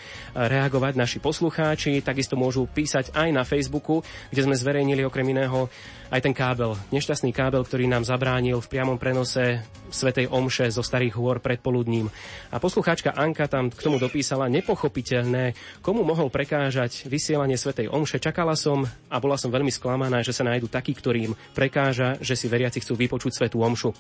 reagovať 0.46 0.94
naši 0.96 1.18
poslucháči, 1.18 2.06
takisto 2.06 2.38
môžu 2.38 2.70
písať 2.70 3.12
aj 3.14 3.30
na 3.34 3.44
Facebooku, 3.44 4.06
kde 4.30 4.46
sme 4.46 4.56
zverejnili 4.56 5.04
okrem 5.04 5.28
iného 5.34 5.70
aj 6.08 6.24
ten 6.24 6.32
kábel, 6.32 6.80
nešťastný 6.96 7.36
kábel, 7.36 7.68
ktorý 7.68 7.92
nám 7.92 8.08
zabránil 8.08 8.64
v 8.64 8.72
priamom 8.72 8.96
prenose 8.96 9.60
Svetej 9.92 10.32
Omše 10.32 10.68
zo 10.72 10.84
Starých 10.84 11.16
hôr 11.20 11.40
predpoludním. 11.44 12.08
A 12.52 12.60
poslucháčka 12.60 13.16
Anka 13.16 13.48
tam 13.48 13.72
k 13.72 13.80
tomu 13.80 14.00
dopísala 14.00 14.48
nepochopiteľné, 14.52 15.56
komu 15.84 16.08
mohol 16.08 16.32
prekážať 16.32 17.08
vysielanie 17.08 17.60
Svetej 17.60 17.92
Omše. 17.92 18.24
Čakala 18.24 18.56
som 18.56 18.88
a 19.12 19.18
bola 19.20 19.36
som 19.36 19.52
veľmi 19.52 19.72
sklamaná, 19.72 20.24
že 20.24 20.32
sa 20.32 20.48
nájdu 20.48 20.72
takí, 20.72 20.96
ktorým 20.96 21.36
prekáža, 21.52 22.20
že 22.24 22.40
si 22.40 22.48
veriaci 22.48 22.80
chcú 22.84 22.96
vypočuť 22.96 23.32
Svetú 23.44 23.64
Omšu. 23.64 23.92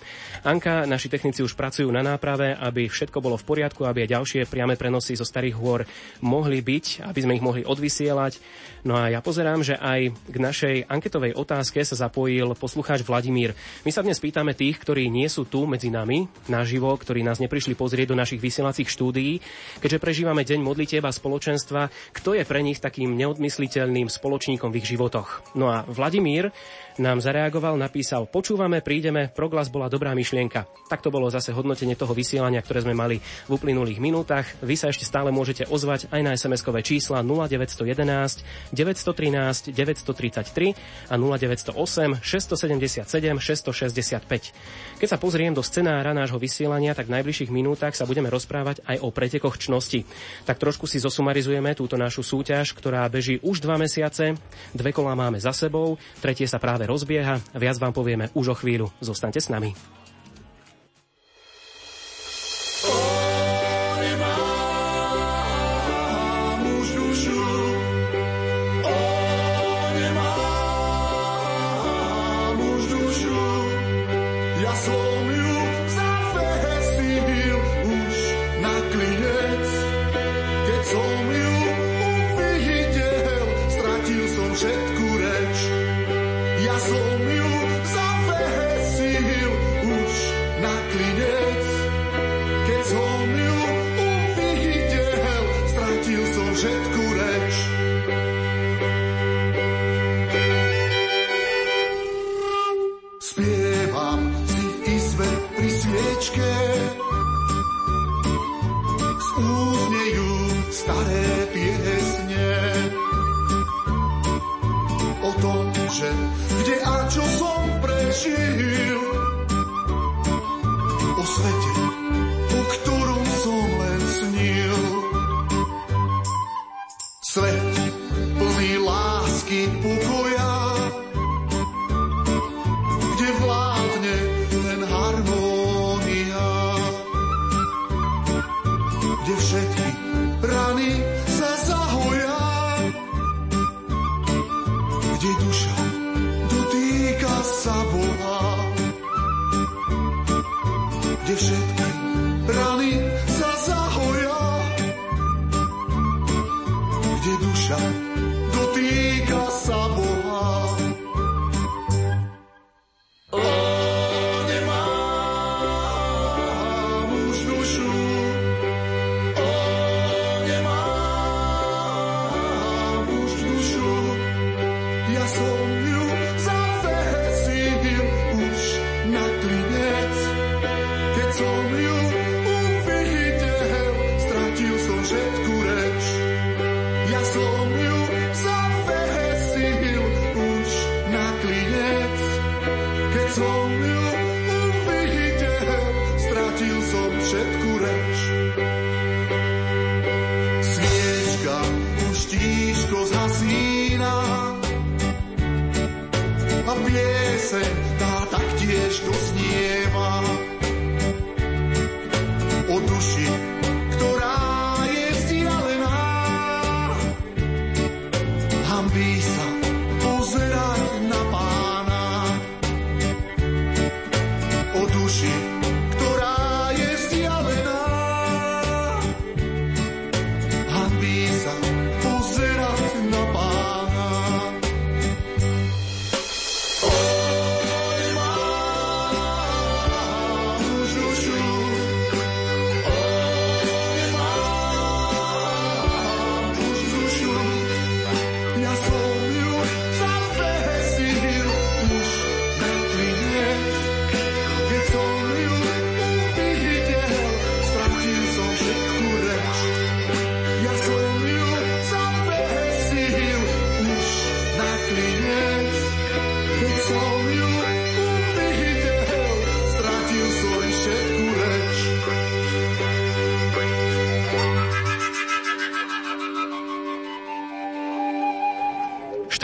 Anka, 0.47 0.87
naši 0.87 1.11
technici 1.11 1.43
už 1.43 1.55
pracujú 1.59 1.91
na 1.91 2.03
náprave, 2.03 2.55
aby 2.55 2.87
všetko 2.87 3.19
bolo 3.19 3.35
v 3.35 3.47
poriadku, 3.47 3.83
aby 3.83 4.07
aj 4.07 4.13
ďalšie 4.15 4.41
priame 4.47 4.79
prenosy 4.79 5.15
zo 5.15 5.27
Starých 5.27 5.55
hôr 5.59 5.83
mohli 6.23 6.63
byť, 6.63 7.03
aby 7.03 7.19
sme 7.19 7.35
ich 7.35 7.43
mohli 7.43 7.63
odvysielať. 7.67 8.39
No 8.87 8.95
a 8.95 9.11
ja 9.11 9.19
pozerám, 9.19 9.67
že 9.67 9.75
aj 9.75 10.15
k 10.31 10.37
našej 10.39 10.75
anketovej 10.87 11.35
otázke 11.35 11.83
sa 11.83 11.96
zapojil 11.97 12.53
poslucháč 12.53 13.01
Vladimír. 13.01 13.57
My 13.81 13.89
sa 13.89 14.05
dnes 14.05 14.21
pýtame 14.21 14.53
tých, 14.53 14.77
ktorí 14.77 15.09
nie 15.09 15.25
sú 15.25 15.49
tu 15.49 15.65
medzi 15.65 15.89
nami 15.89 16.29
naživo, 16.45 16.93
ktorí 16.93 17.25
nás 17.25 17.41
neprišli 17.41 17.73
pozrieť 17.73 18.13
do 18.13 18.19
našich 18.21 18.37
vysielacích 18.37 18.85
štúdií, 18.85 19.41
keďže 19.81 19.97
prežívame 19.97 20.45
deň 20.45 20.61
modlitieb 20.61 21.01
spoločenstva, 21.01 21.89
kto 22.13 22.37
je 22.37 22.43
pre 22.45 22.61
nich 22.61 22.77
takým 22.77 23.17
neodmysliteľným 23.17 24.13
spoločníkom 24.13 24.69
v 24.69 24.77
ich 24.77 24.87
životoch. 24.93 25.57
No 25.57 25.73
a 25.73 25.81
Vladimír 25.89 26.53
nám 26.97 27.21
zareagoval, 27.21 27.77
napísal, 27.77 28.25
počúvame, 28.25 28.81
prídeme, 28.81 29.29
proglas 29.29 29.69
bola 29.69 29.85
dobrá 29.85 30.17
myšlienka. 30.17 30.65
Tak 30.89 31.05
to 31.05 31.13
bolo 31.13 31.29
zase 31.29 31.53
hodnotenie 31.53 31.93
toho 31.93 32.09
vysielania, 32.09 32.57
ktoré 32.65 32.81
sme 32.81 32.97
mali 32.97 33.21
v 33.21 33.51
uplynulých 33.53 34.01
minútach. 34.01 34.49
Vy 34.65 34.73
sa 34.73 34.89
ešte 34.89 35.05
stále 35.05 35.29
môžete 35.29 35.69
ozvať 35.69 36.09
aj 36.09 36.21
na 36.25 36.33
SMS-kové 36.33 36.81
čísla 36.81 37.21
0911 37.21 38.73
913 38.73 39.77
933 39.77 41.13
a 41.13 41.15
0908 41.21 42.17
677 42.25 43.05
665. 43.05 44.97
Keď 44.97 45.07
sa 45.07 45.21
pozriem 45.21 45.53
do 45.53 45.61
scenára 45.61 46.17
nášho 46.17 46.41
vysielania, 46.41 46.97
tak 46.97 47.13
v 47.13 47.21
najbližších 47.21 47.53
minútach 47.53 47.93
sa 47.93 48.09
budeme 48.09 48.33
rozprávať 48.33 48.81
aj 48.89 48.97
o 49.05 49.13
pretekoch 49.13 49.61
čnosti. 49.61 50.01
Tak 50.49 50.57
trošku 50.57 50.89
si 50.89 50.97
zosumarizujeme 50.97 51.77
túto 51.77 51.93
našu 51.93 52.25
súťaž, 52.25 52.73
ktorá 52.73 53.05
beží 53.05 53.37
už 53.45 53.61
dva 53.61 53.77
mesiace. 53.77 54.33
Dve 54.73 54.89
kolá 54.89 55.13
máme 55.13 55.37
za 55.37 55.53
sebou, 55.53 56.01
tretie 56.25 56.49
sa 56.49 56.57
práve 56.57 56.86
rozbieha. 56.87 57.43
Viac 57.51 57.77
vám 57.77 57.91
povieme 57.91 58.31
už 58.31 58.55
o 58.55 58.55
chvíľu. 58.55 58.87
Zostaňte 59.03 59.43
s 59.43 59.51
nami. 59.51 59.96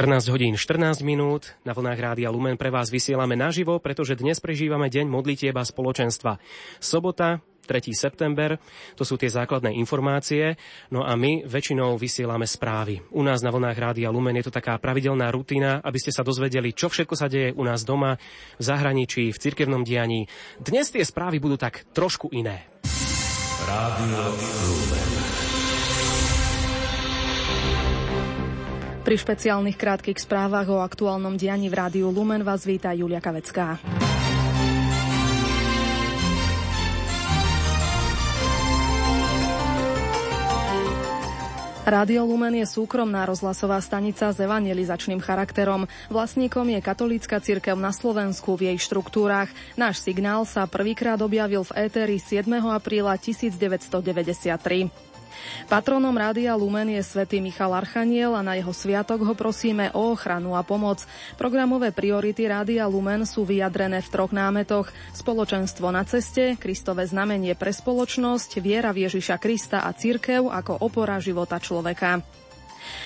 14 0.04 0.36
hodín 0.36 0.60
14 0.60 1.00
minút 1.00 1.56
na 1.64 1.72
vlnách 1.72 1.96
Rádia 1.96 2.28
Lumen 2.28 2.60
pre 2.60 2.68
vás 2.68 2.92
vysielame 2.92 3.40
naživo, 3.40 3.80
pretože 3.80 4.20
dnes 4.20 4.36
prežívame 4.44 4.92
deň 4.92 5.08
modlitieba 5.08 5.64
spoločenstva. 5.64 6.44
Sobota, 6.84 7.40
3. 7.64 7.96
september, 7.96 8.60
to 9.00 9.08
sú 9.08 9.16
tie 9.16 9.32
základné 9.32 9.72
informácie, 9.80 10.60
no 10.92 11.08
a 11.08 11.16
my 11.16 11.48
väčšinou 11.48 11.96
vysielame 11.96 12.44
správy. 12.44 13.00
U 13.16 13.24
nás 13.24 13.40
na 13.48 13.56
vlnách 13.56 13.80
Rádia 13.80 14.12
Lumen 14.12 14.36
je 14.36 14.52
to 14.52 14.52
taká 14.52 14.76
pravidelná 14.76 15.32
rutina, 15.32 15.80
aby 15.80 15.96
ste 15.96 16.12
sa 16.12 16.28
dozvedeli, 16.28 16.76
čo 16.76 16.92
všetko 16.92 17.16
sa 17.16 17.32
deje 17.32 17.56
u 17.56 17.64
nás 17.64 17.88
doma, 17.88 18.20
v 18.60 18.64
zahraničí, 18.68 19.32
v 19.32 19.40
cirkevnom 19.40 19.88
dianí. 19.88 20.28
Dnes 20.60 20.92
tie 20.92 21.08
správy 21.08 21.40
budú 21.40 21.56
tak 21.56 21.88
trošku 21.96 22.28
iné. 22.36 22.68
Rádio 23.64 24.20
Lumen. 24.68 25.23
Pri 29.14 29.22
špeciálnych 29.22 29.78
krátkych 29.78 30.18
správach 30.18 30.66
o 30.74 30.82
aktuálnom 30.82 31.38
dianí 31.38 31.70
v 31.70 31.78
Rádiu 31.78 32.10
Lumen 32.10 32.42
vás 32.42 32.66
víta 32.66 32.90
Julia 32.98 33.22
Kavecká. 33.22 33.78
Rádio 41.86 42.26
Lumen 42.26 42.58
je 42.58 42.66
súkromná 42.66 43.30
rozhlasová 43.30 43.78
stanica 43.86 44.34
s 44.34 44.42
evangelizačným 44.42 45.22
charakterom. 45.22 45.86
Vlastníkom 46.10 46.74
je 46.74 46.82
katolícka 46.82 47.38
cirkev 47.38 47.78
na 47.78 47.94
Slovensku 47.94 48.58
v 48.58 48.74
jej 48.74 48.82
štruktúrach. 48.82 49.54
Náš 49.78 50.02
signál 50.02 50.42
sa 50.50 50.66
prvýkrát 50.66 51.22
objavil 51.22 51.62
v 51.62 51.86
éteri 51.86 52.18
7. 52.18 52.50
apríla 52.66 53.14
1993. 53.22 55.13
Patronom 55.72 56.14
Rádia 56.14 56.54
Lumen 56.54 56.92
je 56.94 57.02
svätý 57.02 57.40
Michal 57.40 57.74
Archaniel 57.74 58.36
a 58.36 58.46
na 58.46 58.60
jeho 58.60 58.76
sviatok 58.76 59.24
ho 59.26 59.34
prosíme 59.34 59.90
o 59.96 60.14
ochranu 60.14 60.54
a 60.54 60.62
pomoc. 60.62 61.04
Programové 61.40 61.96
priority 61.96 62.46
Rádia 62.46 62.86
Lumen 62.86 63.26
sú 63.26 63.48
vyjadrené 63.48 64.04
v 64.04 64.12
troch 64.12 64.36
námetoch. 64.36 64.92
Spoločenstvo 65.16 65.90
na 65.90 66.04
ceste, 66.04 66.60
Kristové 66.60 67.08
znamenie 67.08 67.56
pre 67.56 67.72
spoločnosť, 67.72 68.60
viera 68.60 68.92
v 68.92 69.08
Ježiša 69.08 69.40
Krista 69.40 69.88
a 69.88 69.92
cirkev 69.96 70.52
ako 70.52 70.84
opora 70.84 71.18
života 71.18 71.58
človeka. 71.58 72.43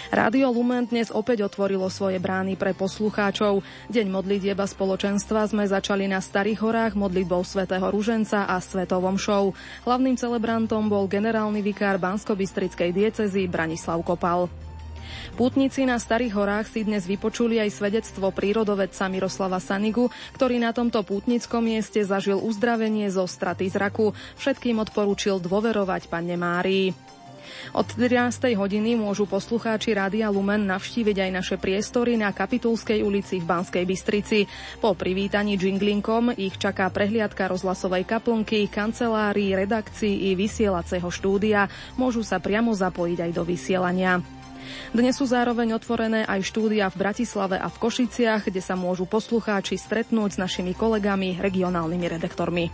Rádio 0.08 0.56
Lumen 0.56 0.88
dnes 0.88 1.12
opäť 1.12 1.44
otvorilo 1.44 1.92
svoje 1.92 2.16
brány 2.16 2.56
pre 2.56 2.72
poslucháčov. 2.72 3.60
Deň 3.92 4.08
modlitieba 4.08 4.64
spoločenstva 4.64 5.44
sme 5.52 5.68
začali 5.68 6.08
na 6.08 6.24
Starých 6.24 6.64
horách 6.64 6.94
modlitbou 6.96 7.44
svätého 7.44 7.84
Ruženca 7.92 8.48
a 8.48 8.56
Svetovom 8.64 9.20
show. 9.20 9.52
Hlavným 9.84 10.16
celebrantom 10.16 10.88
bol 10.88 11.12
generálny 11.12 11.60
vikár 11.60 12.00
Bansko-Bystrickej 12.00 12.96
diecezy 12.96 13.52
Branislav 13.52 14.00
Kopal. 14.08 14.48
Pútnici 15.36 15.84
na 15.84 16.00
Starých 16.00 16.40
horách 16.40 16.72
si 16.72 16.88
dnes 16.88 17.04
vypočuli 17.04 17.60
aj 17.60 17.76
svedectvo 17.76 18.32
prírodovedca 18.32 19.12
Miroslava 19.12 19.60
Sanigu, 19.60 20.08
ktorý 20.40 20.56
na 20.56 20.72
tomto 20.72 21.04
pútnickom 21.04 21.68
mieste 21.68 22.00
zažil 22.08 22.40
uzdravenie 22.40 23.12
zo 23.12 23.28
straty 23.28 23.68
zraku. 23.68 24.16
Všetkým 24.40 24.80
odporúčil 24.80 25.44
dôverovať 25.44 26.08
panne 26.08 26.40
Márii. 26.40 26.96
Od 27.76 27.88
13. 27.88 28.54
hodiny 28.56 28.98
môžu 28.98 29.30
poslucháči 29.30 29.94
Rádia 29.94 30.32
Lumen 30.32 30.66
navštíviť 30.68 31.18
aj 31.28 31.32
naše 31.32 31.56
priestory 31.60 32.16
na 32.16 32.32
Kapitulskej 32.32 33.04
ulici 33.04 33.38
v 33.38 33.46
Banskej 33.46 33.84
Bystrici. 33.84 34.50
Po 34.80 34.98
privítaní 34.98 35.60
jinglinkom 35.60 36.34
ich 36.36 36.56
čaká 36.56 36.88
prehliadka 36.90 37.50
rozhlasovej 37.52 38.08
kaplnky, 38.08 38.68
kancelárií, 38.72 39.54
redakcií 39.56 40.32
i 40.32 40.40
vysielaceho 40.40 41.08
štúdia. 41.08 41.68
Môžu 42.00 42.24
sa 42.24 42.42
priamo 42.42 42.74
zapojiť 42.74 43.20
aj 43.28 43.32
do 43.32 43.44
vysielania. 43.44 44.20
Dnes 44.92 45.16
sú 45.16 45.24
zároveň 45.28 45.76
otvorené 45.76 46.28
aj 46.28 46.44
štúdia 46.44 46.92
v 46.92 47.00
Bratislave 47.08 47.56
a 47.56 47.72
v 47.72 47.80
Košiciach, 47.80 48.52
kde 48.52 48.60
sa 48.60 48.76
môžu 48.76 49.08
poslucháči 49.08 49.80
stretnúť 49.80 50.36
s 50.36 50.42
našimi 50.42 50.76
kolegami, 50.76 51.40
regionálnymi 51.40 52.06
redaktormi. 52.20 52.66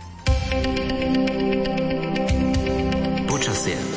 Počasie. 3.30 3.93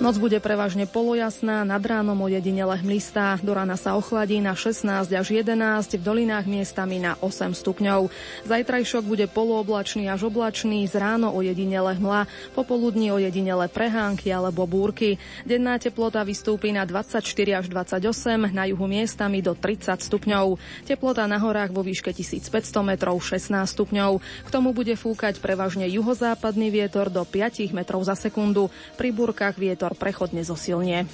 Noc 0.00 0.16
bude 0.16 0.40
prevažne 0.40 0.88
polojasná, 0.88 1.60
nad 1.60 1.84
ránom 1.84 2.16
ojedinele 2.24 2.72
hmlistá, 2.80 3.36
do 3.44 3.52
rana 3.52 3.76
sa 3.76 4.00
ochladí 4.00 4.40
na 4.40 4.56
16 4.56 5.12
až 5.12 5.28
11, 5.28 5.52
v 5.92 6.00
dolinách 6.00 6.48
miestami 6.48 6.96
na 6.96 7.20
8 7.20 7.52
stupňov. 7.52 8.08
Zajtrajšok 8.48 9.04
bude 9.04 9.28
polooblačný 9.28 10.08
až 10.08 10.32
oblačný, 10.32 10.88
z 10.88 10.96
ráno 10.96 11.36
ojedinele 11.36 12.00
hmla, 12.00 12.24
popoludní 12.56 13.12
ojedinele 13.12 13.68
prehánky 13.68 14.32
alebo 14.32 14.64
búrky. 14.64 15.20
Denná 15.44 15.76
teplota 15.76 16.24
vystúpi 16.24 16.72
na 16.72 16.88
24 16.88 17.20
až 17.60 17.68
28, 17.68 18.56
na 18.56 18.64
juhu 18.72 18.88
miestami 18.88 19.44
do 19.44 19.52
30 19.52 20.00
stupňov. 20.00 20.56
Teplota 20.88 21.28
na 21.28 21.36
horách 21.36 21.76
vo 21.76 21.84
výške 21.84 22.16
1500 22.16 22.48
metrov 22.88 23.20
16 23.20 23.52
stupňov. 23.68 24.16
K 24.16 24.48
tomu 24.48 24.72
bude 24.72 24.96
fúkať 24.96 25.44
prevažne 25.44 25.84
juhozápadný 25.92 26.72
vietor 26.72 27.12
do 27.12 27.20
5 27.20 27.68
metrov 27.76 28.00
za 28.00 28.16
sekundu. 28.16 28.72
Pri 28.96 29.12
búrkach 29.12 29.60
vietor 29.60 29.89
prechodne 29.94 30.42
zosilnie. 30.42 31.06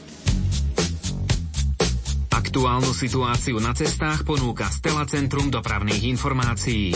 Aktuálnu 2.33 2.93
situáciu 2.93 3.61
na 3.61 3.77
cestách 3.77 4.25
ponúka 4.25 4.69
Stela 4.73 5.05
Centrum 5.05 5.53
dopravných 5.53 6.09
informácií. 6.09 6.93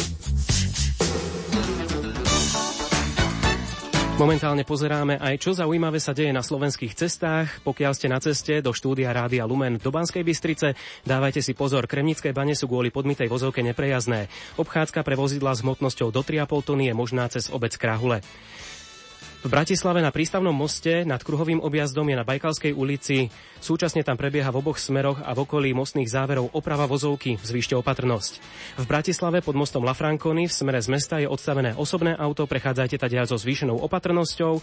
Momentálne 4.21 4.69
pozeráme 4.69 5.17
aj, 5.17 5.41
čo 5.41 5.57
zaujímavé 5.57 5.97
sa 5.97 6.13
deje 6.13 6.29
na 6.29 6.45
slovenských 6.45 6.93
cestách. 6.93 7.49
Pokiaľ 7.65 7.93
ste 7.97 8.13
na 8.13 8.21
ceste 8.21 8.61
do 8.61 8.77
štúdia 8.77 9.17
Rádia 9.17 9.49
Lumen 9.49 9.81
do 9.81 9.89
Banskej 9.89 10.21
Bystrice, 10.21 10.77
dávajte 11.09 11.41
si 11.41 11.57
pozor, 11.57 11.89
kremnické 11.89 12.29
bane 12.37 12.53
sú 12.53 12.69
kvôli 12.69 12.93
podmitej 12.93 13.33
vozovke 13.33 13.65
neprejazné. 13.65 14.29
Obchádzka 14.61 15.09
pre 15.09 15.17
vozidla 15.17 15.57
s 15.57 15.65
hmotnosťou 15.65 16.13
do 16.13 16.21
3,5 16.21 16.69
tony 16.69 16.93
je 16.93 16.95
možná 17.01 17.33
cez 17.33 17.49
obec 17.49 17.73
Krahule. 17.81 18.21
V 19.41 19.49
Bratislave 19.49 20.05
na 20.05 20.13
prístavnom 20.13 20.53
moste 20.53 21.01
nad 21.09 21.25
kruhovým 21.25 21.65
objazdom 21.65 22.05
je 22.05 22.13
na 22.13 22.29
Bajkalskej 22.29 22.77
ulici. 22.77 23.33
Súčasne 23.57 24.05
tam 24.05 24.21
prebieha 24.21 24.53
v 24.53 24.61
oboch 24.61 24.77
smeroch 24.77 25.25
a 25.25 25.33
v 25.33 25.49
okolí 25.49 25.73
mostných 25.73 26.13
záverov 26.13 26.53
oprava 26.53 26.85
vozovky. 26.85 27.41
Zvýšte 27.41 27.73
opatrnosť. 27.73 28.37
V 28.77 28.85
Bratislave 28.85 29.41
pod 29.41 29.57
mostom 29.57 29.81
Lafrancony 29.81 30.45
v 30.45 30.53
smere 30.53 30.85
z 30.85 30.93
mesta 30.93 31.17
je 31.17 31.25
odstavené 31.25 31.73
osobné 31.73 32.13
auto. 32.21 32.45
Prechádzajte 32.45 33.01
teda 33.01 33.25
so 33.25 33.41
zvýšenou 33.41 33.81
opatrnosťou. 33.81 34.61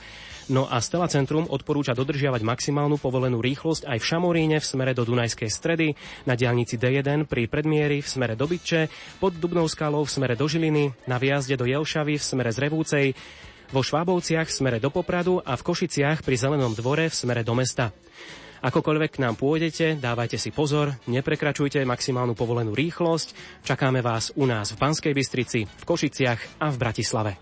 No 0.54 0.70
a 0.70 0.78
Stela 0.78 1.10
Centrum 1.10 1.50
odporúča 1.50 1.98
dodržiavať 1.98 2.46
maximálnu 2.46 3.02
povolenú 3.02 3.42
rýchlosť 3.42 3.90
aj 3.90 3.98
v 3.98 4.08
Šamoríne 4.14 4.58
v 4.62 4.70
smere 4.78 4.94
do 4.94 5.10
Dunajskej 5.10 5.50
stredy, 5.50 5.98
na 6.30 6.38
diaľnici 6.38 6.78
D1 6.78 7.26
pri 7.26 7.50
predmieri 7.50 8.06
v 8.06 8.08
smere 8.14 8.38
do 8.38 8.46
Bytče, 8.46 8.94
pod 9.18 9.42
Dubnou 9.42 9.66
skalou 9.66 10.06
v 10.06 10.14
smere 10.14 10.38
do 10.38 10.46
Žiliny, 10.46 10.94
na 11.10 11.18
viazde 11.18 11.58
do 11.58 11.66
Jelšavy 11.66 12.22
v 12.22 12.24
smere 12.24 12.54
z 12.54 12.62
Revúcej, 12.62 13.18
vo 13.72 13.84
Švábovciach 13.84 14.48
v 14.48 14.56
smere 14.56 14.80
do 14.80 14.90
Popradu 14.94 15.42
a 15.44 15.56
v 15.56 15.66
Košiciach 15.66 16.24
pri 16.24 16.36
Zelenom 16.40 16.76
dvore 16.76 17.10
v 17.12 17.16
smere 17.16 17.44
do 17.44 17.56
mesta. 17.56 17.92
Akokoľvek 18.58 19.12
k 19.18 19.22
nám 19.22 19.38
pôjdete, 19.38 20.02
dávajte 20.02 20.42
si 20.42 20.50
pozor, 20.50 20.90
neprekračujte 21.06 21.86
maximálnu 21.86 22.34
povolenú 22.34 22.74
rýchlosť. 22.74 23.62
Čakáme 23.62 24.02
vás 24.02 24.34
u 24.34 24.50
nás 24.50 24.74
v 24.74 24.82
Banskej 24.82 25.14
Bystrici, 25.14 25.70
v 25.70 25.84
Košiciach 25.86 26.66
a 26.66 26.74
v 26.74 26.76
Bratislave. 26.82 27.38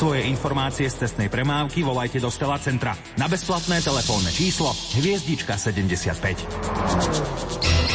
Svoje 0.00 0.24
informácie 0.32 0.88
z 0.88 1.04
cestnej 1.04 1.28
premávky 1.28 1.84
volajte 1.84 2.24
do 2.24 2.32
Stela 2.32 2.56
Centra 2.56 2.96
na 3.20 3.28
bezplatné 3.28 3.84
telefónne 3.84 4.32
číslo 4.32 4.72
Hviezdička 4.96 5.60
75. 5.60 7.89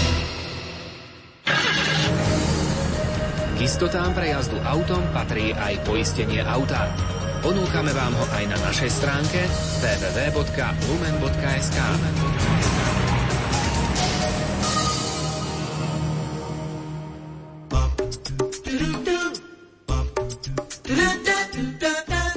K 3.55 3.63
istotám 3.63 4.11
prejazdu 4.11 4.59
autom 4.67 4.99
patrí 5.15 5.55
aj 5.55 5.79
poistenie 5.87 6.43
auta. 6.43 6.91
Ponúkame 7.39 7.95
vám 7.95 8.11
ho 8.11 8.25
aj 8.35 8.51
na 8.51 8.59
našej 8.67 8.91
stránke 8.91 9.47
www.lumen.sk. 9.79 11.79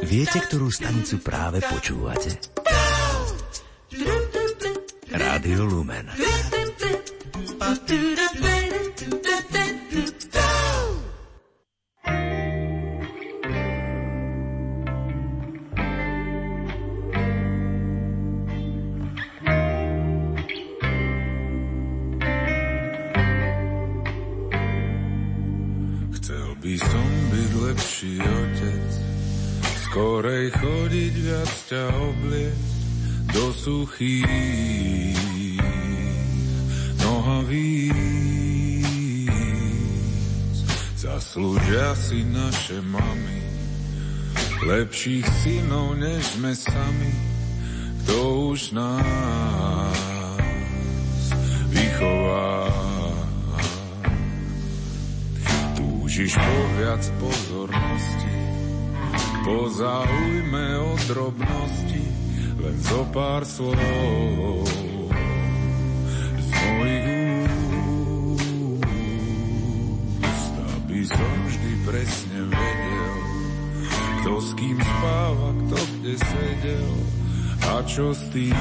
Viete, 0.06 0.38
ktorú 0.38 0.70
stanicu 0.70 1.18
práve 1.18 1.58
počúvate? 1.66 2.30
Rádio 5.10 5.66
Lumen. 5.66 6.14
Suchých 33.98 35.58
nohavíc. 37.02 37.98
Zaslúžia 40.94 41.98
si 41.98 42.22
naše 42.30 42.78
mami, 42.86 43.42
lepších 44.62 45.26
synov 45.42 45.98
než 45.98 46.38
sme 46.38 46.54
sami, 46.54 47.10
kto 48.06 48.14
už 48.54 48.70
nás 48.78 49.98
vychová. 51.74 52.70
Túžiš 55.74 56.38
po 56.38 56.58
viac 56.78 57.02
pozornosti, 57.18 58.38
po 59.42 59.66
záujme 59.74 60.66
o 60.86 60.94
drobnosti, 61.10 62.07
len 62.68 62.76
zo 62.84 63.00
pár 63.16 63.48
slov 63.48 64.68
z 66.36 66.48
mojich 66.52 67.08
úst, 70.20 70.54
aby 70.76 71.00
som 71.08 71.34
vždy 71.48 71.72
presne 71.88 72.38
vedel, 72.44 73.16
kto 74.20 74.32
s 74.44 74.50
kým 74.60 74.76
spáva, 74.76 75.48
kto 75.64 75.78
kde 75.80 76.14
sedel 76.20 76.92
a 77.72 77.80
čo 77.88 78.12
s 78.12 78.20
tým 78.36 78.52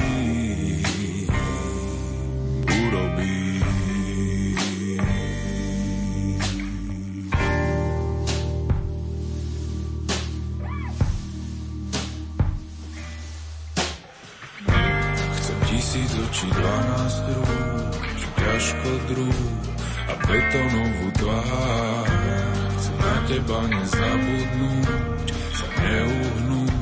teba 23.48 23.64
nezabudnúť, 23.64 25.28
sa 25.56 25.68
neuhnúť, 25.80 26.72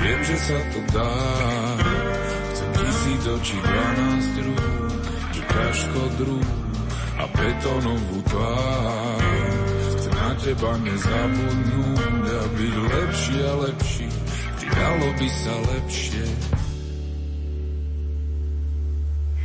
viem, 0.00 0.20
že 0.24 0.36
sa 0.40 0.58
to 0.72 0.80
dá. 0.96 1.12
Chcem 2.48 2.68
tisíc 2.72 3.22
očí, 3.28 3.56
dvanásť 3.60 4.34
rúk, 4.48 4.64
čo 5.36 5.42
ťažko 5.44 6.00
drú 6.16 6.40
a 7.20 7.24
betonovú 7.36 8.16
tvár. 8.32 9.20
Chcem 9.92 10.14
na 10.16 10.30
teba 10.40 10.72
nezabudnúť 10.80 12.24
a 12.32 12.44
byť 12.48 12.74
lepší 12.88 13.36
a 13.44 13.52
lepší, 13.68 14.08
vždy 14.56 14.66
dalo 14.72 15.08
by 15.20 15.28
sa 15.28 15.54
lepšie. 15.68 16.26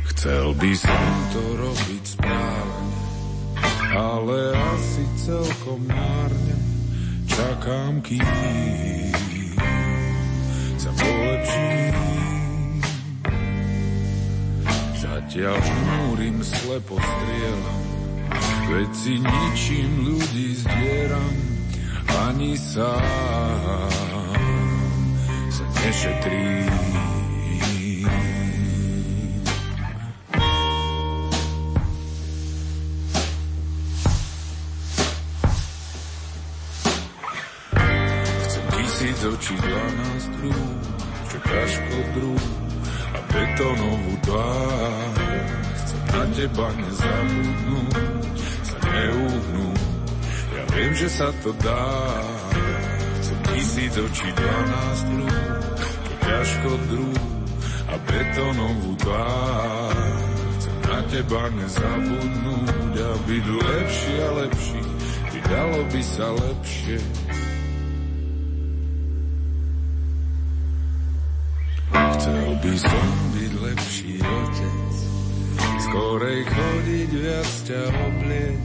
Chcel 0.08 0.46
by 0.56 0.72
som 0.72 1.04
to 1.36 1.42
robiť 1.68 2.02
správne, 2.16 3.09
ale 3.90 4.54
asi 4.54 5.02
celkom 5.18 5.82
márne. 5.90 6.56
Čakám, 7.26 8.02
kým 8.02 8.22
sa 10.78 10.90
polepším. 10.94 11.94
Zatiaľ 15.00 15.56
žmúrim, 15.58 16.36
slepo 16.42 16.96
strieľam, 16.98 17.82
veď 18.70 18.90
si 18.94 19.14
ničím 19.18 19.90
ľudí 20.06 20.48
zdieram, 20.58 21.34
ani 22.30 22.54
sám 22.58 23.90
sa 25.50 25.64
nešetrím. 25.86 26.99
Tisíc 39.20 39.36
očí, 39.36 39.56
rúk, 40.40 40.80
čo 41.28 41.36
ťažko 41.44 41.96
drú 42.16 42.34
a 43.12 43.18
betonovú 43.28 44.14
tvár. 44.24 45.12
Chcem 45.76 46.00
na 46.08 46.22
teba 46.32 46.66
nezabudnúť, 46.72 47.96
sa 48.64 48.76
neuhnúť, 48.80 49.82
ja 50.56 50.62
viem, 50.72 50.92
že 50.96 51.08
sa 51.12 51.28
to 51.44 51.52
dá. 51.60 51.92
Chcem 53.20 53.38
tisíc 53.52 53.92
očí, 54.00 54.28
dvanásť 54.32 55.06
rúk, 55.12 55.36
čo 56.00 56.14
ťažko 56.24 56.70
drú 56.88 57.12
a 57.92 57.94
betonovú 58.00 58.90
tvár. 59.04 59.96
Chcem 60.56 60.76
na 60.80 60.98
teba 61.12 61.42
nezabudnúť 61.60 62.94
a 63.04 63.12
byť 63.28 63.44
lepší 63.68 64.14
a 64.16 64.28
lepší, 64.48 64.82
by 65.28 65.38
dalo 65.44 65.80
by 65.92 66.00
sa 66.08 66.26
lepšie. 66.32 67.28
Chcel 72.20 72.52
by 72.52 72.76
som 72.76 73.32
byť 73.32 73.52
lepší 73.64 74.20
otec, 74.20 74.92
skorej 75.88 76.44
chodiť 76.52 77.10
viac 77.16 77.48
ťa 77.64 77.80
obliec 77.96 78.60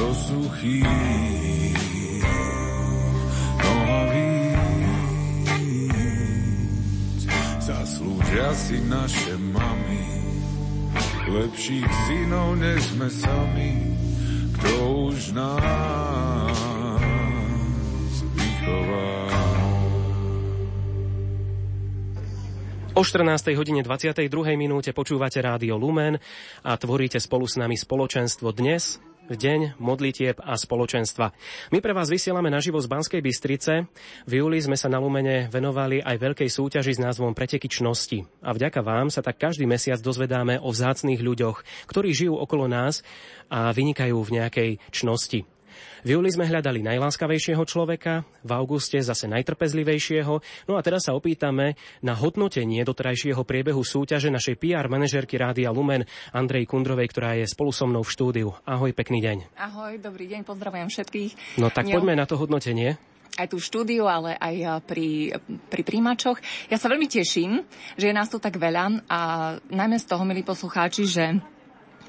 do 0.00 0.16
suchých 0.16 1.76
nohavíc. 3.60 4.56
Zaslúžia 7.68 8.48
si 8.56 8.80
naše 8.88 9.36
mami, 9.36 10.00
lepších 11.28 11.84
synov 12.08 12.56
než 12.64 12.80
sme 12.96 13.12
sami, 13.12 13.92
kto 14.56 14.72
už 15.12 15.36
nás 15.36 16.29
O 23.00 23.02
14. 23.02 23.56
hodine 23.56 23.80
22. 23.80 24.28
minúte 24.60 24.92
počúvate 24.92 25.40
rádio 25.40 25.80
Lumen 25.80 26.20
a 26.60 26.76
tvoríte 26.76 27.16
spolu 27.16 27.48
s 27.48 27.56
nami 27.56 27.72
spoločenstvo 27.72 28.52
dnes, 28.52 29.00
v 29.24 29.40
deň 29.40 29.80
modlitieb 29.80 30.36
a 30.36 30.52
spoločenstva. 30.52 31.32
My 31.72 31.80
pre 31.80 31.96
vás 31.96 32.12
vysielame 32.12 32.52
naživo 32.52 32.76
z 32.76 32.92
Banskej 32.92 33.24
Bystrice. 33.24 33.88
V 34.28 34.32
júli 34.44 34.60
sme 34.60 34.76
sa 34.76 34.92
na 34.92 35.00
Lumene 35.00 35.48
venovali 35.48 36.04
aj 36.04 36.12
veľkej 36.20 36.52
súťaži 36.52 36.98
s 36.98 37.00
názvom 37.00 37.32
Pretekyčnosti. 37.32 38.44
A 38.44 38.52
vďaka 38.52 38.84
vám 38.84 39.08
sa 39.08 39.24
tak 39.24 39.40
každý 39.40 39.64
mesiac 39.64 39.96
dozvedáme 40.04 40.60
o 40.60 40.68
vzácných 40.68 41.24
ľuďoch, 41.24 41.88
ktorí 41.88 42.12
žijú 42.12 42.36
okolo 42.36 42.68
nás 42.68 43.00
a 43.48 43.72
vynikajú 43.72 44.20
v 44.20 44.44
nejakej 44.44 44.70
čnosti. 44.92 45.48
V 46.02 46.16
júli 46.16 46.32
sme 46.32 46.48
hľadali 46.48 46.80
najláskavejšieho 46.84 47.62
človeka, 47.68 48.24
v 48.44 48.50
auguste 48.56 48.98
zase 49.00 49.28
najtrpezlivejšieho, 49.28 50.34
no 50.68 50.72
a 50.76 50.80
teraz 50.80 51.06
sa 51.08 51.16
opýtame 51.16 51.76
na 52.00 52.16
hodnotenie 52.16 52.80
doterajšieho 52.86 53.44
priebehu 53.44 53.84
súťaže 53.84 54.32
našej 54.32 54.56
PR 54.56 54.88
manažérky 54.88 55.36
Rádia 55.36 55.70
Lumen 55.70 56.08
Andrej 56.32 56.68
Kundrovej, 56.68 57.08
ktorá 57.12 57.36
je 57.36 57.46
spolu 57.48 57.70
so 57.72 57.84
mnou 57.84 58.04
v 58.04 58.12
štúdiu. 58.12 58.48
Ahoj, 58.64 58.92
pekný 58.96 59.20
deň. 59.20 59.36
Ahoj, 59.56 60.00
dobrý 60.00 60.28
deň, 60.30 60.46
pozdravujem 60.48 60.88
všetkých. 60.88 61.60
No 61.60 61.68
tak 61.68 61.88
Nie... 61.88 61.96
poďme 61.96 62.16
na 62.16 62.24
to 62.24 62.40
hodnotenie 62.40 63.00
aj 63.38 63.56
tu 63.56 63.62
štúdiu, 63.62 64.04
ale 64.04 64.36
aj 64.36 64.84
pri, 64.84 65.32
pri 65.70 65.82
príjimačoch. 65.86 66.42
Ja 66.68 66.76
sa 66.76 66.92
veľmi 66.92 67.08
teším, 67.08 67.64
že 67.96 68.10
je 68.10 68.16
nás 68.16 68.28
tu 68.28 68.36
tak 68.36 68.60
veľa 68.60 69.06
a 69.06 69.20
najmä 69.70 69.96
z 69.96 70.08
toho, 70.08 70.26
milí 70.28 70.44
poslucháči, 70.44 71.08
že 71.08 71.40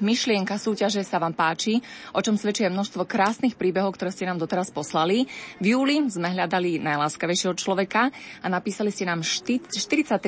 myšlienka 0.00 0.56
súťaže 0.56 1.04
sa 1.04 1.20
vám 1.20 1.36
páči, 1.36 1.82
o 2.16 2.20
čom 2.24 2.40
svedčí 2.40 2.64
množstvo 2.64 3.04
krásnych 3.04 3.58
príbehov, 3.58 3.98
ktoré 3.98 4.14
ste 4.14 4.24
nám 4.24 4.40
doteraz 4.40 4.72
poslali. 4.72 5.28
V 5.60 5.76
júli 5.76 6.00
sme 6.08 6.32
hľadali 6.32 6.80
najláskavejšieho 6.80 7.52
človeka 7.58 8.08
a 8.40 8.46
napísali 8.48 8.88
ste 8.88 9.04
nám 9.04 9.20
43 9.20 9.68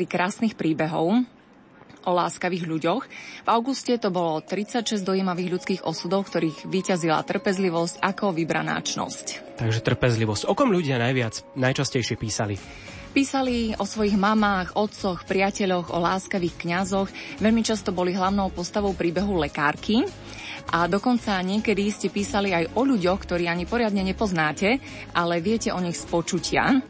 krásnych 0.04 0.58
príbehov 0.58 1.24
o 2.04 2.12
láskavých 2.12 2.68
ľuďoch. 2.68 3.02
V 3.44 3.48
auguste 3.48 3.96
to 3.96 4.12
bolo 4.12 4.44
36 4.44 5.00
dojímavých 5.00 5.48
ľudských 5.56 5.80
osudov, 5.88 6.28
ktorých 6.28 6.68
vyťazila 6.68 7.24
trpezlivosť 7.24 8.04
ako 8.04 8.36
vybranáčnosť. 8.36 9.56
Takže 9.56 9.80
trpezlivosť. 9.80 10.44
O 10.46 10.54
kom 10.54 10.68
ľudia 10.68 11.00
najviac, 11.00 11.56
najčastejšie 11.56 12.20
písali? 12.20 12.60
Písali 13.14 13.70
o 13.78 13.86
svojich 13.86 14.18
mamách, 14.18 14.74
otcoch, 14.74 15.22
priateľoch, 15.22 15.94
o 15.94 16.02
láskavých 16.02 16.58
kňazoch. 16.58 17.06
Veľmi 17.38 17.62
často 17.62 17.94
boli 17.94 18.10
hlavnou 18.10 18.50
postavou 18.50 18.90
príbehu 18.90 19.38
lekárky. 19.38 20.02
A 20.74 20.90
dokonca 20.90 21.38
niekedy 21.38 21.94
ste 21.94 22.10
písali 22.10 22.50
aj 22.50 22.74
o 22.74 22.82
ľuďoch, 22.82 23.22
ktorí 23.22 23.46
ani 23.46 23.70
poriadne 23.70 24.02
nepoznáte, 24.02 24.82
ale 25.14 25.38
viete 25.38 25.70
o 25.70 25.78
nich 25.78 25.94
z 25.94 26.10
počutia. 26.10 26.82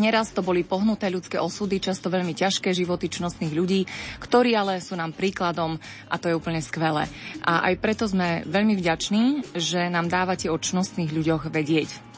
Neraz 0.00 0.32
to 0.32 0.40
boli 0.40 0.64
pohnuté 0.64 1.12
ľudské 1.12 1.36
osudy, 1.36 1.76
často 1.76 2.08
veľmi 2.08 2.32
ťažké 2.32 2.72
životy 2.72 3.12
čnostných 3.12 3.52
ľudí, 3.52 3.84
ktorí 4.16 4.56
ale 4.56 4.80
sú 4.80 4.96
nám 4.96 5.12
príkladom 5.12 5.76
a 6.08 6.16
to 6.16 6.32
je 6.32 6.38
úplne 6.40 6.64
skvelé. 6.64 7.04
A 7.44 7.68
aj 7.68 7.74
preto 7.84 8.08
sme 8.08 8.48
veľmi 8.48 8.80
vďační, 8.80 9.52
že 9.60 9.92
nám 9.92 10.08
dávate 10.08 10.48
o 10.48 10.56
čnostných 10.56 11.12
ľuďoch 11.12 11.52
vedieť. 11.52 12.09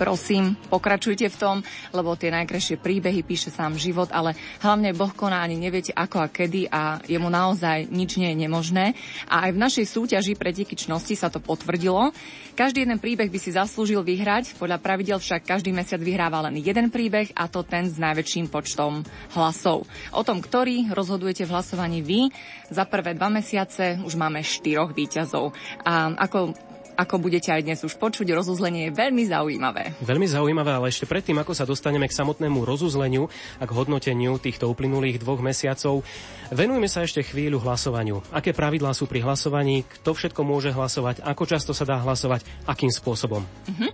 Prosím, 0.00 0.56
pokračujte 0.72 1.28
v 1.28 1.36
tom, 1.36 1.56
lebo 1.92 2.16
tie 2.16 2.32
najkrajšie 2.32 2.80
príbehy 2.80 3.20
píše 3.20 3.52
sám 3.52 3.76
život, 3.76 4.08
ale 4.08 4.32
hlavne 4.64 4.96
Boh 4.96 5.12
koná 5.12 5.44
ani 5.44 5.60
neviete 5.60 5.92
ako 5.92 6.24
a 6.24 6.32
kedy 6.32 6.72
a 6.72 7.04
jemu 7.04 7.28
naozaj 7.28 7.84
nič 7.92 8.16
nie 8.16 8.32
je 8.32 8.40
nemožné. 8.40 8.96
A 9.28 9.44
aj 9.44 9.50
v 9.52 9.60
našej 9.60 9.86
súťaži 9.92 10.40
pre 10.40 10.56
čnosti 10.56 11.12
sa 11.12 11.28
to 11.28 11.36
potvrdilo. 11.44 12.16
Každý 12.56 12.88
jeden 12.88 12.96
príbeh 12.96 13.28
by 13.28 13.36
si 13.36 13.52
zaslúžil 13.52 14.00
vyhrať, 14.00 14.56
podľa 14.56 14.80
pravidel 14.80 15.20
však 15.20 15.44
každý 15.44 15.68
mesiac 15.76 16.00
vyhráva 16.00 16.48
len 16.48 16.56
jeden 16.56 16.88
príbeh 16.88 17.36
a 17.36 17.44
to 17.52 17.60
ten 17.60 17.84
s 17.84 18.00
najväčším 18.00 18.48
počtom 18.48 19.04
hlasov. 19.36 19.84
O 20.16 20.24
tom, 20.24 20.40
ktorý 20.40 20.96
rozhodujete 20.96 21.44
v 21.44 21.52
hlasovaní 21.52 22.00
vy, 22.00 22.32
za 22.72 22.88
prvé 22.88 23.12
dva 23.12 23.28
mesiace 23.28 24.00
už 24.00 24.16
máme 24.16 24.40
štyroch 24.40 24.96
výťazov. 24.96 25.52
A 25.84 26.16
ako 26.16 26.69
ako 27.00 27.16
budete 27.16 27.48
aj 27.48 27.64
dnes 27.64 27.80
už 27.80 27.96
počuť, 27.96 28.28
rozuzlenie 28.28 28.92
je 28.92 28.92
veľmi 28.92 29.24
zaujímavé. 29.24 29.96
Veľmi 30.04 30.28
zaujímavé, 30.28 30.76
ale 30.76 30.92
ešte 30.92 31.08
predtým, 31.08 31.40
ako 31.40 31.56
sa 31.56 31.64
dostaneme 31.64 32.04
k 32.04 32.12
samotnému 32.12 32.60
rozuzleniu 32.60 33.24
a 33.56 33.64
k 33.64 33.72
hodnoteniu 33.72 34.36
týchto 34.36 34.68
uplynulých 34.68 35.16
dvoch 35.16 35.40
mesiacov, 35.40 36.04
venujme 36.52 36.92
sa 36.92 37.00
ešte 37.00 37.24
chvíľu 37.24 37.64
hlasovaniu. 37.64 38.20
Aké 38.28 38.52
pravidlá 38.52 38.92
sú 38.92 39.08
pri 39.08 39.24
hlasovaní, 39.24 39.88
kto 39.88 40.12
všetko 40.12 40.44
môže 40.44 40.76
hlasovať, 40.76 41.24
ako 41.24 41.42
často 41.48 41.72
sa 41.72 41.88
dá 41.88 41.96
hlasovať, 42.04 42.44
akým 42.68 42.92
spôsobom? 42.92 43.48
Uh-huh. 43.48 43.90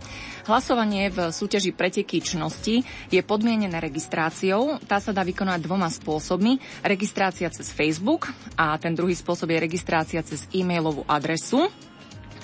Hlasovanie 0.51 1.07
v 1.15 1.31
súťaži 1.31 1.71
preteky 1.71 2.19
čnosti 2.19 2.83
je 3.07 3.21
podmienené 3.23 3.79
registráciou. 3.79 4.83
Tá 4.83 4.99
sa 4.99 5.15
dá 5.15 5.23
vykonať 5.23 5.63
dvoma 5.63 5.87
spôsobmi. 5.87 6.59
Registrácia 6.83 7.47
cez 7.55 7.71
Facebook 7.71 8.27
a 8.59 8.75
ten 8.83 8.99
druhý 8.99 9.15
spôsob 9.15 9.55
je 9.55 9.63
registrácia 9.63 10.19
cez 10.27 10.51
e-mailovú 10.51 11.07
adresu. 11.07 11.71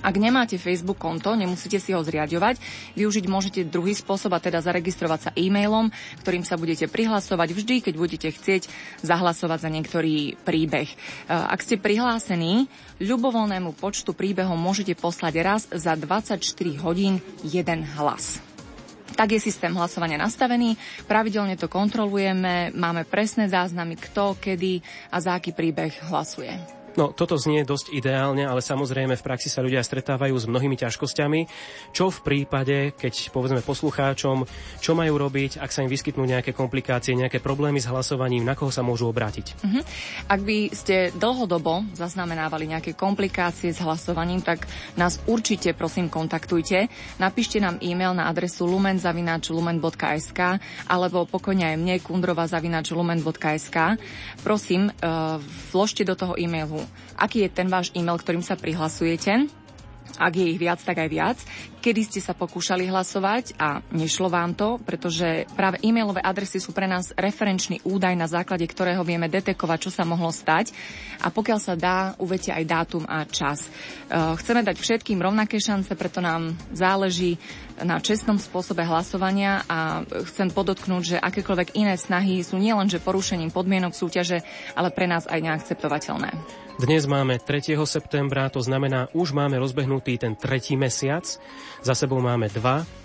Ak 0.02 0.18
nemáte 0.18 0.58
Facebook 0.58 0.98
konto, 0.98 1.38
nemusíte 1.38 1.78
si 1.78 1.94
ho 1.94 2.02
zriadovať. 2.02 2.58
Využiť 2.98 3.24
môžete 3.30 3.60
druhý 3.64 3.94
spôsob 3.94 4.34
a 4.34 4.42
teda 4.42 4.58
zaregistrovať 4.58 5.20
sa 5.22 5.30
e-mailom, 5.38 5.94
ktorým 6.26 6.42
sa 6.42 6.58
budete 6.58 6.90
prihlasovať 6.90 7.48
vždy, 7.54 7.76
keď 7.86 7.94
budete 7.94 8.28
chcieť 8.34 8.66
zahlasovať 9.06 9.58
za 9.62 9.70
niektorý 9.70 10.34
príbeh. 10.42 10.90
E, 10.90 10.96
ak 11.30 11.62
ste 11.62 11.78
prihlásení, 11.78 12.66
ľubovoľnému 12.98 13.78
počtu 13.78 14.10
príbehov 14.10 14.58
môžete 14.58 14.98
poslať 14.98 15.34
raz 15.40 15.62
za 15.70 15.94
24 15.94 16.42
hodín 16.82 17.22
jeden 17.46 17.86
hlas. 17.94 18.42
Tak 19.12 19.36
je 19.36 19.44
systém 19.44 19.70
hlasovania 19.76 20.16
nastavený, 20.16 20.74
pravidelne 21.04 21.54
to 21.60 21.68
kontrolujeme, 21.68 22.72
máme 22.72 23.04
presné 23.04 23.44
záznamy, 23.46 24.00
kto, 24.00 24.40
kedy 24.40 24.80
a 25.12 25.20
za 25.20 25.36
aký 25.36 25.52
príbeh 25.52 25.92
hlasuje. 26.08 26.81
No, 26.93 27.16
toto 27.16 27.40
znie 27.40 27.64
dosť 27.64 27.89
ideálne, 27.94 28.44
ale 28.44 28.60
samozrejme 28.60 29.16
v 29.16 29.24
praxi 29.24 29.48
sa 29.48 29.64
ľudia 29.64 29.81
stretávajú 29.81 30.36
s 30.36 30.44
mnohými 30.44 30.77
ťažkosťami. 30.77 31.40
Čo 31.97 32.12
v 32.12 32.19
prípade, 32.20 32.93
keď 32.93 33.32
povedzme 33.32 33.64
poslucháčom, 33.64 34.44
čo 34.78 34.93
majú 34.93 35.16
robiť, 35.16 35.56
ak 35.56 35.73
sa 35.73 35.81
im 35.85 35.90
vyskytnú 35.90 36.28
nejaké 36.28 36.52
komplikácie, 36.52 37.16
nejaké 37.16 37.40
problémy 37.40 37.81
s 37.81 37.89
hlasovaním, 37.89 38.44
na 38.44 38.52
koho 38.52 38.69
sa 38.69 38.85
môžu 38.85 39.09
obrátiť? 39.09 39.56
Uh-huh. 39.64 39.82
Ak 40.28 40.44
by 40.44 40.69
ste 40.77 41.10
dlhodobo 41.16 41.89
zaznamenávali 41.97 42.69
nejaké 42.69 42.93
komplikácie 42.93 43.73
s 43.73 43.81
hlasovaním, 43.81 44.44
tak 44.44 44.69
nás 45.01 45.16
určite 45.24 45.73
prosím 45.73 46.12
kontaktujte. 46.12 46.93
Napíšte 47.16 47.56
nám 47.56 47.81
e-mail 47.81 48.12
na 48.12 48.28
adresu 48.28 48.69
lumen.lumen.sk 48.69 50.40
alebo 50.89 51.24
pokojne 51.24 51.73
aj 51.73 51.77
mne 51.81 51.97
kundrova.lumen.sk. 52.05 53.77
Prosím, 54.44 54.93
uh, 54.93 55.40
vložte 55.73 56.05
do 56.05 56.12
toho 56.12 56.36
e-mailu 56.36 56.81
aký 57.18 57.46
je 57.46 57.50
ten 57.50 57.68
váš 57.68 57.90
e-mail, 57.96 58.18
ktorým 58.18 58.44
sa 58.44 58.59
prihlasujete. 58.59 59.48
Ak 60.20 60.32
je 60.36 60.44
ich 60.44 60.60
viac, 60.60 60.78
tak 60.82 61.00
aj 61.00 61.09
viac 61.09 61.38
kedy 61.82 62.06
ste 62.06 62.20
sa 62.22 62.30
pokúšali 62.30 62.86
hlasovať 62.86 63.59
a 63.59 63.82
nešlo 63.90 64.30
vám 64.30 64.54
to, 64.54 64.78
pretože 64.86 65.50
práve 65.59 65.82
e-mailové 65.82 66.22
adresy 66.22 66.62
sú 66.62 66.70
pre 66.70 66.86
nás 66.86 67.10
referenčný 67.18 67.82
údaj, 67.82 68.14
na 68.14 68.30
základe 68.30 68.62
ktorého 68.70 69.02
vieme 69.02 69.26
detekovať, 69.26 69.78
čo 69.82 69.90
sa 69.90 70.06
mohlo 70.06 70.30
stať 70.30 70.70
a 71.18 71.34
pokiaľ 71.34 71.59
sa 71.59 71.74
dá, 71.74 72.14
uvedte 72.22 72.54
aj 72.54 72.64
dátum 72.70 73.02
a 73.10 73.26
čas. 73.26 73.66
E, 73.66 73.70
chceme 74.38 74.62
dať 74.62 74.78
všetkým 74.78 75.18
rovnaké 75.18 75.59
šance, 75.59 75.90
preto 75.98 76.22
nám 76.22 76.54
záleží 76.70 77.42
na 77.82 77.98
čestnom 77.98 78.38
spôsobe 78.38 78.86
hlasovania 78.86 79.66
a 79.66 80.06
chcem 80.30 80.54
podotknúť, 80.54 81.02
že 81.02 81.16
akékoľvek 81.18 81.74
iné 81.74 81.98
snahy 81.98 82.46
sú 82.46 82.62
nielenže 82.62 83.02
porušením 83.02 83.50
podmienok 83.50 83.98
súťaže, 83.98 84.46
ale 84.78 84.94
pre 84.94 85.10
nás 85.10 85.26
aj 85.26 85.42
neakceptovateľné. 85.42 86.30
Dnes 86.80 87.04
máme 87.04 87.36
3. 87.36 87.76
septembra, 87.84 88.48
to 88.48 88.64
znamená, 88.64 89.12
už 89.12 89.36
máme 89.36 89.60
rozbehnutý 89.60 90.16
ten 90.16 90.32
tretí 90.32 90.72
mesiac. 90.72 91.22
Za 91.82 91.94
sebou 91.94 92.20
máme 92.22 92.48
dva 92.48 93.01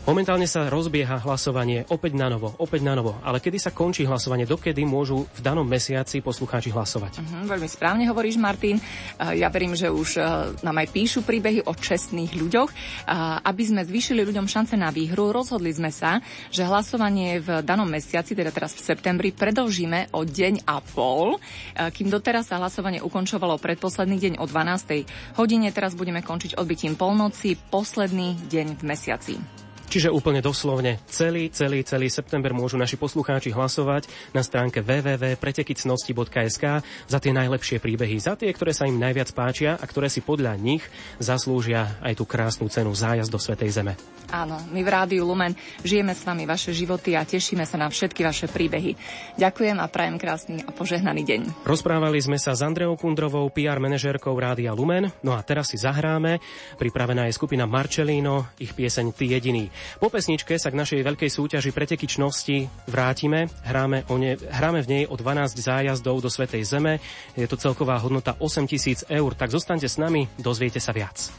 Momentálne 0.00 0.48
sa 0.48 0.64
rozbieha 0.72 1.20
hlasovanie 1.20 1.84
opäť 1.92 2.16
na 2.16 2.32
novo, 2.32 2.56
opäť 2.56 2.88
na 2.88 2.96
novo. 2.96 3.20
Ale 3.20 3.36
kedy 3.36 3.60
sa 3.60 3.68
končí 3.68 4.08
hlasovanie, 4.08 4.48
dokedy 4.48 4.80
môžu 4.88 5.28
v 5.28 5.40
danom 5.44 5.68
mesiaci 5.68 6.24
poslucháči 6.24 6.72
hlasovať? 6.72 7.20
Uh-huh, 7.20 7.44
veľmi 7.44 7.68
správne 7.68 8.08
hovoríš, 8.08 8.40
Martin. 8.40 8.80
Uh, 8.80 9.36
ja 9.36 9.52
verím, 9.52 9.76
že 9.76 9.92
už 9.92 10.16
uh, 10.16 10.56
nám 10.64 10.80
aj 10.80 10.88
píšu 10.96 11.20
príbehy 11.20 11.68
o 11.68 11.76
čestných 11.76 12.32
ľuďoch. 12.32 12.72
Uh, 12.72 13.44
aby 13.44 13.60
sme 13.60 13.84
zvýšili 13.84 14.24
ľuďom 14.24 14.48
šance 14.48 14.72
na 14.72 14.88
výhru, 14.88 15.36
rozhodli 15.36 15.68
sme 15.68 15.92
sa, 15.92 16.24
že 16.48 16.64
hlasovanie 16.64 17.44
v 17.44 17.60
danom 17.60 17.86
mesiaci, 17.86 18.32
teda 18.32 18.56
teraz 18.56 18.72
v 18.72 18.80
septembri, 18.80 19.36
predlžíme 19.36 20.16
o 20.16 20.24
deň 20.24 20.64
a 20.64 20.80
pol. 20.80 21.36
Kým 21.76 22.08
doteraz 22.08 22.48
sa 22.48 22.56
hlasovanie 22.56 23.04
ukončovalo 23.04 23.60
predposledný 23.60 24.16
deň 24.16 24.32
o 24.40 24.48
12. 24.48 25.36
hodine, 25.36 25.68
teraz 25.76 25.92
budeme 25.92 26.24
končiť 26.24 26.56
odbytím 26.56 26.96
polnoci, 26.96 27.60
posledný 27.68 28.40
deň 28.48 28.80
v 28.80 28.82
mesiaci. 28.88 29.60
Čiže 29.90 30.14
úplne 30.14 30.38
doslovne 30.38 31.02
celý, 31.10 31.50
celý, 31.50 31.82
celý 31.82 32.06
september 32.06 32.54
môžu 32.54 32.78
naši 32.78 32.94
poslucháči 32.94 33.50
hlasovať 33.50 34.06
na 34.30 34.38
stránke 34.46 34.86
www.pretekicnosti.sk 34.86 36.64
za 37.10 37.18
tie 37.18 37.32
najlepšie 37.34 37.82
príbehy, 37.82 38.22
za 38.22 38.38
tie, 38.38 38.54
ktoré 38.54 38.70
sa 38.70 38.86
im 38.86 39.02
najviac 39.02 39.34
páčia 39.34 39.74
a 39.74 39.82
ktoré 39.82 40.06
si 40.06 40.22
podľa 40.22 40.54
nich 40.62 40.86
zaslúžia 41.18 41.98
aj 42.06 42.22
tú 42.22 42.24
krásnu 42.24 42.70
cenu 42.70 42.94
zájazd 42.94 43.34
do 43.34 43.42
Svetej 43.42 43.82
Zeme. 43.82 43.98
Áno, 44.30 44.62
my 44.70 44.78
v 44.78 44.90
Rádiu 44.94 45.26
Lumen 45.26 45.58
žijeme 45.82 46.14
s 46.14 46.22
vami 46.22 46.46
vaše 46.46 46.70
životy 46.70 47.18
a 47.18 47.26
tešíme 47.26 47.66
sa 47.66 47.74
na 47.74 47.90
všetky 47.90 48.22
vaše 48.22 48.46
príbehy. 48.46 48.94
Ďakujem 49.42 49.74
a 49.82 49.90
prajem 49.90 50.22
krásny 50.22 50.62
a 50.62 50.70
požehnaný 50.70 51.26
deň. 51.26 51.66
Rozprávali 51.66 52.22
sme 52.22 52.38
sa 52.38 52.54
s 52.54 52.62
Andreou 52.62 52.94
Kundrovou, 52.94 53.50
PR 53.50 53.82
manažérkou 53.82 54.30
Rádia 54.38 54.70
Lumen. 54.70 55.10
No 55.26 55.34
a 55.34 55.42
teraz 55.42 55.74
si 55.74 55.82
zahráme. 55.82 56.38
Pripravená 56.78 57.26
je 57.26 57.34
skupina 57.34 57.66
Marcelino, 57.66 58.54
ich 58.62 58.70
pieseň 58.70 59.10
Ty 59.18 59.26
jediný. 59.34 59.66
Po 59.98 60.08
pesničke 60.08 60.56
sa 60.56 60.72
k 60.72 60.78
našej 60.78 61.00
veľkej 61.02 61.30
súťaži 61.30 61.70
pretekyčnosti 61.74 62.88
vrátime. 62.88 63.48
Hráme, 63.64 64.08
o 64.08 64.16
ne, 64.16 64.36
hráme 64.36 64.84
v 64.84 64.88
nej 64.88 65.02
o 65.08 65.14
12 65.14 65.56
zájazdov 65.56 66.20
do 66.24 66.30
Svetej 66.32 66.64
Zeme. 66.64 67.02
Je 67.34 67.46
to 67.48 67.60
celková 67.60 67.98
hodnota 68.00 68.36
8 68.38 68.70
tisíc 68.70 69.04
eur. 69.08 69.32
Tak 69.34 69.50
zostaňte 69.52 69.88
s 69.88 69.96
nami, 69.96 70.28
dozviete 70.40 70.78
sa 70.78 70.90
viac. 70.90 71.30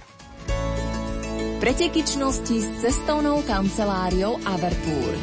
Preteky 1.62 2.02
s 2.02 2.18
cestovnou 2.82 3.46
kanceláriou 3.46 4.42
Avertúr. 4.50 5.14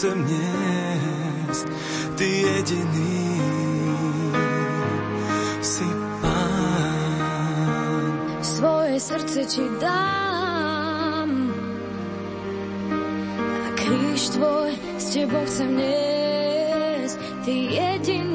Chcem 0.00 0.16
niesť, 0.24 1.66
ty 2.16 2.28
jediný 2.40 3.36
si 5.60 5.84
pán. 6.24 8.00
Svoje 8.40 8.96
srdce 8.96 9.44
ti 9.44 9.60
dám. 9.76 11.52
A 13.60 13.68
kríž 13.76 14.40
tvoj 14.40 14.72
s 14.96 15.06
tebou 15.12 15.44
chcem 15.44 15.68
niesť, 15.68 17.16
ty 17.44 17.76
jediný 17.76 18.29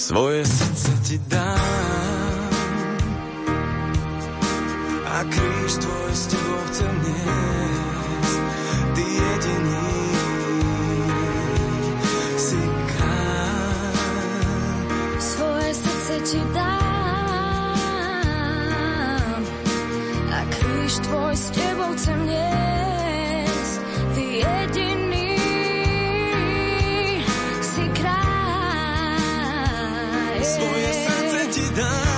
svoje 0.00 0.40
srdce 0.48 0.90
ti 1.04 1.16
dám. 1.28 2.48
A 5.04 5.18
kríž 5.28 5.72
tvoj 5.76 6.10
s 6.16 6.24
tebou 6.32 6.60
chcem 6.72 6.94
niesť, 7.04 8.40
ty 8.96 9.04
jediný 9.04 9.89
Kristus 31.80 32.09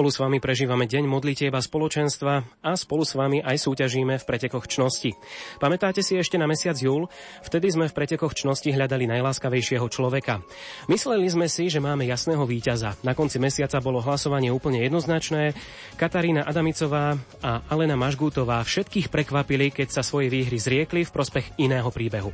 Spolu 0.00 0.16
s 0.16 0.24
vami 0.24 0.40
prežívame 0.40 0.88
deň 0.88 1.04
modlitieba 1.04 1.60
spoločenstva 1.60 2.64
a 2.64 2.72
spolu 2.72 3.04
s 3.04 3.12
vami 3.12 3.44
aj 3.44 3.68
súťažíme 3.68 4.16
v 4.16 4.24
pretekoch 4.24 4.64
čnosti. 4.64 5.12
Pamätáte 5.60 6.00
si 6.00 6.16
ešte 6.16 6.40
na 6.40 6.48
mesiac 6.48 6.72
júl? 6.72 7.04
Vtedy 7.44 7.68
sme 7.68 7.84
v 7.84 7.92
pretekoch 7.92 8.32
čnosti 8.32 8.72
hľadali 8.72 9.04
najláskavejšieho 9.04 9.84
človeka. 9.92 10.40
Mysleli 10.88 11.28
sme 11.28 11.52
si, 11.52 11.68
že 11.68 11.84
máme 11.84 12.08
jasného 12.08 12.48
víťaza. 12.48 12.96
Na 13.04 13.12
konci 13.12 13.36
mesiaca 13.44 13.76
bolo 13.84 14.00
hlasovanie 14.00 14.48
úplne 14.48 14.80
jednoznačné. 14.88 15.52
Katarína 16.00 16.48
Adamicová 16.48 17.20
a 17.44 17.60
Alena 17.68 18.00
Mažgútová 18.00 18.64
všetkých 18.64 19.12
prekvapili, 19.12 19.68
keď 19.68 20.00
sa 20.00 20.00
svoje 20.00 20.32
výhry 20.32 20.56
zriekli 20.56 21.04
v 21.04 21.12
prospech 21.12 21.60
iného 21.60 21.92
príbehu. 21.92 22.32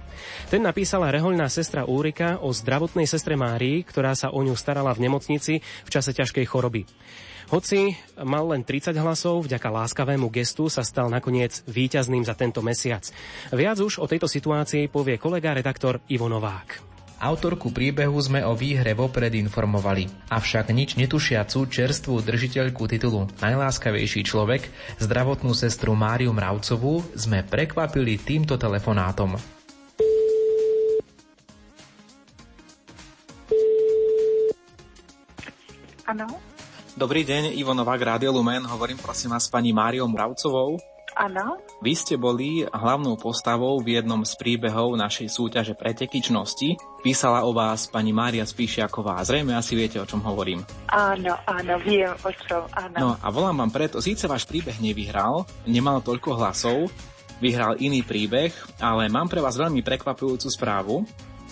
Ten 0.54 0.62
napísala 0.62 1.10
rehoľná 1.10 1.50
sestra 1.50 1.82
Úrika 1.82 2.38
o 2.38 2.54
zdravotnej 2.54 3.10
sestre 3.10 3.34
Márii, 3.34 3.82
ktorá 3.82 4.14
sa 4.14 4.30
o 4.30 4.38
ňu 4.46 4.54
starala 4.54 4.94
v 4.94 5.10
nemocnici 5.10 5.58
v 5.58 5.90
čase 5.90 6.14
ťažkej 6.14 6.46
choroby. 6.46 6.86
Hoci 7.56 7.96
mal 8.20 8.44
len 8.52 8.60
30 8.60 8.92
hlasov, 9.00 9.48
vďaka 9.48 9.72
láskavému 9.72 10.28
gestu 10.28 10.68
sa 10.68 10.84
stal 10.84 11.08
nakoniec 11.08 11.64
víťazným 11.64 12.20
za 12.20 12.36
tento 12.36 12.60
mesiac. 12.60 13.00
Viac 13.48 13.80
už 13.80 13.96
o 13.96 14.04
tejto 14.04 14.28
situácii 14.28 14.92
povie 14.92 15.16
kolega 15.16 15.56
redaktor 15.56 16.04
Ivo 16.12 16.28
Novák. 16.28 16.84
Autorku 17.16 17.72
príbehu 17.72 18.20
sme 18.20 18.44
o 18.44 18.52
výhre 18.52 18.92
vopred 18.92 19.32
informovali, 19.32 20.04
avšak 20.28 20.68
nič 20.68 21.00
netušiacu 21.00 21.64
čerstvú 21.64 22.20
držiteľku 22.20 22.84
titulu 22.92 23.24
Najláskavejší 23.40 24.20
človek, 24.20 24.68
zdravotnú 25.00 25.56
sestru 25.56 25.96
Máriu 25.96 26.36
Mravcovú, 26.36 27.08
sme 27.16 27.40
prekvapili 27.40 28.20
týmto 28.20 28.60
telefonátom. 28.60 29.32
Áno. 36.04 36.45
Dobrý 36.96 37.28
deň, 37.28 37.52
Ivo 37.60 37.76
Novák, 37.76 38.00
Rádio 38.00 38.32
Lumen. 38.32 38.64
Hovorím 38.64 38.96
prosím 38.96 39.36
vás 39.36 39.44
s 39.44 39.52
pani 39.52 39.68
Máriou 39.68 40.08
Mravcovou. 40.08 40.80
Áno. 41.12 41.60
Vy 41.84 41.92
ste 41.92 42.16
boli 42.16 42.64
hlavnou 42.64 43.20
postavou 43.20 43.76
v 43.84 44.00
jednom 44.00 44.24
z 44.24 44.32
príbehov 44.40 44.96
našej 44.96 45.28
súťaže 45.28 45.76
pretekyčnosti. 45.76 46.80
Písala 47.04 47.44
o 47.44 47.52
vás 47.52 47.84
pani 47.84 48.16
Mária 48.16 48.48
Spíšiaková. 48.48 49.20
Zrejme 49.28 49.52
asi 49.52 49.76
viete, 49.76 50.00
o 50.00 50.08
čom 50.08 50.24
hovorím. 50.24 50.64
Áno, 50.88 51.36
áno, 51.44 51.76
viem 51.84 52.16
o 52.16 52.32
čom, 52.32 52.64
áno. 52.72 52.96
No 52.96 53.08
a 53.20 53.28
volám 53.28 53.60
vám 53.60 53.76
preto, 53.76 54.00
síce 54.00 54.24
váš 54.24 54.48
príbeh 54.48 54.80
nevyhral, 54.80 55.44
nemal 55.68 56.00
toľko 56.00 56.32
hlasov, 56.32 56.88
vyhral 57.44 57.76
iný 57.76 58.08
príbeh, 58.08 58.56
ale 58.80 59.12
mám 59.12 59.28
pre 59.28 59.44
vás 59.44 59.60
veľmi 59.60 59.84
prekvapujúcu 59.84 60.48
správu, 60.48 61.04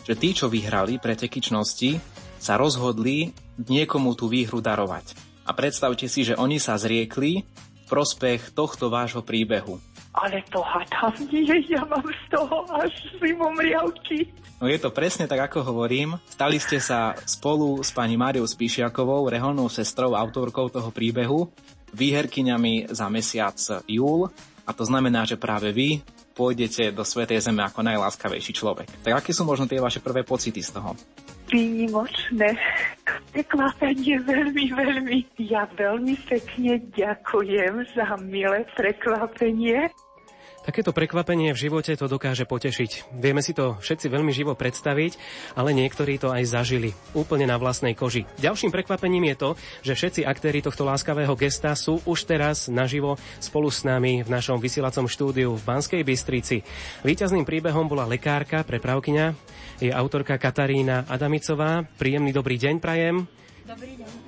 že 0.08 0.16
tí, 0.16 0.32
čo 0.32 0.48
vyhrali 0.48 0.96
pretekyčnosti, 0.96 2.00
sa 2.40 2.56
rozhodli 2.56 3.36
niekomu 3.60 4.16
tú 4.16 4.32
výhru 4.32 4.64
darovať. 4.64 5.23
A 5.44 5.50
predstavte 5.52 6.08
si, 6.08 6.24
že 6.24 6.34
oni 6.34 6.56
sa 6.56 6.76
zriekli 6.80 7.44
v 7.44 7.84
prospech 7.86 8.56
tohto 8.56 8.88
vášho 8.88 9.20
príbehu. 9.20 9.76
Ale 10.14 10.40
to 10.48 10.62
hádam 10.62 11.12
nie, 11.32 11.44
ja 11.68 11.84
mám 11.84 12.04
z 12.04 12.24
toho 12.32 12.64
až 12.72 12.92
riavky. 13.20 14.30
No 14.62 14.70
je 14.70 14.78
to 14.80 14.94
presne 14.94 15.28
tak, 15.28 15.50
ako 15.50 15.66
hovorím. 15.66 16.16
Stali 16.30 16.56
ste 16.56 16.78
sa 16.80 17.18
spolu 17.26 17.82
s 17.82 17.90
pani 17.90 18.14
Máriou 18.16 18.46
Spíšiakovou, 18.46 19.28
reholnou 19.28 19.68
sestrou, 19.68 20.14
autorkou 20.16 20.70
toho 20.70 20.88
príbehu, 20.94 21.50
výherkyňami 21.92 22.88
za 22.88 23.10
mesiac 23.10 23.58
júl. 23.84 24.30
A 24.64 24.72
to 24.72 24.88
znamená, 24.88 25.28
že 25.28 25.36
práve 25.36 25.68
vy 25.74 26.00
pôjdete 26.32 26.90
do 26.90 27.04
Svetej 27.04 27.44
Zeme 27.44 27.60
ako 27.60 27.84
najláskavejší 27.84 28.52
človek. 28.56 28.88
Tak 29.04 29.12
aké 29.20 29.30
sú 29.36 29.44
možno 29.44 29.68
tie 29.68 29.82
vaše 29.82 30.00
prvé 30.00 30.24
pocity 30.24 30.64
z 30.64 30.72
toho? 30.72 30.96
Výnimočné 31.48 32.56
prekvapenie, 33.32 34.20
veľmi, 34.24 34.64
veľmi. 34.72 35.18
Ja 35.42 35.68
veľmi 35.76 36.16
pekne 36.24 36.80
ďakujem 36.96 37.84
za 37.92 38.16
milé 38.22 38.64
prekvapenie. 38.78 39.92
Takéto 40.64 40.96
prekvapenie 40.96 41.52
v 41.52 41.62
živote 41.68 41.92
to 41.92 42.08
dokáže 42.08 42.48
potešiť. 42.48 43.12
Vieme 43.20 43.44
si 43.44 43.52
to 43.52 43.76
všetci 43.84 44.08
veľmi 44.08 44.32
živo 44.32 44.56
predstaviť, 44.56 45.12
ale 45.60 45.76
niektorí 45.76 46.16
to 46.16 46.32
aj 46.32 46.48
zažili, 46.48 46.96
úplne 47.12 47.44
na 47.44 47.60
vlastnej 47.60 47.92
koži. 47.92 48.24
Ďalším 48.40 48.72
prekvapením 48.72 49.28
je 49.28 49.36
to, 49.36 49.50
že 49.84 49.92
všetci 49.92 50.20
aktéri 50.24 50.64
tohto 50.64 50.88
láskavého 50.88 51.36
gesta 51.36 51.76
sú 51.76 52.00
už 52.08 52.24
teraz 52.24 52.72
naživo 52.72 53.20
spolu 53.44 53.68
s 53.68 53.84
nami 53.84 54.24
v 54.24 54.32
našom 54.32 54.56
vysielacom 54.56 55.04
štúdiu 55.04 55.52
v 55.52 55.66
Banskej 55.68 56.00
Bystrici. 56.00 56.64
Výťazným 57.04 57.44
príbehom 57.44 57.84
bola 57.84 58.08
lekárka, 58.08 58.64
prepravkyňa, 58.64 59.36
je 59.84 59.92
autorka 59.92 60.40
Katarína 60.40 61.04
Adamicová. 61.12 61.84
Príjemný 62.00 62.32
dobrý 62.32 62.56
deň 62.56 62.80
prajem. 62.80 63.28
Dobrý 63.68 64.00
deň. 64.00 64.23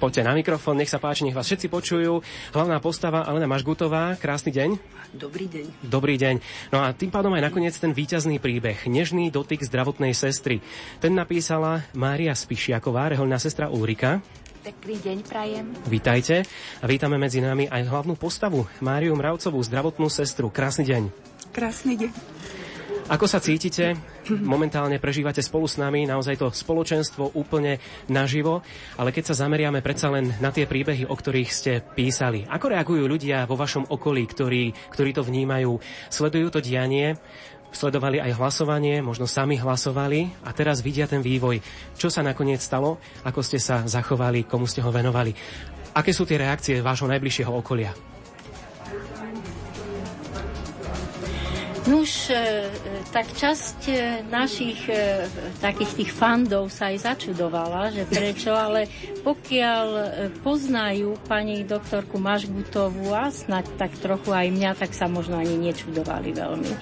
Poďte 0.00 0.24
na 0.24 0.32
mikrofón, 0.32 0.80
nech 0.80 0.88
sa 0.88 0.96
páči, 0.96 1.28
nech 1.28 1.36
vás 1.36 1.44
všetci 1.44 1.68
počujú. 1.68 2.24
Hlavná 2.56 2.80
postava 2.80 3.20
Alena 3.28 3.44
Mažgutová, 3.44 4.16
krásny 4.16 4.48
deň. 4.48 4.80
Dobrý 5.12 5.44
deň. 5.44 5.66
Dobrý 5.84 6.16
deň. 6.16 6.40
No 6.72 6.80
a 6.80 6.96
tým 6.96 7.12
pádom 7.12 7.36
aj 7.36 7.52
nakoniec 7.52 7.76
ten 7.76 7.92
víťazný 7.92 8.40
príbeh, 8.40 8.88
nežný 8.88 9.28
dotyk 9.28 9.60
zdravotnej 9.60 10.16
sestry. 10.16 10.64
Ten 11.04 11.12
napísala 11.12 11.84
Mária 11.92 12.32
Spišiaková, 12.32 13.12
reholná 13.12 13.36
sestra 13.36 13.68
Úrika. 13.68 14.24
Pekný 14.64 14.96
deň 15.04 15.18
prajem. 15.28 15.68
Vítajte 15.84 16.48
a 16.80 16.84
vítame 16.88 17.20
medzi 17.20 17.44
nami 17.44 17.68
aj 17.68 17.84
hlavnú 17.84 18.16
postavu, 18.16 18.64
Máriu 18.80 19.12
Mravcovú, 19.12 19.60
zdravotnú 19.60 20.08
sestru. 20.08 20.48
Krásny 20.48 20.88
deň. 20.88 21.02
Krásny 21.52 22.00
deň. 22.00 22.12
Ako 23.10 23.26
sa 23.26 23.42
cítite? 23.42 23.98
Momentálne 24.30 25.02
prežívate 25.02 25.42
spolu 25.42 25.66
s 25.66 25.82
nami 25.82 26.06
naozaj 26.06 26.38
to 26.38 26.46
spoločenstvo 26.54 27.34
úplne 27.34 27.82
naživo, 28.06 28.62
ale 28.94 29.10
keď 29.10 29.34
sa 29.34 29.42
zameriame 29.42 29.82
predsa 29.82 30.14
len 30.14 30.30
na 30.38 30.54
tie 30.54 30.62
príbehy, 30.62 31.10
o 31.10 31.14
ktorých 31.18 31.50
ste 31.50 31.82
písali. 31.82 32.46
Ako 32.46 32.70
reagujú 32.70 33.10
ľudia 33.10 33.50
vo 33.50 33.58
vašom 33.58 33.90
okolí, 33.90 34.30
ktorí, 34.30 34.94
ktorí 34.94 35.10
to 35.10 35.26
vnímajú? 35.26 35.82
Sledujú 36.06 36.54
to 36.54 36.60
dianie? 36.62 37.18
Sledovali 37.74 38.22
aj 38.22 38.38
hlasovanie, 38.38 39.02
možno 39.02 39.26
sami 39.26 39.58
hlasovali 39.58 40.30
a 40.46 40.54
teraz 40.54 40.78
vidia 40.78 41.10
ten 41.10 41.18
vývoj. 41.18 41.58
Čo 41.98 42.14
sa 42.14 42.22
nakoniec 42.22 42.62
stalo? 42.62 43.02
Ako 43.26 43.42
ste 43.42 43.58
sa 43.58 43.82
zachovali? 43.90 44.46
Komu 44.46 44.70
ste 44.70 44.86
ho 44.86 44.90
venovali? 44.94 45.34
Aké 45.98 46.14
sú 46.14 46.22
tie 46.22 46.38
reakcie 46.38 46.78
vášho 46.78 47.10
najbližšieho 47.10 47.50
okolia? 47.50 47.90
Nuž, 51.88 52.28
e, 52.28 52.68
tak 53.08 53.32
časť 53.32 53.78
e, 53.88 53.94
našich 54.28 54.84
e, 54.84 55.24
takých 55.64 55.96
tých 55.96 56.10
fandov 56.12 56.68
sa 56.68 56.92
aj 56.92 57.08
začudovala, 57.08 57.88
že 57.88 58.04
prečo, 58.04 58.52
ale 58.52 58.84
pokiaľ 59.24 59.88
poznajú 60.44 61.16
pani 61.24 61.64
doktorku 61.64 62.20
Mažgutovú 62.20 63.16
a 63.16 63.32
snať 63.32 63.80
tak 63.80 63.96
trochu 63.96 64.28
aj 64.28 64.52
mňa, 64.52 64.70
tak 64.76 64.92
sa 64.92 65.08
možno 65.08 65.40
ani 65.40 65.56
nečudovali 65.56 66.36
veľmi. 66.36 66.72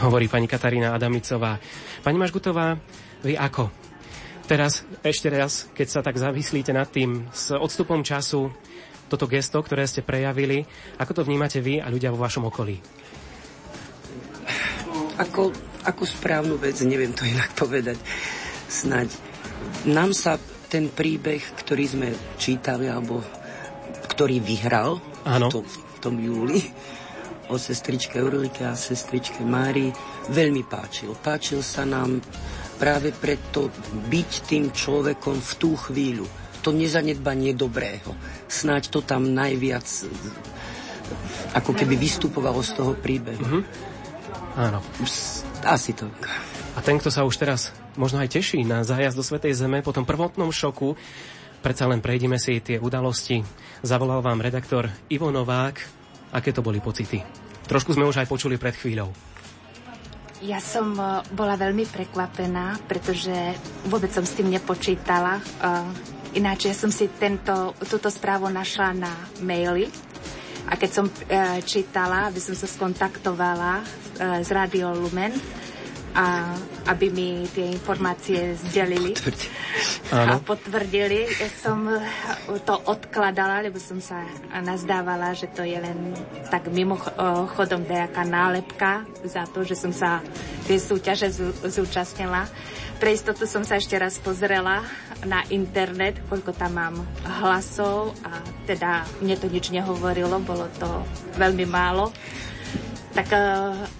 Hovorí 0.00 0.32
pani 0.32 0.48
Katarína 0.48 0.96
Adamicová. 0.96 1.60
Pani 2.00 2.16
Mažgutová, 2.16 2.80
vy 3.20 3.36
ako? 3.36 3.68
Teraz, 4.48 4.80
ešte 5.04 5.28
raz, 5.28 5.68
keď 5.76 5.86
sa 5.92 6.00
tak 6.00 6.16
zavyslíte 6.16 6.72
nad 6.72 6.88
tým 6.88 7.28
s 7.36 7.52
odstupom 7.52 8.00
času, 8.00 8.48
toto 9.12 9.28
gesto, 9.28 9.60
ktoré 9.60 9.84
ste 9.84 10.00
prejavili, 10.00 10.64
ako 10.96 11.20
to 11.20 11.26
vnímate 11.28 11.60
vy 11.60 11.84
a 11.84 11.92
ľudia 11.92 12.08
vo 12.08 12.20
vašom 12.20 12.48
okolí? 12.48 12.80
Ako, 15.18 15.50
ako 15.84 16.02
správnu 16.06 16.56
vec, 16.56 16.78
neviem 16.86 17.12
to 17.12 17.26
inak 17.26 17.50
povedať. 17.58 17.98
Snaď. 18.70 19.10
Nám 19.90 20.14
sa 20.14 20.38
ten 20.68 20.92
príbeh, 20.92 21.40
ktorý 21.58 21.84
sme 21.88 22.08
čítali, 22.38 22.86
alebo 22.86 23.24
ktorý 24.14 24.38
vyhral 24.38 25.02
v, 25.24 25.50
to, 25.50 25.64
v 25.64 25.96
tom 25.98 26.20
júli, 26.20 26.60
o 27.48 27.56
sestričke 27.56 28.20
Eurlike 28.20 28.68
a 28.68 28.76
sestričke 28.76 29.40
Mári, 29.40 29.88
veľmi 30.28 30.62
páčil. 30.68 31.16
Páčil 31.16 31.64
sa 31.64 31.88
nám 31.88 32.20
práve 32.76 33.10
preto 33.16 33.72
byť 34.12 34.30
tým 34.44 34.70
človekom 34.70 35.40
v 35.40 35.52
tú 35.56 35.72
chvíľu. 35.74 36.28
To 36.62 36.70
nezanedbanie 36.70 37.56
dobrého. 37.56 38.12
Snáď 38.44 38.92
to 38.92 39.00
tam 39.00 39.32
najviac 39.32 39.86
ako 41.56 41.72
keby 41.72 41.96
vystupovalo 41.96 42.60
z 42.60 42.76
toho 42.76 42.92
príbehu. 42.92 43.40
Mm-hmm. 43.40 43.97
Áno. 44.58 44.82
Asi 45.62 45.94
to. 45.94 46.10
A 46.74 46.82
ten, 46.82 46.98
kto 46.98 47.14
sa 47.14 47.22
už 47.22 47.38
teraz 47.38 47.70
možno 47.94 48.18
aj 48.18 48.34
teší 48.34 48.66
na 48.66 48.82
zájazd 48.82 49.14
do 49.14 49.22
Svetej 49.22 49.54
Zeme 49.54 49.86
po 49.86 49.94
tom 49.94 50.02
prvotnom 50.02 50.50
šoku, 50.50 50.98
predsa 51.62 51.86
len 51.86 52.02
prejdime 52.02 52.42
si 52.42 52.58
tie 52.58 52.82
udalosti. 52.82 53.46
Zavolal 53.86 54.18
vám 54.18 54.42
redaktor 54.42 54.90
Ivo 55.06 55.30
Novák. 55.30 55.78
Aké 56.34 56.50
to 56.50 56.66
boli 56.66 56.82
pocity? 56.82 57.22
Trošku 57.70 57.94
sme 57.94 58.02
už 58.02 58.18
aj 58.18 58.26
počuli 58.26 58.58
pred 58.58 58.74
chvíľou. 58.74 59.14
Ja 60.42 60.62
som 60.62 60.94
e, 60.94 61.22
bola 61.34 61.58
veľmi 61.58 61.86
prekvapená, 61.86 62.82
pretože 62.86 63.34
vôbec 63.86 64.10
som 64.10 64.22
s 64.22 64.38
tým 64.38 64.50
nepočítala. 64.50 65.38
E, 65.38 65.42
ináč 66.38 66.70
ja 66.70 66.74
som 66.74 66.90
si 66.90 67.10
tento, 67.10 67.74
túto 67.86 68.10
správu 68.10 68.50
našla 68.50 68.94
na 68.94 69.12
maili 69.42 69.90
a 70.68 70.76
keď 70.76 70.90
som 70.92 71.06
e, 71.08 71.12
čítala, 71.64 72.28
aby 72.28 72.40
som 72.44 72.52
sa 72.52 72.68
skontaktovala 72.68 73.80
e, 73.80 73.84
z 74.44 74.50
Radio 74.52 74.92
Lumen, 74.92 75.32
a 76.18 76.56
aby 76.88 77.12
mi 77.12 77.46
tie 77.52 77.68
informácie 77.68 78.56
zdelili 78.56 79.12
a 80.10 80.40
potvrdili. 80.40 81.30
Ja 81.30 81.50
som 81.52 81.84
to 82.64 82.74
odkladala, 82.88 83.60
lebo 83.62 83.76
som 83.76 84.00
sa 84.00 84.24
nazdávala, 84.50 85.36
že 85.36 85.46
to 85.52 85.62
je 85.62 85.76
len 85.76 86.16
tak 86.48 86.72
mimochodom 86.72 87.84
nejaká 87.84 88.24
nálepka 88.24 89.04
za 89.22 89.44
to, 89.52 89.62
že 89.62 89.76
som 89.76 89.92
sa 89.92 90.24
tie 90.64 90.80
súťaže 90.80 91.28
zúčastnila. 91.68 92.48
Pre 92.98 93.14
istotu 93.14 93.46
som 93.46 93.62
sa 93.62 93.78
ešte 93.78 93.94
raz 93.94 94.18
pozrela 94.18 94.82
na 95.22 95.46
internet, 95.54 96.18
koľko 96.26 96.50
tam 96.50 96.74
mám 96.74 96.96
hlasov 97.38 98.10
a 98.26 98.42
teda 98.66 99.06
mne 99.22 99.38
to 99.38 99.46
nič 99.46 99.70
nehovorilo, 99.70 100.42
bolo 100.42 100.66
to 100.82 101.06
veľmi 101.38 101.62
málo. 101.62 102.10
Tak 103.14 103.34
e, 103.34 103.38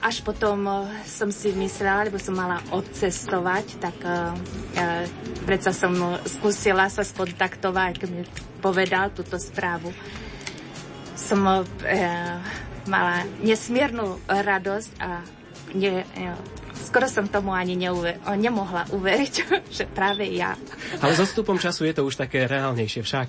až 0.02 0.22
potom 0.26 0.66
e, 0.66 0.74
som 1.06 1.30
si 1.30 1.54
myslela, 1.54 2.10
lebo 2.10 2.18
som 2.18 2.38
mala 2.38 2.58
odcestovať, 2.74 3.78
tak 3.78 3.96
e, 4.02 4.14
predsa 5.42 5.70
som 5.70 5.94
skúsila 6.22 6.90
sa 6.90 7.06
skontaktovať, 7.06 8.02
keď 8.02 8.08
mi 8.10 8.22
povedal 8.58 9.14
túto 9.14 9.38
správu. 9.38 9.94
Som 11.18 11.42
mala 12.86 13.16
nesmiernu 13.42 14.22
radosť 14.26 14.90
a 15.02 15.22
ne, 15.74 16.06
skoro 16.84 17.06
som 17.10 17.26
tomu 17.26 17.50
ani 17.52 17.74
neuver- 17.74 18.18
nemohla 18.38 18.86
uveriť, 18.94 19.34
že 19.76 19.84
práve 19.90 20.28
ja. 20.30 20.54
Ale 21.02 21.12
so 21.18 21.26
stupom 21.26 21.58
času 21.58 21.90
je 21.90 21.94
to 21.98 22.02
už 22.06 22.18
také 22.18 22.46
reálnejšie 22.46 23.02
však. 23.02 23.28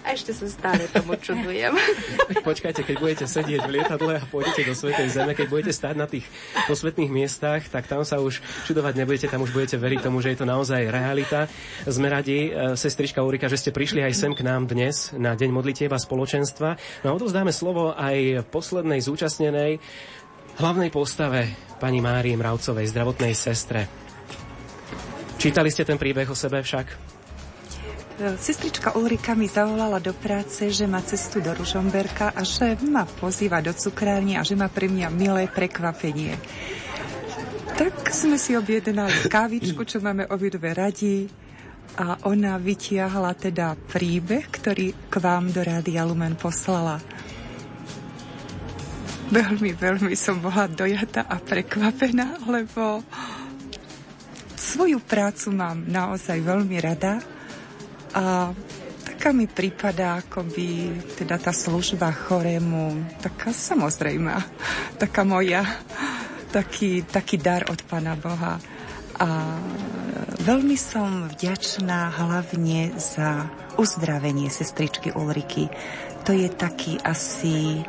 A 0.00 0.16
ešte 0.16 0.32
sa 0.32 0.48
stále 0.48 0.88
tomu 0.88 1.12
čudujem. 1.20 1.76
Počkajte, 2.48 2.88
keď 2.88 2.96
budete 2.96 3.26
sedieť 3.28 3.60
v 3.68 3.72
lietadle 3.80 4.16
a 4.16 4.24
pôjdete 4.24 4.64
do 4.64 4.72
Svetej 4.72 5.12
Zeme, 5.12 5.36
keď 5.36 5.46
budete 5.52 5.72
stáť 5.76 5.94
na 5.96 6.08
tých 6.08 6.24
posvetných 6.64 7.12
miestach, 7.12 7.68
tak 7.68 7.84
tam 7.84 8.00
sa 8.00 8.16
už 8.16 8.40
čudovať 8.64 8.96
nebudete, 8.96 9.28
tam 9.28 9.44
už 9.44 9.52
budete 9.52 9.76
veriť 9.76 10.00
tomu, 10.00 10.24
že 10.24 10.32
je 10.32 10.40
to 10.40 10.48
naozaj 10.48 10.88
realita. 10.88 11.52
Sme 11.84 12.08
radi, 12.08 12.48
e, 12.48 12.80
sestrička 12.80 13.20
Ulrika, 13.20 13.52
že 13.52 13.60
ste 13.60 13.76
prišli 13.76 14.00
aj 14.00 14.16
sem 14.16 14.32
k 14.32 14.40
nám 14.40 14.72
dnes 14.72 15.12
na 15.12 15.36
Deň 15.36 15.52
modlitieba 15.52 16.00
spoločenstva. 16.00 16.80
No 17.04 17.12
a 17.12 17.16
odovzdáme 17.20 17.52
slovo 17.52 17.92
aj 17.92 18.48
poslednej 18.48 19.04
zúčastnenej 19.04 19.84
hlavnej 20.60 20.92
postave 20.92 21.48
pani 21.80 22.04
Márii 22.04 22.36
Mravcovej, 22.36 22.92
zdravotnej 22.92 23.32
sestre. 23.32 23.88
Čítali 25.40 25.72
ste 25.72 25.88
ten 25.88 25.96
príbeh 25.96 26.28
o 26.28 26.36
sebe 26.36 26.60
však? 26.60 26.86
Sestrička 28.36 28.92
Ulrika 29.00 29.32
mi 29.32 29.48
zavolala 29.48 29.96
do 29.96 30.12
práce, 30.12 30.68
že 30.68 30.84
má 30.84 31.00
cestu 31.00 31.40
do 31.40 31.56
Ružomberka 31.56 32.36
a 32.36 32.44
že 32.44 32.76
ma 32.84 33.08
pozýva 33.08 33.64
do 33.64 33.72
cukrárne 33.72 34.36
a 34.36 34.44
že 34.44 34.52
má 34.52 34.68
pre 34.68 34.92
mňa 34.92 35.08
milé 35.08 35.48
prekvapenie. 35.48 36.36
Tak 37.80 38.12
sme 38.12 38.36
si 38.36 38.52
objednali 38.52 39.24
kávičku, 39.32 39.80
čo 39.88 40.04
máme 40.04 40.28
obidve 40.28 40.76
radi 40.76 41.24
a 41.96 42.20
ona 42.28 42.60
vytiahla 42.60 43.32
teda 43.32 43.80
príbeh, 43.88 44.52
ktorý 44.52 45.08
k 45.08 45.14
vám 45.16 45.48
do 45.56 45.64
Rádia 45.64 46.04
Lumen 46.04 46.36
poslala. 46.36 47.00
Veľmi, 49.30 49.78
veľmi 49.78 50.14
som 50.18 50.42
bola 50.42 50.66
dojata 50.66 51.22
a 51.22 51.38
prekvapená, 51.38 52.50
lebo 52.50 52.98
svoju 54.58 54.98
prácu 54.98 55.54
mám 55.54 55.86
naozaj 55.86 56.42
veľmi 56.42 56.74
rada 56.82 57.22
a 58.10 58.50
taká 59.06 59.30
mi 59.30 59.46
prípada, 59.46 60.18
ako 60.18 60.50
by 60.50 60.68
teda 61.14 61.38
tá 61.38 61.54
služba 61.54 62.10
chorému, 62.10 63.06
taká 63.22 63.54
samozrejmá, 63.54 64.42
taká 64.98 65.22
moja, 65.22 65.62
taký, 66.50 67.06
taký 67.06 67.38
dar 67.38 67.70
od 67.70 67.78
Pána 67.86 68.18
Boha. 68.18 68.58
A 69.14 69.28
veľmi 70.42 70.74
som 70.74 71.30
vďačná 71.30 72.18
hlavne 72.18 72.98
za 72.98 73.46
uzdravenie 73.78 74.50
sestričky 74.50 75.14
Ulriky. 75.14 75.70
To 76.26 76.34
je 76.34 76.50
taký 76.50 76.98
asi 76.98 77.86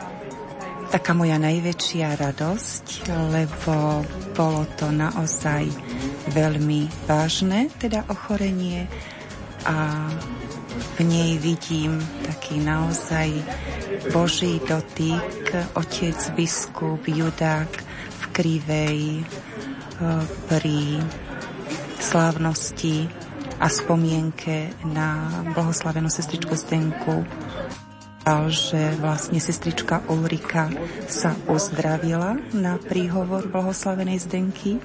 taká 0.91 1.15
moja 1.15 1.39
najväčšia 1.39 2.19
radosť, 2.19 3.07
lebo 3.31 4.03
bolo 4.35 4.67
to 4.75 4.91
naozaj 4.91 5.63
veľmi 6.35 6.91
vážne, 7.07 7.71
teda 7.79 8.03
ochorenie. 8.11 8.91
A 9.63 10.11
v 10.99 11.07
nej 11.07 11.39
vidím 11.39 11.95
taký 12.27 12.59
naozaj 12.59 13.31
Boží 14.11 14.59
dotyk, 14.67 15.55
otec 15.79 16.19
biskup 16.35 17.07
Judák 17.07 17.71
v 18.11 18.23
Krivej 18.35 18.99
e, 19.19 19.23
pri 20.51 20.99
slávnosti 22.03 23.07
a 23.61 23.69
spomienke 23.71 24.75
na 24.89 25.39
blahoslavenú 25.55 26.09
sestričku 26.11 26.57
Zdenku 26.57 27.23
že 28.51 28.93
vlastne 29.01 29.41
sestrička 29.41 30.05
Ulrika 30.05 30.69
sa 31.09 31.33
ozdravila 31.49 32.37
na 32.53 32.77
príhovor 32.77 33.49
blahoslavenej 33.49 34.21
Zdenky 34.21 34.77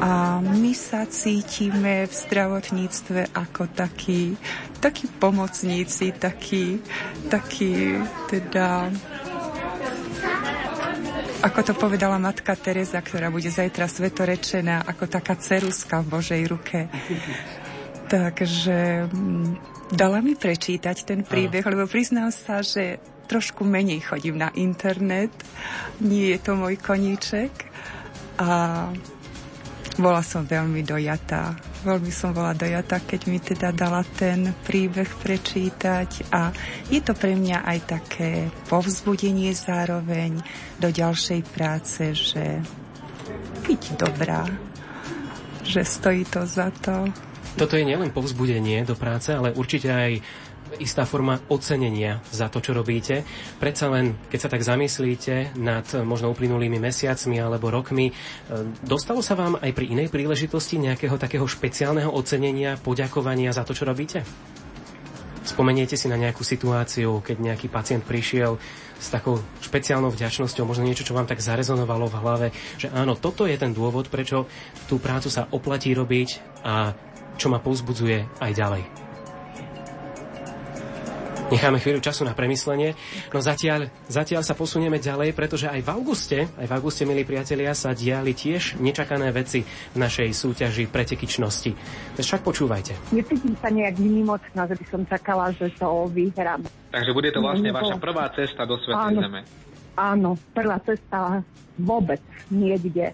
a 0.00 0.42
my 0.42 0.72
sa 0.74 1.06
cítime 1.06 2.08
v 2.08 2.12
zdravotníctve 2.12 3.30
ako 3.36 3.70
takí, 3.70 4.34
takí 4.82 5.06
pomocníci, 5.06 6.16
takí, 6.16 6.82
takí 7.30 8.00
teda 8.26 8.90
ako 11.44 11.60
to 11.60 11.72
povedala 11.76 12.16
matka 12.16 12.56
Teresa, 12.56 13.04
ktorá 13.04 13.28
bude 13.28 13.52
zajtra 13.52 13.84
svetorečená, 13.84 14.88
ako 14.88 15.04
taká 15.04 15.36
ceruska 15.36 16.00
v 16.00 16.16
Božej 16.16 16.42
ruke. 16.48 16.88
Takže 18.08 19.04
mm, 19.12 19.83
dala 19.94 20.18
mi 20.20 20.34
prečítať 20.34 21.06
ten 21.06 21.20
príbeh, 21.22 21.64
lebo 21.64 21.86
priznám 21.86 22.34
sa, 22.34 22.60
že 22.60 22.98
trošku 23.24 23.64
menej 23.64 24.04
chodím 24.04 24.36
na 24.36 24.52
internet. 24.52 25.32
Nie 26.02 26.36
je 26.36 26.38
to 26.42 26.52
môj 26.58 26.76
koníček. 26.76 27.50
A 28.36 28.90
bola 29.94 30.22
som 30.26 30.42
veľmi 30.42 30.82
dojatá. 30.82 31.54
Veľmi 31.86 32.10
som 32.10 32.34
bola 32.34 32.56
dojatá, 32.56 32.98
keď 32.98 33.20
mi 33.30 33.38
teda 33.38 33.70
dala 33.70 34.02
ten 34.02 34.50
príbeh 34.66 35.06
prečítať 35.06 36.34
a 36.34 36.50
je 36.90 36.98
to 36.98 37.12
pre 37.14 37.36
mňa 37.36 37.62
aj 37.62 37.78
také 37.84 38.30
povzbudenie 38.66 39.52
zároveň 39.54 40.40
do 40.80 40.88
ďalšej 40.90 41.40
práce, 41.52 42.02
že 42.16 42.64
byť 43.68 43.82
dobrá, 44.00 44.48
že 45.62 45.86
stojí 45.86 46.26
to 46.26 46.42
za 46.42 46.72
to. 46.82 47.06
Toto 47.54 47.78
je 47.78 47.86
nielen 47.86 48.10
povzbudenie 48.10 48.82
do 48.82 48.98
práce, 48.98 49.30
ale 49.30 49.54
určite 49.54 49.86
aj 49.86 50.18
istá 50.82 51.06
forma 51.06 51.38
ocenenia 51.46 52.18
za 52.34 52.50
to, 52.50 52.58
čo 52.58 52.74
robíte. 52.74 53.22
Predsa 53.62 53.86
len, 53.94 54.18
keď 54.26 54.38
sa 54.42 54.50
tak 54.50 54.66
zamyslíte 54.66 55.54
nad 55.58 55.86
možno 56.02 56.34
uplynulými 56.34 56.82
mesiacmi 56.82 57.38
alebo 57.38 57.70
rokmi, 57.70 58.10
e, 58.10 58.12
dostalo 58.82 59.22
sa 59.22 59.38
vám 59.38 59.54
aj 59.60 59.70
pri 59.70 59.86
inej 59.94 60.10
príležitosti 60.10 60.82
nejakého 60.82 61.14
takého 61.14 61.46
špeciálneho 61.46 62.10
ocenenia, 62.10 62.74
poďakovania 62.80 63.54
za 63.54 63.62
to, 63.62 63.70
čo 63.70 63.86
robíte? 63.86 64.26
Spomeniete 65.44 65.94
si 65.94 66.08
na 66.08 66.16
nejakú 66.16 66.40
situáciu, 66.40 67.20
keď 67.20 67.36
nejaký 67.38 67.68
pacient 67.68 68.02
prišiel 68.02 68.56
s 68.96 69.12
takou 69.12 69.36
špeciálnou 69.60 70.08
vďačnosťou, 70.08 70.64
možno 70.64 70.88
niečo, 70.88 71.04
čo 71.04 71.12
vám 71.12 71.28
tak 71.28 71.44
zarezonovalo 71.44 72.08
v 72.08 72.18
hlave, 72.18 72.46
že 72.80 72.88
áno, 72.88 73.12
toto 73.12 73.44
je 73.44 73.54
ten 73.60 73.76
dôvod, 73.76 74.08
prečo 74.08 74.48
tú 74.88 74.96
prácu 74.96 75.28
sa 75.28 75.44
oplatí 75.52 75.92
robiť 75.92 76.40
a 76.64 76.96
čo 77.36 77.50
ma 77.50 77.58
povzbudzuje 77.58 78.40
aj 78.40 78.52
ďalej. 78.54 79.04
Necháme 81.44 81.76
chvíľu 81.76 82.00
času 82.00 82.24
na 82.24 82.32
premyslenie. 82.32 82.96
No 83.28 83.38
zatiaľ, 83.44 83.92
zatiaľ 84.08 84.40
sa 84.40 84.56
posunieme 84.56 84.96
ďalej, 84.96 85.36
pretože 85.36 85.68
aj 85.68 85.84
v 85.84 85.88
auguste, 85.92 86.38
aj 86.56 86.66
v 86.66 86.72
auguste, 86.72 87.04
milí 87.04 87.20
priatelia, 87.28 87.76
sa 87.76 87.92
diali 87.92 88.32
tiež 88.32 88.80
nečakané 88.80 89.28
veci 89.28 89.60
v 89.60 89.96
našej 90.00 90.32
súťaži 90.32 90.88
pretekyčnosti. 90.88 91.70
Však 92.16 92.40
počúvajte. 92.40 92.96
Necítim 93.12 93.52
sa 93.60 93.68
nejak 93.68 94.00
vynimočná, 94.00 94.64
že 94.66 94.74
by 94.80 94.84
som 94.88 95.00
čakala, 95.04 95.52
že 95.52 95.68
to 95.76 96.08
vyhrám. 96.16 96.64
Takže 96.90 97.12
bude 97.12 97.28
to 97.28 97.44
vlastne 97.44 97.70
vaša 97.76 97.96
prvá 98.00 98.24
cesta 98.32 98.64
do 98.64 98.80
Svetej 98.80 99.04
áno, 99.12 99.20
Zeme. 99.20 99.40
Áno, 100.00 100.30
prvá 100.56 100.80
cesta 100.80 101.44
vôbec 101.76 102.24
niekde. 102.48 103.12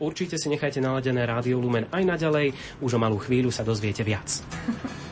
Určite 0.00 0.40
si 0.40 0.48
nechajte 0.48 0.80
naladené 0.80 1.28
Rádio 1.28 1.60
Lumen 1.60 1.84
aj 1.92 2.02
naďalej, 2.08 2.56
už 2.80 2.96
o 2.96 2.98
malú 2.98 3.20
chvíľu 3.20 3.52
sa 3.52 3.60
dozviete 3.60 4.00
viac. 4.00 4.26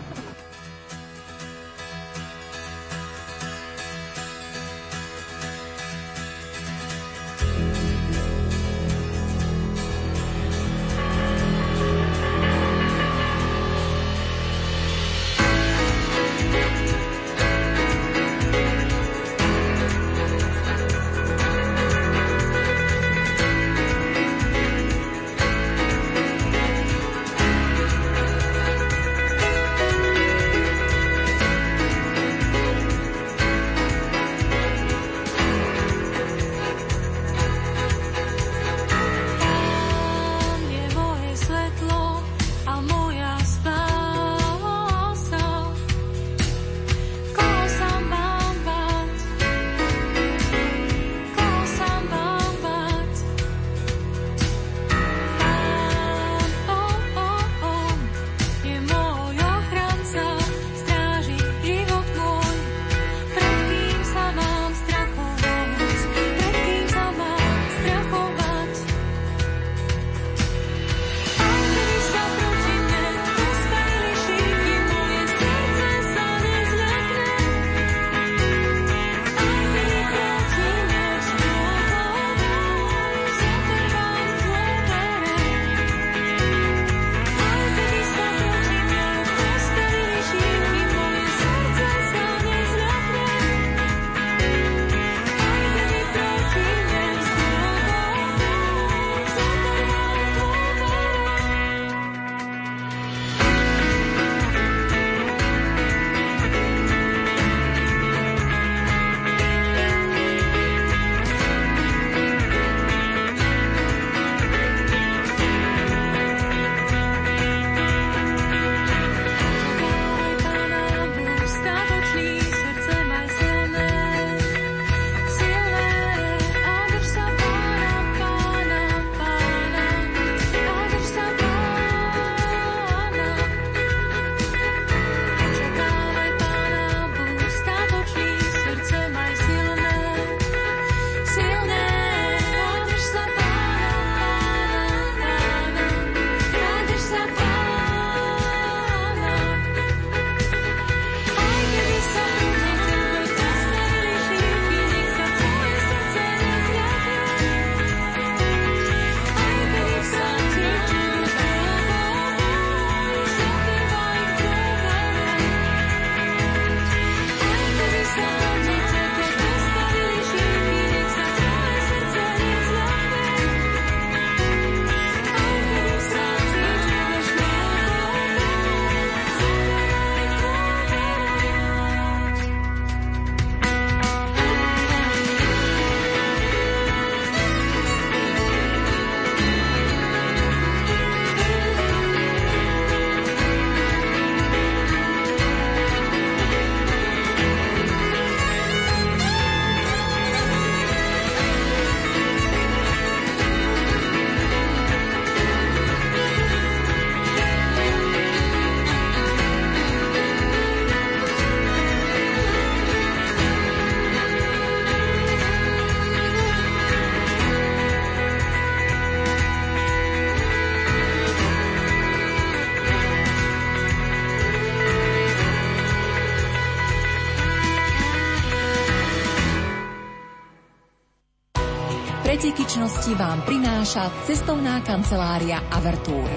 pretekyčnosti 232.78 233.18
vám 233.18 233.42
prináša 233.42 234.06
cestovná 234.22 234.78
kancelária 234.86 235.58
Avertúr. 235.66 236.30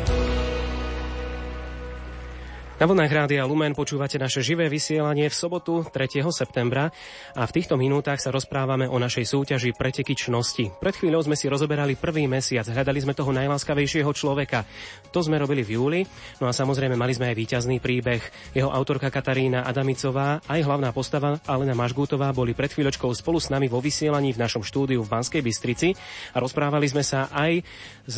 Na 2.81 2.89
vlnách 2.89 3.13
Rádia 3.13 3.45
Lumen 3.45 3.77
počúvate 3.77 4.17
naše 4.17 4.41
živé 4.41 4.65
vysielanie 4.65 5.29
v 5.29 5.37
sobotu 5.37 5.85
3. 5.85 6.25
septembra 6.33 6.89
a 7.37 7.45
v 7.45 7.53
týchto 7.53 7.77
minútach 7.77 8.17
sa 8.17 8.33
rozprávame 8.33 8.89
o 8.89 8.97
našej 8.97 9.21
súťaži 9.21 9.77
pretekyčnosti. 9.77 10.81
Pred 10.81 10.95
chvíľou 10.97 11.21
sme 11.21 11.37
si 11.37 11.45
rozoberali 11.45 11.93
prvý 11.93 12.25
mesiac, 12.25 12.65
hľadali 12.65 13.05
sme 13.05 13.13
toho 13.13 13.29
najláskavejšieho 13.37 14.09
človeka. 14.17 14.65
To 15.13 15.21
sme 15.21 15.37
robili 15.37 15.61
v 15.61 15.77
júli, 15.77 16.01
no 16.41 16.49
a 16.49 16.57
samozrejme 16.57 16.97
mali 16.97 17.13
sme 17.13 17.29
aj 17.29 17.37
víťazný 17.37 17.77
príbeh. 17.77 18.25
Jeho 18.57 18.73
autorka 18.73 19.13
Katarína 19.13 19.61
Adamicová, 19.61 20.41
aj 20.49 20.65
hlavná 20.65 20.89
postava 20.89 21.37
Alena 21.45 21.77
Mažgútová 21.77 22.33
boli 22.33 22.57
pred 22.57 22.73
chvíľočkou 22.73 23.13
spolu 23.13 23.37
s 23.37 23.53
nami 23.53 23.69
vo 23.69 23.77
vysielaní 23.77 24.33
v 24.33 24.41
našom 24.41 24.65
štúdiu 24.65 25.05
v 25.05 25.11
Banskej 25.21 25.45
Bystrici 25.45 25.93
a 26.33 26.41
rozprávali 26.41 26.89
sme 26.89 27.05
sa 27.05 27.29
aj 27.29 27.61
s 28.09 28.17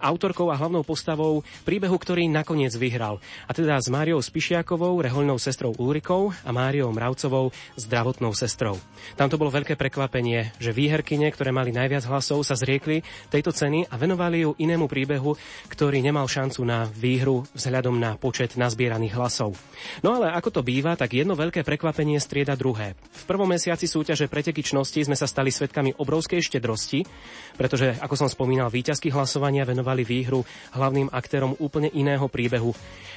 autorkou 0.00 0.48
a 0.48 0.56
hlavnou 0.56 0.80
postavou 0.80 1.44
príbehu, 1.68 1.94
ktorý 2.00 2.26
nakoniec 2.32 2.72
vyhral. 2.74 3.20
A 3.44 3.52
teda 3.52 3.76
s 3.76 3.92
Máriou 3.92 4.18
Spišiakovou, 4.24 4.96
rehoľnou 5.04 5.36
sestrou 5.36 5.76
Ulrikou 5.76 6.32
a 6.32 6.50
Máriou 6.50 6.88
Mravcovou, 6.90 7.52
zdravotnou 7.76 8.32
sestrou. 8.32 8.80
Tam 9.20 9.28
to 9.28 9.36
bolo 9.36 9.52
veľké 9.52 9.76
prekvapenie, 9.76 10.56
že 10.56 10.72
výherkyne, 10.72 11.28
ktoré 11.28 11.52
mali 11.52 11.70
najviac 11.70 12.08
hlasov, 12.08 12.42
sa 12.42 12.56
zriekli 12.56 13.04
tejto 13.28 13.52
ceny 13.52 13.92
a 13.92 14.00
venovali 14.00 14.48
ju 14.48 14.56
inému 14.56 14.88
príbehu, 14.88 15.36
ktorý 15.68 16.00
nemal 16.00 16.24
šancu 16.24 16.64
na 16.64 16.88
výhru 16.88 17.44
vzhľadom 17.52 18.00
na 18.00 18.16
počet 18.16 18.56
nazbieraných 18.56 19.16
hlasov. 19.20 19.52
No 20.00 20.16
ale 20.16 20.32
ako 20.32 20.60
to 20.60 20.62
býva, 20.64 20.96
tak 20.96 21.12
jedno 21.12 21.36
veľké 21.36 21.66
prekvapenie 21.66 22.16
strieda 22.22 22.56
druhé. 22.56 22.96
V 23.12 23.24
prvom 23.28 23.50
mesiaci 23.50 23.84
súťaže 23.84 24.30
pretekyčnosti 24.30 25.10
sme 25.10 25.18
sa 25.18 25.26
stali 25.26 25.52
svetkami 25.52 25.98
obrovskej 25.98 26.40
štedrosti, 26.40 27.04
pretože, 27.58 27.98
ako 27.98 28.14
som 28.16 28.28
spomínal, 28.30 28.70
výťazky 28.70 29.10
hlasovania 29.10 29.66
venovali 29.66 29.89
výhru 30.06 30.46
hlavným 30.70 31.10
aktérom 31.10 31.58
úplne 31.58 31.90
iného 31.90 32.30
príbehu. 32.30 32.70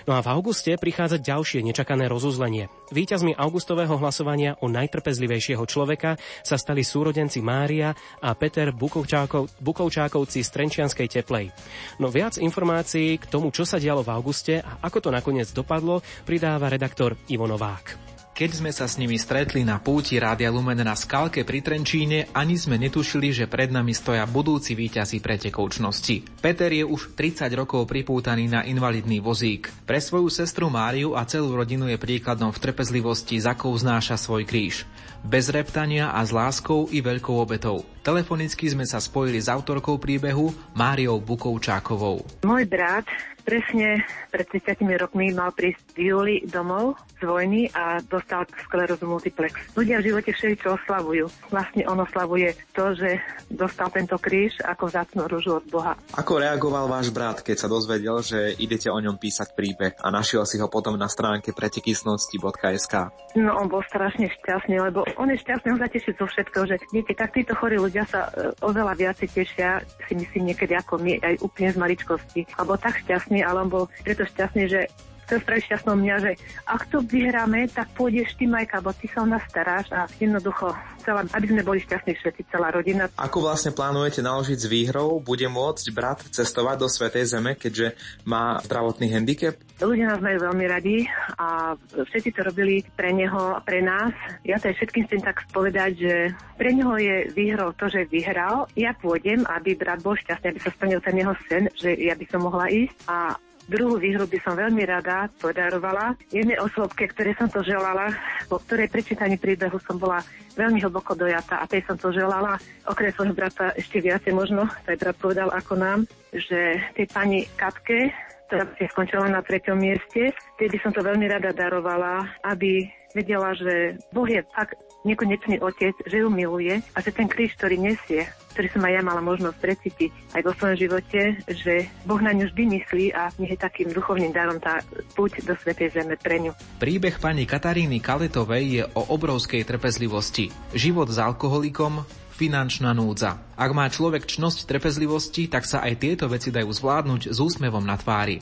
No 0.03 0.17
a 0.17 0.19
v 0.19 0.31
auguste 0.35 0.75
prichádza 0.75 1.21
ďalšie 1.21 1.63
nečakané 1.63 2.11
rozuzlenie. 2.11 2.67
Výťazmi 2.91 3.39
augustového 3.39 3.95
hlasovania 3.95 4.59
o 4.59 4.67
najtrpezlivejšieho 4.67 5.63
človeka 5.63 6.19
sa 6.43 6.59
stali 6.59 6.83
súrodenci 6.83 7.39
Mária 7.39 7.95
a 8.19 8.35
Peter 8.35 8.75
Bukovčákov, 8.75 9.63
Bukovčákovci 9.63 10.43
z 10.43 10.49
Trenčianskej 10.51 11.07
teplej. 11.07 11.55
No 12.03 12.11
viac 12.11 12.35
informácií 12.35 13.15
k 13.15 13.29
tomu, 13.31 13.55
čo 13.55 13.63
sa 13.63 13.79
dialo 13.79 14.03
v 14.03 14.11
auguste 14.11 14.59
a 14.59 14.83
ako 14.83 15.07
to 15.07 15.09
nakoniec 15.13 15.47
dopadlo, 15.55 16.03
pridáva 16.27 16.67
redaktor 16.67 17.15
Ivo 17.31 17.47
Novák. 17.47 18.12
Keď 18.33 18.49
sme 18.49 18.73
sa 18.73 18.89
s 18.89 18.97
nimi 18.97 19.13
stretli 19.13 19.61
na 19.61 19.77
púti 19.77 20.17
Rádia 20.17 20.49
Lumen 20.49 20.81
na 20.81 20.97
skalke 20.97 21.45
pri 21.45 21.61
Trenčíne, 21.61 22.33
ani 22.33 22.57
sme 22.57 22.81
netušili, 22.81 23.29
že 23.29 23.45
pred 23.45 23.69
nami 23.69 23.93
stoja 23.93 24.25
budúci 24.25 24.73
víťazi 24.73 25.21
pretekoučnosti. 25.21 26.41
Peter 26.41 26.73
je 26.73 26.81
už 26.81 27.13
30 27.13 27.45
rokov 27.53 27.85
pripútaný 27.85 28.49
na 28.49 28.65
invalidný 28.65 29.21
vozík. 29.21 29.69
Pre 29.85 30.01
svoju 30.01 30.33
sestru 30.33 30.73
Máriu 30.73 31.13
a 31.13 31.29
celú 31.29 31.53
rodinu 31.53 31.85
je 31.85 32.01
príkladom 32.01 32.49
v 32.49 32.57
trpezlivosti, 32.57 33.37
za 33.37 33.53
akou 33.53 33.69
znáša 33.77 34.17
svoj 34.17 34.49
kríž. 34.49 34.89
Bez 35.21 35.53
reptania 35.53 36.09
a 36.09 36.25
s 36.25 36.33
láskou 36.33 36.89
i 36.89 37.05
veľkou 37.05 37.37
obetou. 37.37 37.85
Telefonicky 38.01 38.65
sme 38.65 38.89
sa 38.89 38.97
spojili 38.97 39.37
s 39.37 39.45
autorkou 39.45 40.01
príbehu 40.01 40.49
Máriou 40.73 41.21
Bukovčákovou. 41.21 42.25
Môj 42.41 42.65
brat 42.65 43.05
Presne 43.43 44.07
pred 44.31 44.47
30 44.47 44.79
rokmi 44.95 45.35
mal 45.35 45.51
prísť 45.51 45.83
v 45.93 45.99
júli 46.09 46.35
domov 46.47 46.95
z 47.19 47.27
vojny 47.27 47.67
a 47.75 47.99
dostal 47.99 48.47
sklerózu 48.67 49.03
multiplex. 49.03 49.55
Ľudia 49.75 49.99
v 49.99 50.11
živote 50.11 50.31
všetko 50.31 50.79
oslavujú. 50.79 51.27
Vlastne 51.51 51.83
on 51.91 51.99
oslavuje 51.99 52.55
to, 52.71 52.95
že 52.95 53.19
dostal 53.51 53.91
tento 53.91 54.15
kríž 54.15 54.59
ako 54.63 54.87
vzácnú 54.87 55.27
rúžu 55.27 55.59
od 55.59 55.65
Boha. 55.67 55.99
Ako 56.15 56.39
reagoval 56.39 56.87
váš 56.87 57.11
brat, 57.11 57.43
keď 57.43 57.63
sa 57.63 57.71
dozvedel, 57.71 58.19
že 58.23 58.55
idete 58.59 58.87
o 58.87 58.99
ňom 58.99 59.19
písať 59.19 59.55
príbeh 59.55 59.93
a 59.99 60.07
našiel 60.07 60.47
si 60.47 60.59
ho 60.59 60.71
potom 60.71 60.95
na 60.95 61.11
stránke 61.11 61.51
pretekysnosti.sk? 61.51 62.93
No 63.35 63.51
on 63.59 63.67
bol 63.67 63.83
strašne 63.87 64.29
šťastný, 64.29 64.77
lebo 64.79 65.03
on 65.19 65.27
je 65.31 65.41
šťastný, 65.41 65.73
on 65.75 65.81
sa 65.81 65.89
teší 65.89 66.15
zo 66.15 66.29
všetkého, 66.29 66.63
že 66.69 66.75
viete, 66.95 67.13
tak 67.17 67.33
títo 67.33 67.57
chorí 67.57 67.81
ľudia 67.81 68.05
sa 68.05 68.29
e, 68.29 68.53
oveľa 68.61 68.93
viacej 68.93 69.27
tešia, 69.31 69.81
si 70.05 70.13
myslím 70.13 70.53
niekedy 70.53 70.77
ako 70.77 71.01
my, 71.01 71.17
aj 71.17 71.41
úplne 71.41 71.69
z 71.73 71.77
maličkosti. 71.81 72.41
Alebo 72.59 72.77
tak 72.77 73.01
šťastný 73.01 73.32
šťastný, 73.33 73.41
ale 73.41 73.65
on 73.65 73.69
bol 73.69 73.83
preto 74.05 74.29
šťastný, 74.29 74.63
že 74.69 74.81
chcel 75.25 75.39
spraviť 75.43 75.63
šťastnou 75.69 75.95
mňa, 75.99 76.15
že 76.19 76.31
ak 76.67 76.81
to 76.91 77.01
vyhráme, 77.03 77.67
tak 77.71 77.89
pôjdeš 77.95 78.35
ty, 78.35 78.45
Majka, 78.47 78.83
bo 78.83 78.91
ty 78.93 79.07
sa 79.09 79.23
o 79.23 79.27
nás 79.27 79.43
staráš 79.47 79.89
a 79.91 80.07
jednoducho 80.19 80.75
celá, 81.03 81.27
aby 81.35 81.45
sme 81.51 81.61
boli 81.67 81.83
šťastní 81.83 82.15
všetci, 82.15 82.41
celá 82.47 82.71
rodina. 82.71 83.11
Ako 83.19 83.43
vlastne 83.43 83.75
plánujete 83.75 84.23
naložiť 84.23 84.57
s 84.57 84.67
výhrou? 84.71 85.19
Bude 85.19 85.51
môcť 85.51 85.85
brat 85.91 86.19
cestovať 86.31 86.75
do 86.79 86.87
Svetej 86.87 87.27
Zeme, 87.27 87.59
keďže 87.59 87.99
má 88.23 88.63
zdravotný 88.63 89.11
handicap? 89.11 89.59
Ľudia 89.83 90.15
nás 90.15 90.23
majú 90.23 90.47
veľmi 90.47 90.65
radi 90.69 91.03
a 91.35 91.75
všetci 91.91 92.29
to 92.31 92.47
robili 92.47 92.87
pre 92.95 93.11
neho 93.11 93.57
a 93.57 93.59
pre 93.59 93.83
nás. 93.83 94.15
Ja 94.47 94.55
to 94.55 94.71
aj 94.71 94.79
všetkým 94.79 95.03
chcem 95.11 95.19
tak 95.19 95.43
povedať, 95.51 95.91
že 95.99 96.15
pre 96.55 96.71
neho 96.71 96.95
je 96.95 97.27
výhrou 97.35 97.75
to, 97.75 97.91
že 97.91 98.07
vyhral. 98.07 98.71
Ja 98.79 98.95
pôjdem, 98.95 99.43
aby 99.43 99.75
brat 99.75 99.99
bol 99.99 100.15
šťastný, 100.15 100.55
aby 100.55 100.59
sa 100.63 100.71
splnil 100.71 101.03
ten 101.03 101.19
jeho 101.19 101.35
sen, 101.51 101.67
že 101.75 101.91
ja 101.99 102.15
by 102.15 102.25
som 102.31 102.47
mohla 102.47 102.71
ísť 102.71 102.95
a 103.11 103.35
Druhú 103.63 103.95
výhru 103.95 104.27
by 104.27 104.39
som 104.43 104.59
veľmi 104.59 104.83
rada 104.83 105.31
podarovala 105.39 106.19
jednej 106.27 106.59
osobke, 106.59 107.07
ktoré 107.07 107.31
som 107.39 107.47
to 107.47 107.63
želala, 107.63 108.11
po 108.51 108.59
ktorej 108.59 108.91
prečítaní 108.91 109.39
príbehu 109.39 109.79
som 109.87 109.95
bola 109.95 110.19
veľmi 110.59 110.83
hlboko 110.83 111.15
dojata 111.15 111.63
a 111.63 111.65
tej 111.65 111.87
som 111.87 111.95
to 111.95 112.11
želala. 112.11 112.59
Okrem 112.83 113.15
svojho 113.15 113.31
brata 113.31 113.71
ešte 113.79 114.03
viacej 114.03 114.35
možno, 114.35 114.67
aj 114.83 114.99
brat 114.99 115.17
povedal 115.17 115.49
ako 115.55 115.79
nám, 115.79 115.99
že 116.35 116.75
tej 116.93 117.07
pani 117.07 117.47
Katke, 117.55 118.11
ktorá 118.51 118.67
si 118.75 118.85
skončila 118.91 119.31
na 119.31 119.39
treťom 119.39 119.79
mieste, 119.79 120.35
tej 120.59 120.67
by 120.67 120.77
som 120.83 120.91
to 120.91 121.01
veľmi 121.01 121.25
rada 121.31 121.55
darovala, 121.55 122.27
aby 122.43 122.85
vedela, 123.15 123.55
že 123.55 123.97
Boh 124.11 124.27
je 124.27 124.43
fakt 124.51 124.77
nekonečný 125.03 125.59
otec, 125.59 125.95
že 126.03 126.23
ju 126.23 126.27
miluje 126.31 126.79
a 126.95 126.97
že 126.99 127.11
ten 127.11 127.27
kríž, 127.27 127.55
ktorý 127.59 127.79
nesie, 127.79 128.27
ktorý 128.55 128.67
som 128.69 128.85
aj 128.85 128.93
ja 128.93 129.01
mala 129.01 129.21
možnosť 129.21 129.57
precítiť 129.59 130.11
aj 130.37 130.41
vo 130.45 130.51
svojom 130.55 130.77
živote, 130.77 131.21
že 131.49 131.89
Boh 132.05 132.21
na 132.21 132.31
ňu 132.31 132.49
vždy 132.49 132.63
myslí 132.79 133.05
a 133.13 133.33
nech 133.41 133.57
je 133.57 133.59
takým 133.59 133.89
duchovným 133.89 134.31
darom 134.31 134.61
tá 134.61 134.85
púť 135.17 135.41
do 135.43 135.57
Svetej 135.57 135.97
Zeme 135.97 136.15
pre 136.15 136.37
ňu. 136.39 136.51
Príbeh 136.77 137.17
pani 137.17 137.49
Kataríny 137.49 137.97
Kaletovej 137.99 138.63
je 138.69 138.83
o 138.93 139.01
obrovskej 139.13 139.65
trpezlivosti. 139.65 140.53
Život 140.77 141.09
s 141.09 141.17
alkoholikom, 141.17 142.05
finančná 142.33 142.93
núdza. 142.97 143.41
Ak 143.53 143.71
má 143.77 143.85
človek 143.89 144.25
čnosť 144.25 144.65
trpezlivosti, 144.65 145.45
tak 145.49 145.69
sa 145.69 145.85
aj 145.85 146.01
tieto 146.01 146.25
veci 146.25 146.49
dajú 146.49 146.69
zvládnuť 146.69 147.29
s 147.29 147.37
úsmevom 147.37 147.85
na 147.85 147.93
tvári. 147.97 148.41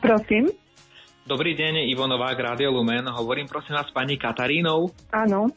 Prosím. 0.00 0.48
Dobrý 1.30 1.54
deň, 1.54 1.86
Ivo 1.92 2.10
Novák, 2.10 2.34
Radio 2.42 2.74
Lumen. 2.74 3.06
Hovorím 3.06 3.46
prosím 3.46 3.78
vás 3.78 3.86
pani 3.94 4.18
Katarínou. 4.18 4.90
Áno. 5.14 5.52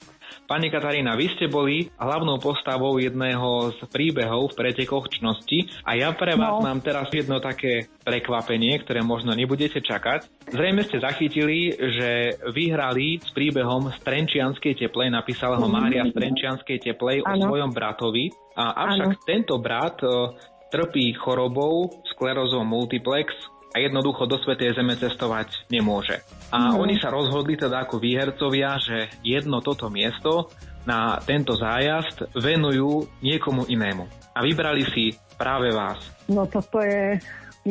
Pani 0.46 0.68
Katarína, 0.70 1.16
vy 1.16 1.34
ste 1.34 1.50
boli 1.50 1.88
hlavnou 1.98 2.38
postavou 2.38 3.00
jedného 3.00 3.74
z 3.74 3.82
príbehov 3.90 4.54
v 4.54 4.58
pretekoch 4.60 5.08
čnosti 5.10 5.72
a 5.88 5.96
ja 5.96 6.12
pre 6.14 6.36
vás 6.36 6.60
no. 6.60 6.68
mám 6.68 6.84
teraz 6.84 7.08
jedno 7.10 7.40
také 7.40 7.90
prekvapenie, 8.04 8.86
ktoré 8.86 9.02
možno 9.02 9.32
nebudete 9.34 9.80
čakať. 9.80 10.52
Zrejme 10.52 10.84
ste 10.84 11.00
zachytili, 11.00 11.74
že 11.74 12.38
vyhrali 12.54 13.24
s 13.24 13.32
príbehom 13.32 13.88
z 13.96 13.98
Trenčianskej 14.04 14.78
teplej, 14.78 15.10
napísala 15.10 15.58
ho 15.58 15.66
Mária 15.72 16.06
z 16.06 16.14
Trenčianskej 16.14 16.92
teplej 16.92 17.24
ano. 17.24 17.34
o 17.34 17.50
svojom 17.50 17.72
bratovi. 17.72 18.30
A 18.54 18.84
avšak 18.86 19.10
ano. 19.16 19.26
tento 19.26 19.58
brat 19.58 19.98
uh, 20.06 20.38
trpí 20.74 21.14
chorobou 21.14 21.90
sklerózou 22.10 22.66
multiplex, 22.66 23.30
a 23.74 23.82
jednoducho 23.82 24.30
do 24.30 24.38
Svetej 24.38 24.78
Zeme 24.78 24.94
cestovať 24.94 25.66
nemôže. 25.74 26.22
A 26.54 26.78
no. 26.78 26.86
oni 26.86 27.02
sa 27.02 27.10
rozhodli 27.10 27.58
teda 27.58 27.90
ako 27.90 27.98
výhercovia, 27.98 28.78
že 28.78 29.10
jedno 29.26 29.66
toto 29.66 29.90
miesto 29.90 30.54
na 30.86 31.18
tento 31.26 31.58
zájazd 31.58 32.38
venujú 32.38 33.10
niekomu 33.26 33.66
inému. 33.66 34.06
A 34.38 34.46
vybrali 34.46 34.86
si 34.94 35.18
práve 35.36 35.74
vás. 35.74 35.98
No 36.30 36.46
toto 36.46 36.78
je 36.86 37.18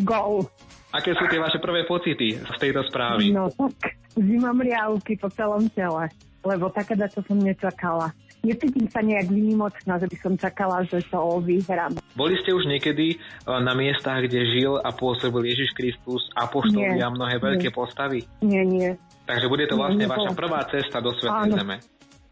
gol. 0.03 0.43
Aké 0.93 1.17
sú 1.17 1.25
tie 1.31 1.41
vaše 1.41 1.57
prvé 1.63 1.89
pocity 1.89 2.37
z 2.37 2.57
tejto 2.61 2.85
správy? 2.91 3.33
No 3.33 3.49
tak 3.49 3.97
zimám 4.19 4.61
riavky 4.61 5.17
po 5.17 5.31
celom 5.33 5.71
tele, 5.73 6.11
lebo 6.45 6.69
také 6.69 6.99
čo 6.99 7.25
som 7.25 7.39
nečakala 7.41 8.13
necítim 8.43 8.87
sa 8.91 9.01
nejak 9.01 9.31
výnimočná, 9.31 9.99
že 10.03 10.11
by 10.11 10.17
som 10.19 10.33
čakala, 10.35 10.83
že 10.87 11.03
to 11.07 11.39
vyhrám. 11.43 11.97
Boli 12.19 12.35
ste 12.43 12.51
už 12.53 12.67
niekedy 12.67 13.17
e, 13.17 13.17
na 13.47 13.73
miestach, 13.73 14.23
kde 14.27 14.43
žil 14.47 14.79
a 14.83 14.91
pôsobil 14.91 15.55
Ježiš 15.55 15.73
Kristus, 15.79 16.27
apoštoli 16.35 16.99
a 16.99 17.09
mnohé 17.09 17.39
veľké 17.39 17.71
nie. 17.71 17.75
postavy? 17.75 18.19
Nie, 18.43 18.67
nie. 18.67 18.99
Takže 19.25 19.47
bude 19.47 19.65
to 19.71 19.79
vlastne 19.79 20.05
nie, 20.05 20.11
vaša 20.11 20.35
prvá 20.35 20.61
cesta 20.67 20.99
do 20.99 21.15
Svetej 21.15 21.55
Zeme. 21.55 21.77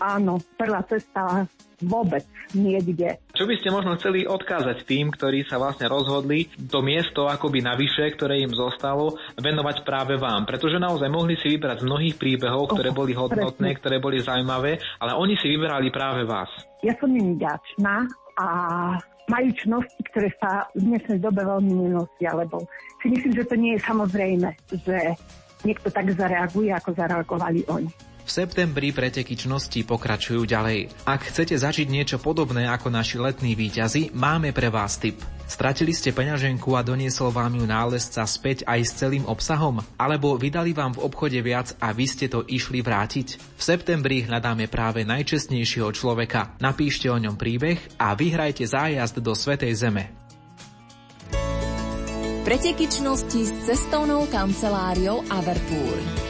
Áno, 0.01 0.43
prvá 0.59 0.83
cesta 0.85 1.47
vôbec 1.85 2.25
niekde. 2.53 3.21
Čo 3.33 3.45
by 3.49 3.55
ste 3.61 3.73
možno 3.73 3.97
chceli 3.97 4.29
odkázať 4.29 4.85
tým, 4.85 5.13
ktorí 5.13 5.49
sa 5.49 5.57
vlastne 5.57 5.89
rozhodli 5.89 6.49
to 6.69 6.85
miesto 6.85 7.27
akoby 7.27 7.65
navyše, 7.65 8.13
ktoré 8.15 8.41
im 8.41 8.53
zostalo, 8.53 9.17
venovať 9.37 9.83
práve 9.85 10.21
vám? 10.21 10.45
Pretože 10.45 10.77
naozaj 10.77 11.09
mohli 11.09 11.37
si 11.41 11.57
vybrať 11.57 11.83
z 11.83 11.89
mnohých 11.89 12.17
príbehov, 12.21 12.77
ktoré 12.77 12.93
boli 12.93 13.13
hodnotné, 13.17 13.77
ktoré 13.81 13.97
boli 13.99 14.21
zaujímavé, 14.21 14.77
ale 15.01 15.17
oni 15.17 15.35
si 15.41 15.49
vybrali 15.49 15.89
práve 15.89 16.29
vás. 16.29 16.49
Ja 16.85 16.97
som 17.01 17.13
im 17.13 17.37
ďačná 17.37 18.09
a 18.41 18.47
majú 19.31 19.49
čnosti, 19.55 20.01
ktoré 20.11 20.33
sa 20.43 20.67
v 20.75 20.91
dnešnej 20.91 21.23
dobe 21.23 21.47
veľmi 21.47 21.87
nenosia, 21.87 22.35
lebo 22.35 22.67
si 22.99 23.15
myslím, 23.15 23.33
že 23.37 23.47
to 23.47 23.55
nie 23.55 23.79
je 23.79 23.87
samozrejme, 23.87 24.49
že 24.83 24.99
niekto 25.63 25.89
tak 25.93 26.11
zareaguje, 26.11 26.75
ako 26.75 26.91
zareagovali 26.97 27.63
oni. 27.71 28.10
V 28.25 28.31
septembri 28.31 28.95
preteky 28.95 29.35
čnosti 29.35 29.83
pokračujú 29.83 30.47
ďalej. 30.47 30.93
Ak 31.09 31.27
chcete 31.27 31.59
zažiť 31.59 31.91
niečo 31.91 32.23
podobné 32.23 32.69
ako 32.71 32.93
naši 32.93 33.19
letní 33.19 33.59
výťazi, 33.59 34.15
máme 34.15 34.55
pre 34.55 34.71
vás 34.71 35.01
tip. 35.01 35.19
Stratili 35.51 35.91
ste 35.91 36.15
peňaženku 36.15 36.79
a 36.79 36.87
doniesol 36.87 37.35
vám 37.35 37.59
ju 37.59 37.67
nálezca 37.67 38.23
späť 38.23 38.63
aj 38.71 38.81
s 38.87 39.03
celým 39.03 39.27
obsahom? 39.27 39.83
Alebo 39.99 40.39
vydali 40.39 40.71
vám 40.71 40.95
v 40.95 41.03
obchode 41.03 41.43
viac 41.43 41.75
a 41.83 41.91
vy 41.91 42.07
ste 42.07 42.31
to 42.31 42.47
išli 42.47 42.87
vrátiť? 42.87 43.59
V 43.59 43.63
septembri 43.63 44.23
hľadáme 44.23 44.71
práve 44.71 45.03
najčestnejšieho 45.03 45.91
človeka. 45.91 46.55
Napíšte 46.63 47.11
o 47.11 47.19
ňom 47.19 47.35
príbeh 47.35 47.83
a 47.99 48.15
vyhrajte 48.15 48.63
zájazd 48.63 49.19
do 49.19 49.35
Svetej 49.35 49.75
Zeme. 49.75 50.05
Preteky 52.47 52.87
čnosti 52.87 53.43
s 53.43 53.53
cestovnou 53.67 54.31
kanceláriou 54.31 55.27
Avertúr. 55.29 56.30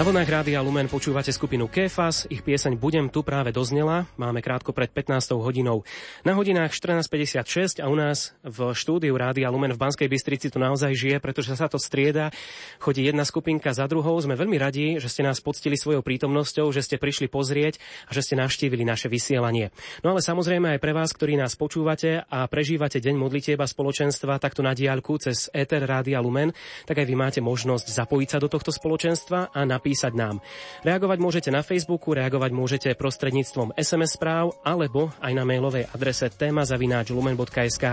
Na 0.00 0.08
vlnách 0.08 0.32
Rádia 0.32 0.64
Lumen 0.64 0.88
počúvate 0.88 1.28
skupinu 1.28 1.68
Kefas, 1.68 2.24
ich 2.32 2.40
pieseň 2.40 2.80
Budem 2.80 3.12
tu 3.12 3.20
práve 3.20 3.52
doznela, 3.52 4.08
máme 4.16 4.40
krátko 4.40 4.72
pred 4.72 4.88
15 4.88 5.36
hodinou. 5.36 5.84
Na 6.24 6.32
hodinách 6.32 6.72
14.56 6.72 7.84
a 7.84 7.86
u 7.92 8.00
nás 8.00 8.32
v 8.40 8.72
štúdiu 8.72 9.12
Rádia 9.12 9.52
Lumen 9.52 9.76
v 9.76 9.80
Banskej 9.84 10.08
Bystrici 10.08 10.48
to 10.48 10.56
naozaj 10.56 10.96
žije, 10.96 11.20
pretože 11.20 11.52
sa 11.52 11.68
to 11.68 11.76
strieda, 11.76 12.32
chodí 12.80 13.04
jedna 13.04 13.28
skupinka 13.28 13.76
za 13.76 13.84
druhou. 13.92 14.16
Sme 14.16 14.40
veľmi 14.40 14.56
radi, 14.56 14.96
že 14.96 15.12
ste 15.12 15.20
nás 15.20 15.36
poctili 15.44 15.76
svojou 15.76 16.00
prítomnosťou, 16.00 16.72
že 16.72 16.80
ste 16.80 16.96
prišli 16.96 17.28
pozrieť 17.28 17.76
a 18.08 18.16
že 18.16 18.24
ste 18.24 18.40
navštívili 18.40 18.88
naše 18.88 19.12
vysielanie. 19.12 19.68
No 20.00 20.16
ale 20.16 20.24
samozrejme 20.24 20.80
aj 20.80 20.80
pre 20.80 20.96
vás, 20.96 21.12
ktorí 21.12 21.36
nás 21.36 21.60
počúvate 21.60 22.24
a 22.24 22.48
prežívate 22.48 23.04
deň 23.04 23.20
modlitieba 23.20 23.68
spoločenstva 23.68 24.40
takto 24.40 24.64
na 24.64 24.72
diaľku 24.72 25.20
cez 25.20 25.52
Eter 25.52 25.84
Rádia 25.84 26.24
Lumen, 26.24 26.56
tak 26.88 27.04
aj 27.04 27.04
vy 27.04 27.14
máte 27.20 27.40
možnosť 27.44 27.92
zapojiť 27.92 28.28
sa 28.32 28.40
do 28.40 28.48
tohto 28.48 28.72
spoločenstva 28.72 29.52
a 29.52 29.60
napísať 29.68 29.89
napísať 29.90 30.14
nám. 30.14 30.38
Reagovať 30.86 31.18
môžete 31.18 31.50
na 31.50 31.66
Facebooku, 31.66 32.14
reagovať 32.14 32.54
môžete 32.54 32.88
prostredníctvom 32.94 33.74
SMS 33.74 34.14
správ 34.14 34.54
alebo 34.62 35.10
aj 35.18 35.34
na 35.34 35.42
mailovej 35.42 35.90
adrese 35.90 36.30
téma 36.30 36.62
lumen.sk. 37.10 37.84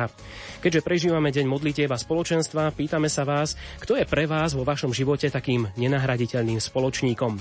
Keďže 0.62 0.86
prežívame 0.86 1.34
deň 1.34 1.50
modlitieb 1.50 1.90
a 1.90 1.98
spoločenstva, 1.98 2.78
pýtame 2.78 3.10
sa 3.10 3.26
vás, 3.26 3.58
kto 3.82 3.98
je 3.98 4.06
pre 4.06 4.30
vás 4.30 4.54
vo 4.54 4.62
vašom 4.62 4.94
živote 4.94 5.34
takým 5.34 5.66
nenahraditeľným 5.74 6.62
spoločníkom. 6.62 7.34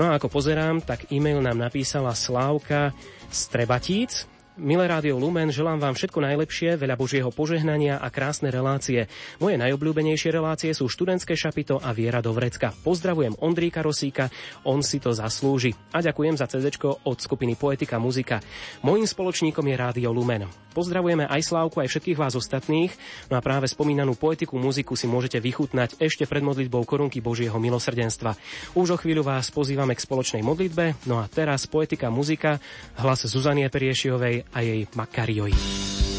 No 0.00 0.02
a 0.08 0.16
ako 0.16 0.32
pozerám, 0.32 0.80
tak 0.80 1.12
e-mail 1.12 1.44
nám 1.44 1.60
napísala 1.60 2.16
Slávka 2.16 2.96
Strebatíc, 3.28 4.24
Milé 4.58 4.90
Rádio 4.90 5.14
Lumen, 5.14 5.54
želám 5.54 5.78
vám 5.78 5.94
všetko 5.94 6.26
najlepšie, 6.26 6.74
veľa 6.74 6.98
Božieho 6.98 7.30
požehnania 7.30 8.02
a 8.02 8.10
krásne 8.10 8.50
relácie. 8.50 9.06
Moje 9.38 9.54
najobľúbenejšie 9.54 10.34
relácie 10.34 10.74
sú 10.74 10.90
študentské 10.90 11.38
šapito 11.38 11.78
a 11.78 11.94
Viera 11.94 12.18
do 12.18 12.34
Vrecka. 12.34 12.74
Pozdravujem 12.74 13.38
Ondríka 13.46 13.78
Rosíka, 13.78 14.26
on 14.66 14.82
si 14.82 14.98
to 14.98 15.14
zaslúži. 15.14 15.70
A 15.94 16.02
ďakujem 16.02 16.34
za 16.34 16.50
CD 16.50 16.66
od 16.82 17.18
skupiny 17.22 17.54
Poetika 17.54 18.02
Muzika. 18.02 18.42
Mojím 18.82 19.06
spoločníkom 19.06 19.62
je 19.70 19.76
Rádio 19.78 20.10
Lumen. 20.10 20.50
Pozdravujeme 20.70 21.26
aj 21.26 21.42
Slávku, 21.46 21.82
aj 21.82 21.90
všetkých 21.90 22.18
vás 22.18 22.34
ostatných. 22.38 22.92
No 23.28 23.38
a 23.38 23.44
práve 23.44 23.66
spomínanú 23.66 24.14
poetiku 24.14 24.58
muziku 24.58 24.94
si 24.94 25.10
môžete 25.10 25.42
vychutnať 25.42 25.98
ešte 25.98 26.26
pred 26.26 26.42
modlitbou 26.42 26.82
korunky 26.86 27.18
Božieho 27.18 27.56
milosrdenstva. 27.58 28.34
Už 28.78 28.94
o 28.94 29.00
chvíľu 29.00 29.26
vás 29.26 29.50
pozývame 29.50 29.94
k 29.98 30.04
spoločnej 30.04 30.42
modlitbe. 30.46 31.06
No 31.10 31.22
a 31.22 31.26
teraz 31.30 31.66
poetika 31.66 32.08
muzika, 32.08 32.62
hlas 32.98 33.26
Zuzanie 33.26 33.66
Periešiovej 33.70 34.50
a 34.50 34.58
jej 34.62 34.86
Makarioj. 34.94 36.09